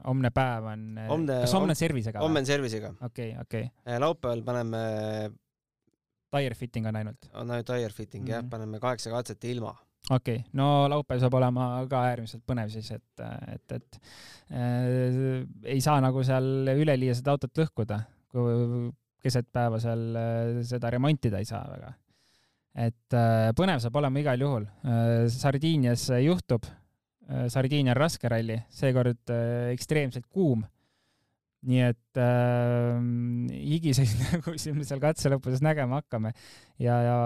homne 0.08 0.30
päev 0.36 0.66
on 0.72 0.86
kas 0.98 1.10
homne 1.12 1.42
hom- 1.54 1.70
on 1.76 1.80
service'iga 1.82 2.20
homme 2.24 2.40
on 2.44 2.48
service'iga. 2.48 2.94
okei, 3.10 3.34
okei. 3.42 3.68
laupäeval 4.00 4.44
paneme, 4.48 4.82
Tire 6.36 6.56
fitting 6.60 6.86
on 6.90 6.96
ainult. 7.00 7.30
on 7.40 7.52
ainult 7.52 7.66
tire 7.70 7.90
fitting 7.96 8.24
mm 8.24 8.28
-hmm. 8.28 8.34
jah, 8.36 8.42
Mhm. 8.44 8.50
paneme 8.50 8.80
kaheksa 8.80 9.10
katset 9.10 9.44
ilma. 9.44 9.76
Okei 10.10 10.40
okay., 10.40 10.44
no 10.58 10.88
laupäev 10.92 11.22
saab 11.22 11.36
olema 11.40 11.68
ka 11.92 12.04
äärmiselt 12.12 12.44
põnev 12.48 12.72
siis, 12.74 12.90
et, 12.96 13.26
et, 13.54 13.76
et 13.80 14.00
äh, 14.52 15.44
ei 15.76 15.82
saa 15.84 16.00
nagu 16.04 16.24
seal 16.28 16.72
üleliia 16.78 17.16
seda 17.18 17.36
autot 17.36 17.64
lõhkuda, 17.64 18.02
kui 18.32 18.92
keset 19.24 19.50
päeva 19.54 19.80
seal 19.84 20.04
äh, 20.20 20.60
seda 20.68 20.92
remontida 20.94 21.42
ei 21.42 21.50
saa 21.50 21.66
väga. 21.70 21.94
et 22.88 23.18
äh, 23.18 23.52
põnev 23.58 23.84
saab 23.84 24.00
olema 24.00 24.24
igal 24.24 24.42
juhul 24.42 24.68
äh,. 24.86 25.28
Sardiinias 25.34 26.08
juhtub 26.24 26.68
äh,, 26.68 27.48
Sardiinia 27.52 27.96
on 27.96 28.02
raske 28.02 28.32
ralli, 28.32 28.62
seekord 28.70 29.34
äh, 29.34 29.74
ekstreemselt 29.74 30.28
kuum. 30.30 30.64
nii 31.68 31.84
et 31.90 32.22
äh, 32.22 32.96
higiseid 33.52 34.16
nägusid 34.32 34.78
me 34.78 34.88
seal 34.88 35.04
katse 35.04 35.34
lõpus 35.34 35.60
nägema 35.66 36.00
hakkame 36.00 36.32
ja, 36.80 37.02
ja 37.04 37.20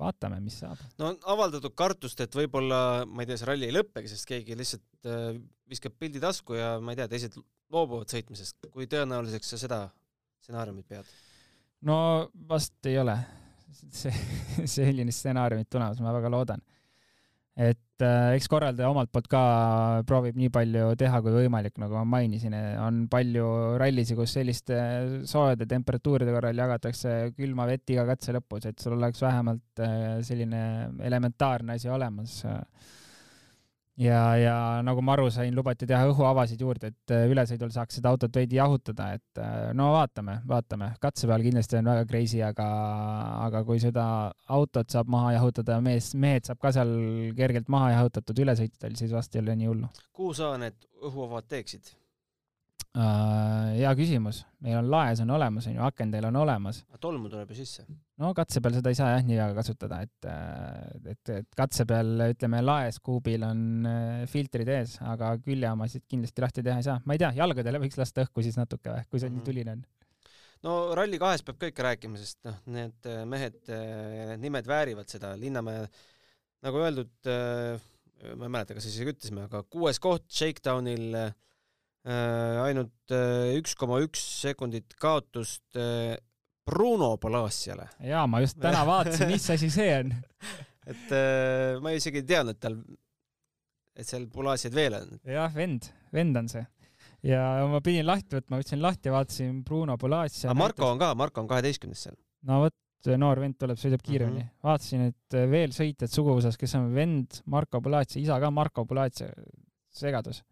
vaatame, 0.00 0.40
mis 0.42 0.58
saab. 0.62 0.80
no 0.98 1.12
on 1.12 1.18
avaldatud 1.34 1.74
kartust, 1.78 2.20
et 2.24 2.34
võib-olla, 2.34 2.78
ma 3.06 3.22
ei 3.22 3.30
tea, 3.30 3.38
see 3.40 3.50
ralli 3.50 3.68
ei 3.68 3.76
lõppegi, 3.76 4.10
sest 4.10 4.28
keegi 4.30 4.56
lihtsalt 4.58 5.10
äh, 5.10 5.36
viskab 5.70 5.94
pildi 5.98 6.22
tasku 6.22 6.58
ja 6.58 6.74
ma 6.82 6.94
ei 6.94 7.00
tea, 7.00 7.08
teised 7.12 7.38
loobuvad 7.74 8.10
sõitmisest. 8.10 8.70
kui 8.74 8.88
tõenäoliseks 8.90 9.54
sa 9.54 9.60
seda 9.60 9.80
stsenaariumit 10.42 10.88
pead? 10.90 11.08
no 11.88 11.96
vast 12.48 12.90
ei 12.90 12.98
ole 13.00 13.16
see, 14.02 14.14
selline 14.70 15.14
stsenaariumit 15.14 15.70
tulemas, 15.70 16.02
ma 16.02 16.14
väga 16.16 16.32
loodan. 16.32 16.64
Et 17.54 18.02
äh, 18.02 18.34
eks 18.34 18.48
korraldaja 18.50 18.88
omalt 18.90 19.12
poolt 19.14 19.28
ka 19.30 19.42
proovib 20.08 20.38
nii 20.38 20.50
palju 20.54 20.88
teha 20.98 21.20
kui 21.22 21.36
võimalik, 21.36 21.76
nagu 21.78 21.94
ma 22.00 22.02
mainisin, 22.16 22.56
on 22.82 23.04
palju 23.10 23.46
rallisid, 23.80 24.18
kus 24.18 24.34
selliste 24.38 24.78
soojade 25.30 25.68
temperatuuride 25.70 26.34
korral 26.34 26.58
jagatakse 26.64 27.14
külma 27.38 27.68
vett 27.70 27.94
iga 27.94 28.06
katse 28.10 28.34
lõpus, 28.34 28.66
et 28.70 28.82
sul 28.82 28.98
oleks 28.98 29.22
vähemalt 29.22 29.84
äh, 29.86 30.18
selline 30.26 30.64
elementaarne 31.06 31.78
asi 31.78 31.92
olemas 31.92 32.40
ja, 34.00 34.20
ja 34.40 34.56
nagu 34.86 35.02
ma 35.04 35.14
aru 35.16 35.28
sain, 35.32 35.54
lubati 35.54 35.86
teha 35.88 36.08
õhuavasid 36.10 36.60
juurde, 36.60 36.92
et 36.92 37.14
äh, 37.14 37.26
ülesõidul 37.30 37.72
saaks 37.74 38.00
seda 38.00 38.12
autot 38.14 38.34
veidi 38.34 38.58
jahutada, 38.58 39.10
et 39.18 39.42
äh, 39.42 39.70
no 39.76 39.90
vaatame, 39.94 40.40
vaatame. 40.48 40.92
katse 41.02 41.28
peal 41.30 41.44
kindlasti 41.46 41.78
on 41.80 41.92
väga 41.92 42.06
crazy, 42.10 42.42
aga, 42.44 42.68
aga 43.46 43.64
kui 43.68 43.82
seda 43.82 44.06
autot 44.58 44.90
saab 44.90 45.10
maha 45.12 45.34
jahutada 45.38 45.78
ja 45.78 45.84
mees, 45.84 46.12
mehed 46.14 46.48
saab 46.48 46.62
ka 46.62 46.74
seal 46.74 46.94
kergelt 47.38 47.70
maha 47.72 47.94
jahutatud 47.98 48.44
ülesõitudel, 48.46 48.98
siis 48.98 49.14
vast 49.14 49.34
ei 49.36 49.44
ole 49.44 49.58
nii 49.58 49.70
hullu 49.70 49.92
kuhu 50.14 50.34
sa 50.36 50.54
need 50.60 50.78
õhuavad 51.04 51.46
teeksid? 51.50 51.92
uh,. 52.94 53.72
hea 53.74 53.90
küsimus, 53.98 54.42
meil 54.64 54.78
on 54.78 54.88
laes 54.92 55.20
on 55.24 55.32
olemas, 55.34 55.66
on 55.70 55.76
ju, 55.76 55.82
akendel 55.86 56.28
on 56.28 56.36
olemas. 56.44 56.82
tolmu 57.02 57.30
tuleb 57.32 57.50
ju 57.50 57.58
sisse. 57.58 57.86
no 58.22 58.30
katse 58.36 58.62
peal 58.64 58.76
seda 58.78 58.92
ei 58.92 58.98
saa 58.98 59.10
jah 59.16 59.24
nii 59.26 59.38
väga 59.40 59.56
kasutada, 59.58 60.00
et, 60.06 60.28
et, 61.14 61.32
et 61.40 61.58
katse 61.58 61.86
peal 61.90 62.28
ütleme 62.30 62.62
laes 62.64 63.00
kuubil 63.04 63.44
on 63.48 63.88
äh, 63.90 64.22
filtrid 64.30 64.70
ees, 64.76 64.96
aga 65.02 65.34
küljeomasid 65.44 66.06
kindlasti 66.10 66.46
lahti 66.46 66.64
teha 66.66 66.78
ei 66.82 66.86
saa. 66.86 67.00
ma 67.04 67.16
ei 67.16 67.22
tea, 67.24 67.34
jalgadele 67.40 67.82
võiks 67.82 67.98
lasta 68.00 68.24
õhku 68.26 68.46
siis 68.46 68.58
natuke 68.60 68.92
või, 68.92 69.04
kui 69.10 69.22
see 69.22 69.30
Mhm. 69.30 69.38
nii 69.40 69.48
tuline 69.50 69.76
on. 69.76 69.84
no 70.64 70.78
Rally 70.94 71.18
kahes 71.18 71.42
peab 71.42 71.58
ka 71.60 71.72
ikka 71.72 71.88
rääkima, 71.90 72.20
sest 72.20 72.44
noh, 72.46 72.60
need 72.66 73.10
äh, 73.10 73.24
mehed, 73.28 73.58
need 73.68 74.44
nimed 74.46 74.70
väärivad 74.70 75.10
seda, 75.10 75.34
Linnamäe 75.36 75.88
nagu 76.64 76.78
öeldud, 76.80 77.12
ma 77.28 78.46
ei 78.46 78.52
mäleta, 78.54 78.72
kas 78.72 78.86
isegi 78.88 79.12
ütlesime, 79.12 79.42
aga 79.50 79.60
kuues 79.68 79.98
koht 80.00 80.24
Shakedownil 80.32 81.10
äh, 81.18 81.34
ainult 82.04 83.14
äh, 83.16 83.54
üks 83.58 83.74
koma 83.80 84.02
üks 84.04 84.20
sekundit 84.42 84.92
kaotust 85.00 85.78
äh, 85.80 86.16
Bruno 86.64 87.16
Palaciale. 87.20 87.88
jaa, 88.04 88.26
ma 88.28 88.42
just 88.44 88.60
täna 88.60 88.84
vaatasin, 88.90 89.32
mis 89.32 89.48
asi 89.54 89.70
see 89.72 89.88
on. 89.96 90.12
et 90.86 91.16
äh, 91.16 91.80
ma 91.84 91.94
isegi 91.96 92.22
ei 92.22 92.28
teadnud, 92.28 92.56
et 92.56 92.60
tal, 92.60 92.78
et 93.96 94.08
seal 94.08 94.28
Palaciaid 94.32 94.76
veel 94.76 94.98
on. 95.00 95.18
jah, 95.28 95.52
vend, 95.56 95.90
vend 96.12 96.40
on 96.42 96.52
see. 96.52 96.64
ja 97.24 97.42
ma 97.70 97.80
pidin 97.84 98.08
lahti 98.08 98.36
võtma, 98.36 98.60
võtsin 98.60 98.84
lahti 98.84 99.08
ja 99.08 99.16
vaatasin 99.16 99.60
Bruno 99.64 99.98
Polacia. 100.00 100.50
aga 100.50 100.60
Marko 100.60 100.92
on 100.92 101.00
ka, 101.00 101.12
Marko 101.18 101.44
on 101.44 101.52
kaheteistkümnes 101.52 102.06
seal. 102.08 102.16
no 102.48 102.64
vot, 102.66 102.76
noor 103.20 103.40
vend 103.44 103.56
tuleb, 103.60 103.80
sõidab 103.80 104.04
kiiremini 104.04 104.42
mm. 104.42 104.48
-hmm. 104.48 104.64
vaatasin, 104.68 105.08
et 105.12 105.38
veel 105.52 105.72
sõitjad 105.76 106.12
suguvõsas, 106.12 106.60
kes 106.60 106.76
on 106.80 106.92
vend 106.96 107.40
Marko 107.48 107.80
Polacia, 107.84 108.20
isa 108.20 108.40
ka 108.40 108.52
Marko 108.52 108.84
Polacia, 108.88 109.32
segadus. 109.92 110.44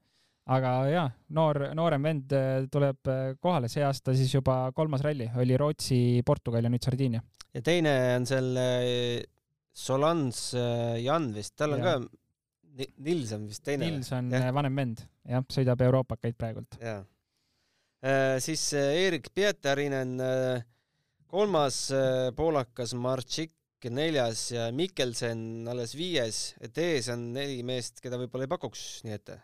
Aga 0.51 0.70
jaa, 0.90 1.05
noor, 1.36 1.68
noorem 1.78 2.09
vend 2.09 2.32
äh, 2.34 2.64
tuleb 2.72 3.11
äh, 3.11 3.20
kohale, 3.43 3.70
see 3.70 3.84
aasta 3.86 4.14
siis 4.16 4.32
juba 4.34 4.57
kolmas 4.74 5.05
ralli, 5.05 5.28
oli 5.38 5.59
Rootsi, 5.59 6.01
Portugal 6.26 6.66
ja 6.66 6.72
nüüd 6.72 6.82
Sardiinia. 6.82 7.22
ja 7.55 7.62
teine 7.62 7.95
on 8.16 8.26
seal 8.26 8.51
äh, 8.59 9.22
Solans 9.72 10.51
Jan 11.01 11.30
vist, 11.32 11.55
tal 11.57 11.78
on 11.78 11.84
Jaa. 11.84 11.95
ka, 12.03 12.82
Nils 13.05 13.30
on 13.36 13.47
vist 13.49 13.62
teine. 13.64 13.86
Nils 13.86 14.11
on 14.16 14.32
äh, 14.34 14.51
vanem 14.55 14.82
vend, 14.82 15.07
jah, 15.28 15.47
sõidab 15.53 15.86
Euroopakaid 15.86 16.36
praegult. 16.38 16.78
jaa. 16.82 17.01
siis 18.43 18.72
Erik 18.74 19.28
Pietarinen 19.30 20.16
kolmas, 21.30 21.84
poolakas 22.34 22.97
Martšik 22.99 23.86
neljas 23.95 24.49
ja 24.51 24.66
Mikkelsen 24.74 25.68
alles 25.70 25.95
viies, 25.99 26.43
et 26.62 26.76
ees 26.78 27.09
on 27.14 27.28
neli 27.34 27.62
meest, 27.66 28.03
keda 28.03 28.18
võib-olla 28.18 28.47
ei 28.47 28.51
pakuks 28.51 28.82
nii 29.07 29.14
ette. 29.14 29.38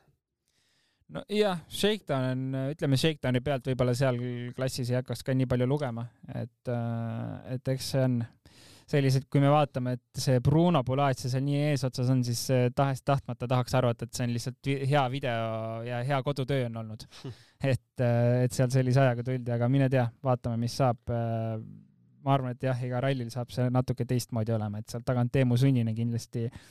nojah, 1.14 1.60
Shakedown 1.72 2.30
on, 2.32 2.72
ütleme 2.74 2.98
Shakedowni 3.00 3.42
pealt 3.44 3.68
võib-olla 3.70 3.94
seal 3.96 4.18
klassis 4.56 4.90
ei 4.92 4.98
hakkaks 4.98 5.24
ka 5.26 5.34
nii 5.36 5.48
palju 5.50 5.68
lugema, 5.68 6.04
et, 6.34 6.72
et 7.54 7.72
eks 7.74 7.92
see 7.94 8.04
on 8.04 8.18
sellised, 8.88 9.26
kui 9.28 9.42
me 9.42 9.50
vaatame, 9.52 9.98
et 9.98 10.20
see 10.22 10.38
Bruno 10.44 10.80
Pulaatsia 10.86 11.28
seal 11.32 11.44
nii 11.44 11.58
eesotsas 11.72 12.08
on, 12.12 12.22
siis 12.24 12.40
eh, 12.54 12.68
tahes-tahtmata 12.76 13.48
tahaks 13.50 13.76
arvata, 13.76 14.08
et 14.08 14.16
see 14.16 14.24
on 14.24 14.32
lihtsalt 14.32 14.70
hea 14.92 15.02
video 15.12 15.82
ja 15.84 16.00
hea 16.08 16.22
kodutöö 16.24 16.64
on 16.70 16.80
olnud. 16.84 17.04
et, 17.72 18.04
et 18.04 18.56
seal 18.56 18.72
sellise 18.72 19.02
ajaga 19.04 19.26
tuldi, 19.26 19.52
aga 19.52 19.68
mine 19.72 19.90
tea, 19.92 20.06
vaatame, 20.24 20.60
mis 20.64 20.78
saab. 20.80 21.04
ma 22.18 22.32
arvan, 22.34 22.56
et 22.56 22.64
jah, 22.64 22.80
iga 22.84 22.98
rallil 23.00 23.28
saab 23.32 23.52
see 23.54 23.68
natuke 23.72 24.04
teistmoodi 24.08 24.52
olema, 24.52 24.80
et 24.80 24.88
sealt 24.90 25.04
tagant 25.06 25.30
Teemu 25.32 25.56
Sunninen 25.56 25.94
kindlasti 25.96 26.48
äh, 26.48 26.64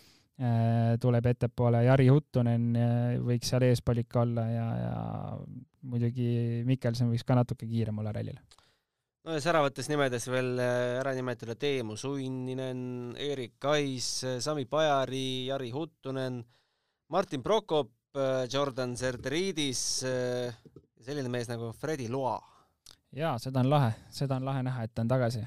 tuleb 1.02 1.26
ettepoole, 1.32 1.82
Jari 1.88 2.08
Huttunen 2.14 2.70
äh, 2.78 3.16
võiks 3.26 3.50
seal 3.50 3.64
eespool 3.66 4.04
ikka 4.04 4.22
olla 4.22 4.44
ja, 4.52 4.68
ja 4.78 5.00
muidugi 5.90 6.62
Mikkelson 6.68 7.10
võiks 7.10 7.26
ka 7.26 7.38
natuke 7.40 7.66
kiirem 7.66 7.98
olla 8.04 8.14
rallil. 8.14 8.38
no 9.26 9.34
ja 9.34 9.42
säravates 9.42 9.90
nimedes 9.90 10.30
veel 10.30 10.62
äh, 10.62 11.00
ära 11.00 11.16
nimetada 11.18 11.58
Teemu 11.58 11.98
Sunninen, 11.98 13.16
Erik 13.18 13.58
Kais, 13.58 14.12
Sami 14.46 14.68
Pajari, 14.70 15.48
Jari 15.50 15.72
Huttunen, 15.74 16.44
Martin 17.10 17.42
Prokop, 17.42 17.94
Jordan 18.50 18.96
Zerderidis, 18.98 19.82
selline 21.06 21.30
mees 21.30 21.50
nagu 21.52 21.70
Fredi 21.78 22.08
Loa, 22.10 22.40
jaa, 23.14 23.36
seda 23.42 23.62
on 23.62 23.70
lahe, 23.70 23.92
seda 24.10 24.40
on 24.40 24.48
lahe 24.48 24.64
näha, 24.66 24.86
et 24.88 24.94
ta 24.94 25.06
on 25.06 25.12
tagasi. 25.12 25.44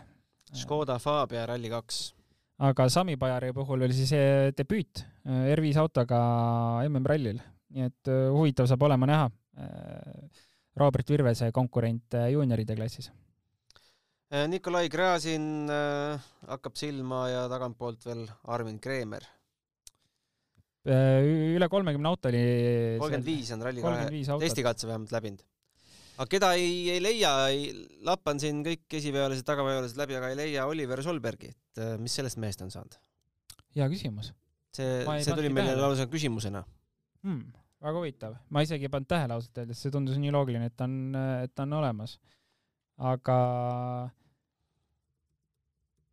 Škoda 0.55 0.99
Fabia 1.03 1.47
Rally2 1.51 2.20
aga 2.61 2.88
Sami 2.92 3.16
Pajari 3.16 3.54
puhul 3.56 3.86
oli 3.86 3.96
siis 3.96 4.12
debüüt 4.56 5.04
äh, 5.24 5.54
R5 5.56 5.80
autoga 5.80 6.20
MM-rallil, 6.88 7.40
nii 7.72 7.88
et 7.88 8.12
äh, 8.12 8.28
huvitav 8.34 8.68
saab 8.70 8.88
olema 8.88 9.08
näha. 9.08 9.30
Robert 10.80 11.08
Virvese 11.11 11.50
konkurent 11.52 12.14
äh, 12.14 12.30
juunioride 12.32 12.76
klassis. 12.78 13.11
Äh, 14.30 14.46
Nikolai 14.48 14.88
Gräzin 14.88 15.68
äh, 15.68 16.20
hakkab 16.46 16.76
silma 16.78 17.24
ja 17.28 17.46
tagantpoolt 17.50 18.04
veel 18.06 18.24
Armin 18.46 18.78
Kreemer. 18.80 19.24
Äh, 20.86 21.56
üle 21.56 21.68
kolmekümne 21.68 22.08
auto 22.08 22.30
oli. 22.30 22.44
kolmkümmend 23.00 23.26
viis 23.26 23.50
on 23.52 23.64
Rally2 23.66 23.84
kolmkümmend 23.84 24.14
viis 24.14 24.30
autot. 24.30 24.46
testikatse 24.46 24.88
vähemalt 24.88 25.12
läbinud. 25.12 25.42
Aga 26.21 26.29
keda 26.29 26.53
ei, 26.61 26.91
ei 26.95 27.01
leia, 27.01 27.33
lappan 28.05 28.41
siin 28.43 28.61
kõik 28.66 29.01
esiveolised, 29.01 29.47
tagaveolised 29.49 29.97
läbi, 30.01 30.18
aga 30.18 30.35
ei 30.35 30.39
leia 30.43 30.68
Oliver 30.68 31.01
Solbergi, 31.07 31.55
et 31.55 31.81
äh, 31.81 31.97
mis 32.03 32.14
sellest 32.21 32.41
mehest 32.43 32.66
on 32.66 32.75
saanud? 32.75 33.01
hea 33.77 33.87
küsimus 33.89 34.35
see 34.75 35.23
see 35.25 35.35
tuli 35.35 35.51
meile 35.53 35.75
lausa 35.79 36.07
küsimusena. 36.11 36.62
hmm,. 37.25 37.43
väga 37.83 37.99
huvitav, 37.99 38.37
ma 38.51 38.62
isegi 38.66 38.87
ei 38.87 38.93
pannud 38.93 39.11
tähele 39.11 39.37
ausalt 39.37 39.62
öeldes, 39.62 39.83
see 39.83 39.93
tundus 39.95 40.18
nii 40.21 40.33
loogiline, 40.35 40.71
et 40.71 40.77
ta 40.77 40.87
on, 40.87 40.97
et 41.45 41.55
ta 41.55 41.66
on 41.66 41.79
olemas. 41.81 42.18
aga 43.11 43.39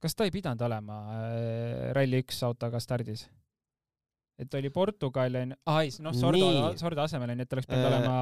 kas 0.01 0.15
ta 0.15 0.27
ei 0.27 0.33
pidanud 0.33 0.61
olema 0.69 1.01
äh, 1.17 1.91
Rally1 1.97 2.45
autoga 2.49 2.81
stardis? 2.83 3.27
Et 4.37 4.53
oli 4.53 4.69
Portugal 4.73 5.39
onju, 5.39 5.57
aa 5.65 5.83
ei, 5.85 5.91
noh 6.05 6.13
Sordo 6.15 6.49
Sordo 6.77 7.03
asemel 7.03 7.33
onju, 7.33 7.47
et 7.47 7.55
oleks 7.57 7.69
pidanud 7.69 7.87
Äh, 7.87 7.95
olema 7.97 8.17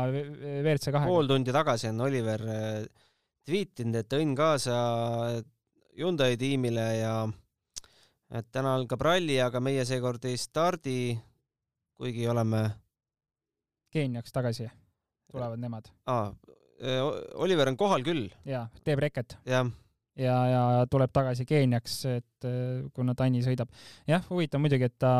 WRC 0.63 0.93
kahega. 0.93 1.09
pool 1.09 1.27
tundi 1.27 1.55
tagasi 1.55 1.89
on 1.91 2.01
Oliver 2.07 2.45
äh, 2.47 2.85
tweetinud, 3.45 3.99
et 3.99 4.15
õnn 4.19 4.35
kaasa 4.37 4.77
Hyundai 5.95 6.37
tiimile 6.39 6.87
ja 6.99 7.13
et 8.35 8.47
täna 8.51 8.73
algab 8.79 9.03
ralli, 9.05 9.37
aga 9.43 9.61
meie 9.63 9.85
seekord 9.87 10.23
ei 10.27 10.39
stardi, 10.39 11.15
kuigi 11.95 12.27
oleme 12.31 12.65
Keeniaks 13.95 14.33
tagasi. 14.35 14.67
tulevad 15.31 15.59
nemad. 15.59 15.87
aa, 16.11 16.31
Oliver 17.43 17.71
on 17.71 17.77
kohal 17.79 18.03
küll. 18.03 18.29
jaa, 18.47 18.67
teeb 18.83 19.03
reket. 19.03 19.37
jah 19.47 19.67
ja, 20.15 20.35
ja 20.47 20.63
tuleb 20.91 21.11
tagasi 21.11 21.45
Keeniaks, 21.47 21.97
et 22.07 22.47
kuna 22.95 23.15
Tani 23.15 23.43
sõidab. 23.43 23.67
jah, 24.07 24.23
huvitav 24.31 24.63
muidugi, 24.63 24.87
et 24.87 24.97
ta 24.99 25.13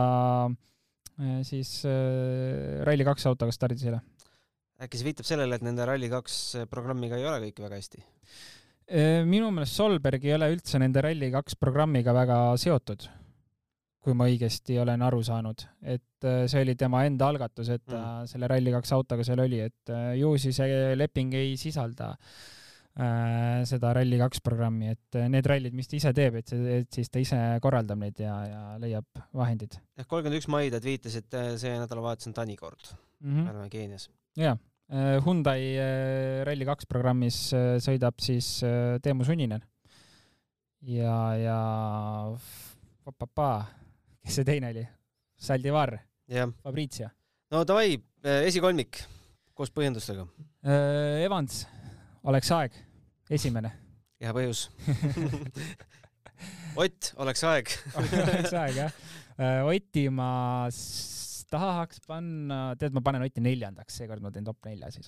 siis 1.48 1.70
Rally2 1.86 3.30
autoga 3.32 3.54
stardis 3.56 3.86
eile. 3.88 4.02
äkki 4.84 5.00
see 5.00 5.08
viitab 5.08 5.28
sellele, 5.28 5.56
et 5.56 5.64
nende 5.64 5.86
Rally2 5.88 6.66
programmiga 6.72 7.20
ei 7.20 7.28
ole 7.28 7.40
kõik 7.48 7.62
väga 7.68 7.82
hästi? 7.82 8.04
minu 9.26 9.48
meelest 9.50 9.80
Solberg 9.80 10.26
ei 10.28 10.36
ole 10.36 10.52
üldse 10.54 10.78
nende 10.78 11.02
Rally2 11.02 11.56
programmiga 11.58 12.14
väga 12.14 12.40
seotud 12.62 13.08
kui 14.06 14.14
ma 14.14 14.28
õigesti 14.30 14.78
olen 14.78 15.02
aru 15.02 15.24
saanud, 15.26 15.64
et 15.82 16.28
äh, 16.30 16.44
see 16.52 16.62
oli 16.62 16.76
tema 16.78 17.02
enda 17.08 17.32
algatus, 17.32 17.72
et 17.74 17.82
ta 17.88 18.02
mm. 18.02 18.28
selle 18.30 18.50
Rally2 18.52 18.94
autoga 19.00 19.26
seal 19.26 19.42
oli, 19.42 19.64
et 19.66 19.94
äh, 19.94 20.12
ju 20.20 20.36
siis 20.42 20.62
leping 21.00 21.34
ei 21.34 21.56
sisalda 21.58 22.12
äh, 22.14 22.36
seda 22.96 23.92
Rally2 23.98 24.40
programmi, 24.44 24.94
et 24.94 25.18
äh, 25.20 25.28
need 25.32 25.48
rallid, 25.52 25.74
mis 25.76 25.90
ta 25.92 25.98
ise 25.98 26.14
teeb, 26.16 26.38
et 26.40 26.54
et 26.56 26.96
siis 26.96 27.12
ta 27.12 27.20
ise 27.20 27.40
korraldab 27.64 28.00
neid 28.00 28.22
ja, 28.24 28.36
ja 28.48 28.62
leiab 28.80 29.24
vahendid. 29.36 29.76
ehk 30.00 30.08
kolmkümmend 30.08 30.40
üks 30.40 30.48
mai, 30.52 30.70
te 30.72 30.80
viitasite, 30.84 31.44
see 31.60 31.76
nädalavahetus 31.76 32.32
on 32.32 32.38
Tani 32.38 32.56
kord 32.56 32.88
mm, 32.88 33.28
-hmm. 33.28 33.44
me 33.44 33.52
oleme 33.52 33.70
Keenias. 33.70 34.10
jaa, 34.40 34.56
Hyundai 35.26 35.76
Rally2 36.48 36.88
programmis 36.88 37.40
sõidab 37.84 38.22
siis 38.22 38.62
Teemu 39.02 39.26
Suninen 39.26 39.64
ja, 40.86 41.18
ja 41.36 41.60
pa-pa-pa 43.04 43.66
kes 44.24 44.40
see 44.40 44.46
teine 44.48 44.72
oli? 44.72 44.88
Saldivar? 45.38 45.98
Fabrizio? 46.64 47.10
no 47.52 47.64
davai, 47.68 47.98
esikolmik 48.48 49.04
koos 49.56 49.72
põhjendustega. 49.72 50.26
Evans, 51.24 51.64
oleks 52.28 52.52
aeg, 52.52 52.74
esimene. 53.30 53.72
hea 54.22 54.34
põhjus 54.36 54.68
Ott, 56.82 57.14
oleks 57.24 57.44
aeg 57.48 57.70
oleks 57.96 58.52
aeg 58.60 58.76
jah. 58.76 58.96
Eh, 59.40 59.62
Oti 59.68 60.08
ma 60.12 60.68
tahaks 61.52 62.02
panna, 62.08 62.76
tead, 62.80 62.92
ma 62.96 63.02
panen 63.06 63.24
Oti 63.24 63.44
neljandaks, 63.44 63.96
seekord 64.02 64.24
ma 64.24 64.32
teen 64.34 64.44
top 64.48 64.60
nelja 64.68 64.90
siis. 64.92 65.08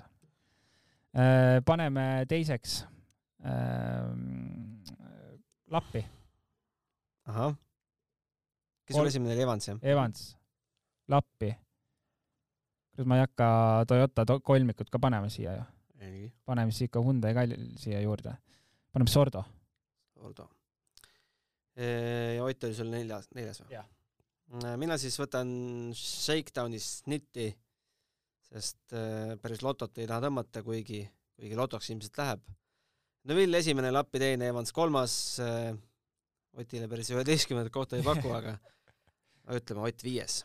paneme 1.68 2.26
teiseks 2.30 2.82
Lappi. 5.72 6.04
ahah 7.28 7.56
kes 8.88 8.96
sul 8.96 9.10
esimene 9.10 9.34
oli, 9.36 9.44
Evans, 9.44 9.68
jah? 9.68 9.80
Evans, 9.84 10.22
Lappi. 11.12 11.52
kas 12.96 13.06
ma 13.08 13.18
ei 13.20 13.26
hakka 13.26 13.50
Toyota 13.92 14.26
to 14.26 14.40
kolmikut 14.40 14.90
ka 14.90 15.00
panema 15.00 15.28
siia 15.32 15.58
ju? 15.60 15.66
Paneme 16.46 16.72
siis 16.72 16.88
ikka 16.88 17.02
Hyundai 17.04 17.34
ka 17.34 17.46
siia 17.82 18.02
juurde. 18.02 18.36
paneme 18.94 19.10
Sordo. 19.12 19.44
Sordo. 20.14 20.50
ja 21.78 22.44
Ott 22.44 22.64
oli 22.64 22.74
sul 22.74 22.90
neljas, 22.90 23.30
neljas 23.36 23.62
või? 23.62 23.78
Äh, 24.64 24.76
mina 24.80 24.96
siis 24.98 25.18
võtan 25.20 25.50
Shakedowni 25.98 26.80
Snitti, 26.80 27.50
sest 28.48 28.96
äh, 28.96 29.36
päris 29.42 29.64
lotot 29.66 29.98
ei 30.00 30.08
taha 30.08 30.24
tõmmata, 30.28 30.64
kuigi, 30.64 31.02
kuigi 31.36 31.60
lotoks 31.60 31.92
ilmselt 31.92 32.22
läheb. 32.22 32.46
Neville 33.28 33.60
esimene, 33.60 33.92
Lappi 33.92 34.22
teine, 34.24 34.48
Evans 34.54 34.72
kolmas. 34.72 35.14
Äh, 35.44 35.74
Otile 36.58 36.88
päris 36.90 37.12
üheteistkümnendat 37.14 37.74
kohta 37.74 38.00
ei 38.00 38.06
paku, 38.06 38.32
aga 38.34 38.56
ütleme 39.54 39.84
Ott 39.86 40.02
viies 40.02 40.40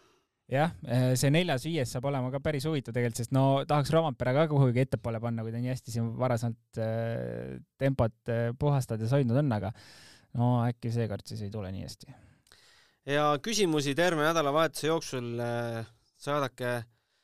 jah, 0.53 0.73
eh, 0.85 1.13
see 1.19 1.31
neljas-viies 1.33 1.95
saab 1.95 2.07
olema 2.11 2.31
ka 2.33 2.41
päris 2.45 2.67
huvitav 2.69 2.95
tegelikult, 2.95 3.21
sest 3.23 3.33
no 3.35 3.45
tahaks 3.69 3.93
Rompera 3.95 4.35
ka 4.37 4.47
kuhugi 4.51 4.85
ettepoole 4.85 5.21
panna, 5.23 5.45
kui 5.45 5.55
ta 5.55 5.61
nii 5.63 5.73
hästi 5.73 5.95
siin 5.95 6.11
varasemalt 6.21 6.81
äh, 6.83 7.57
tempot 7.81 8.33
äh, 8.33 8.51
puhastades 8.59 9.15
hoidnud 9.17 9.41
on, 9.41 9.53
aga 9.57 9.73
no 10.39 10.53
äkki 10.67 10.93
seekord 10.93 11.25
siis 11.29 11.45
ei 11.47 11.53
tule 11.53 11.73
nii 11.73 11.87
hästi. 11.87 12.15
ja 13.15 13.27
küsimusi 13.43 13.97
terve 13.99 14.25
nädalavahetuse 14.27 14.87
jooksul 14.91 15.41
saadake, 16.21 16.77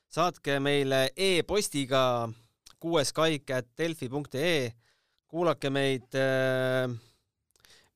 saatke 0.08 0.58
meile 0.64 1.08
e-postiga 1.16 2.02
kuueskaik.delfi.ee, 2.80 4.72
kuulake 5.28 5.70
meid 5.74 6.16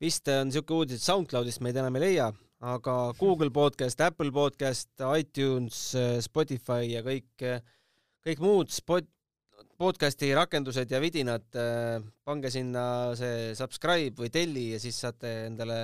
vist 0.02 0.28
on 0.28 0.48
niisugune 0.50 0.82
uudis, 0.82 0.98
et 0.98 1.06
SoundCloudist 1.06 1.62
meid 1.64 1.78
enam 1.78 1.96
ei 1.96 2.02
leia, 2.08 2.32
aga 2.62 3.10
Google 3.18 3.50
podcast, 3.50 4.00
Apple 4.00 4.30
podcast, 4.30 4.92
iTunes, 5.18 5.78
Spotify 6.22 6.92
ja 6.92 7.02
kõik, 7.02 7.42
kõik 8.22 8.42
muud 8.42 8.70
spot-, 8.70 9.10
podcasti 9.82 10.30
rakendused 10.38 10.94
ja 10.94 11.00
vidinad, 11.02 11.48
pange 12.22 12.52
sinna 12.54 12.84
see 13.18 13.50
subscribe 13.58 14.14
või 14.22 14.30
telli 14.30 14.68
ja 14.76 14.80
siis 14.82 15.00
saate 15.02 15.34
endale, 15.48 15.82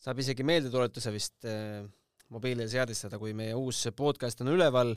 saab 0.00 0.24
isegi 0.24 0.46
meeldetuletuse 0.48 1.12
vist 1.12 1.48
mobiilile 2.32 2.70
seadistada, 2.72 3.20
kui 3.20 3.36
meie 3.36 3.52
uus 3.56 3.84
podcast 3.96 4.40
on 4.44 4.54
üleval. 4.56 4.96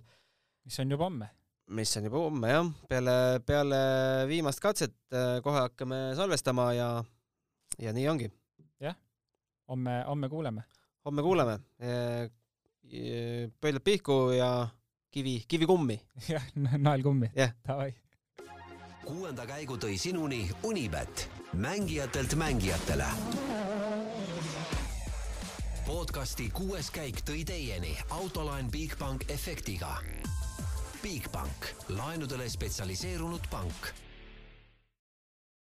mis 0.63 0.79
on 0.79 0.95
juba 0.95 1.09
homme. 1.09 1.29
mis 1.67 1.97
on 1.97 2.07
juba 2.07 2.23
homme 2.23 2.55
jah, 2.55 2.73
peale, 2.87 3.15
peale 3.45 3.85
viimast 4.31 4.63
katset 4.63 4.95
kohe 5.43 5.59
hakkame 5.59 6.13
salvestama 6.15 6.73
ja, 6.73 6.91
ja 7.79 7.91
nii 7.91 8.07
ongi. 8.07 8.31
jah, 8.79 8.95
homme, 9.67 10.03
homme 10.07 10.29
kuuleme 10.29 10.71
homme 11.05 11.21
kuuleme. 11.21 11.59
pöidlad 13.61 13.83
pihku 13.83 14.31
ja 14.31 14.67
kivi, 15.11 15.43
kivi 15.47 15.65
kummi. 15.65 16.01
jah, 16.29 16.43
nael 16.55 17.03
kummi. 17.03 17.31
jah. 17.35 17.53
Davai. 17.67 17.93
kuuenda 19.05 19.45
käigu 19.45 19.77
tõi 19.81 19.97
sinuni 19.97 20.49
Unibet, 20.63 21.29
mängijatelt 21.53 22.35
mängijatele. 22.35 23.07
podcasti 25.85 26.49
kuues 26.53 26.91
käik 26.91 27.23
tõi 27.25 27.45
teieni 27.45 27.97
autolaen 28.09 28.71
Bigbank 28.71 29.25
efektiga. 29.29 29.97
Bigbank, 31.01 31.73
laenudele 31.89 32.49
spetsialiseerunud 32.49 33.49
pank 33.49 33.89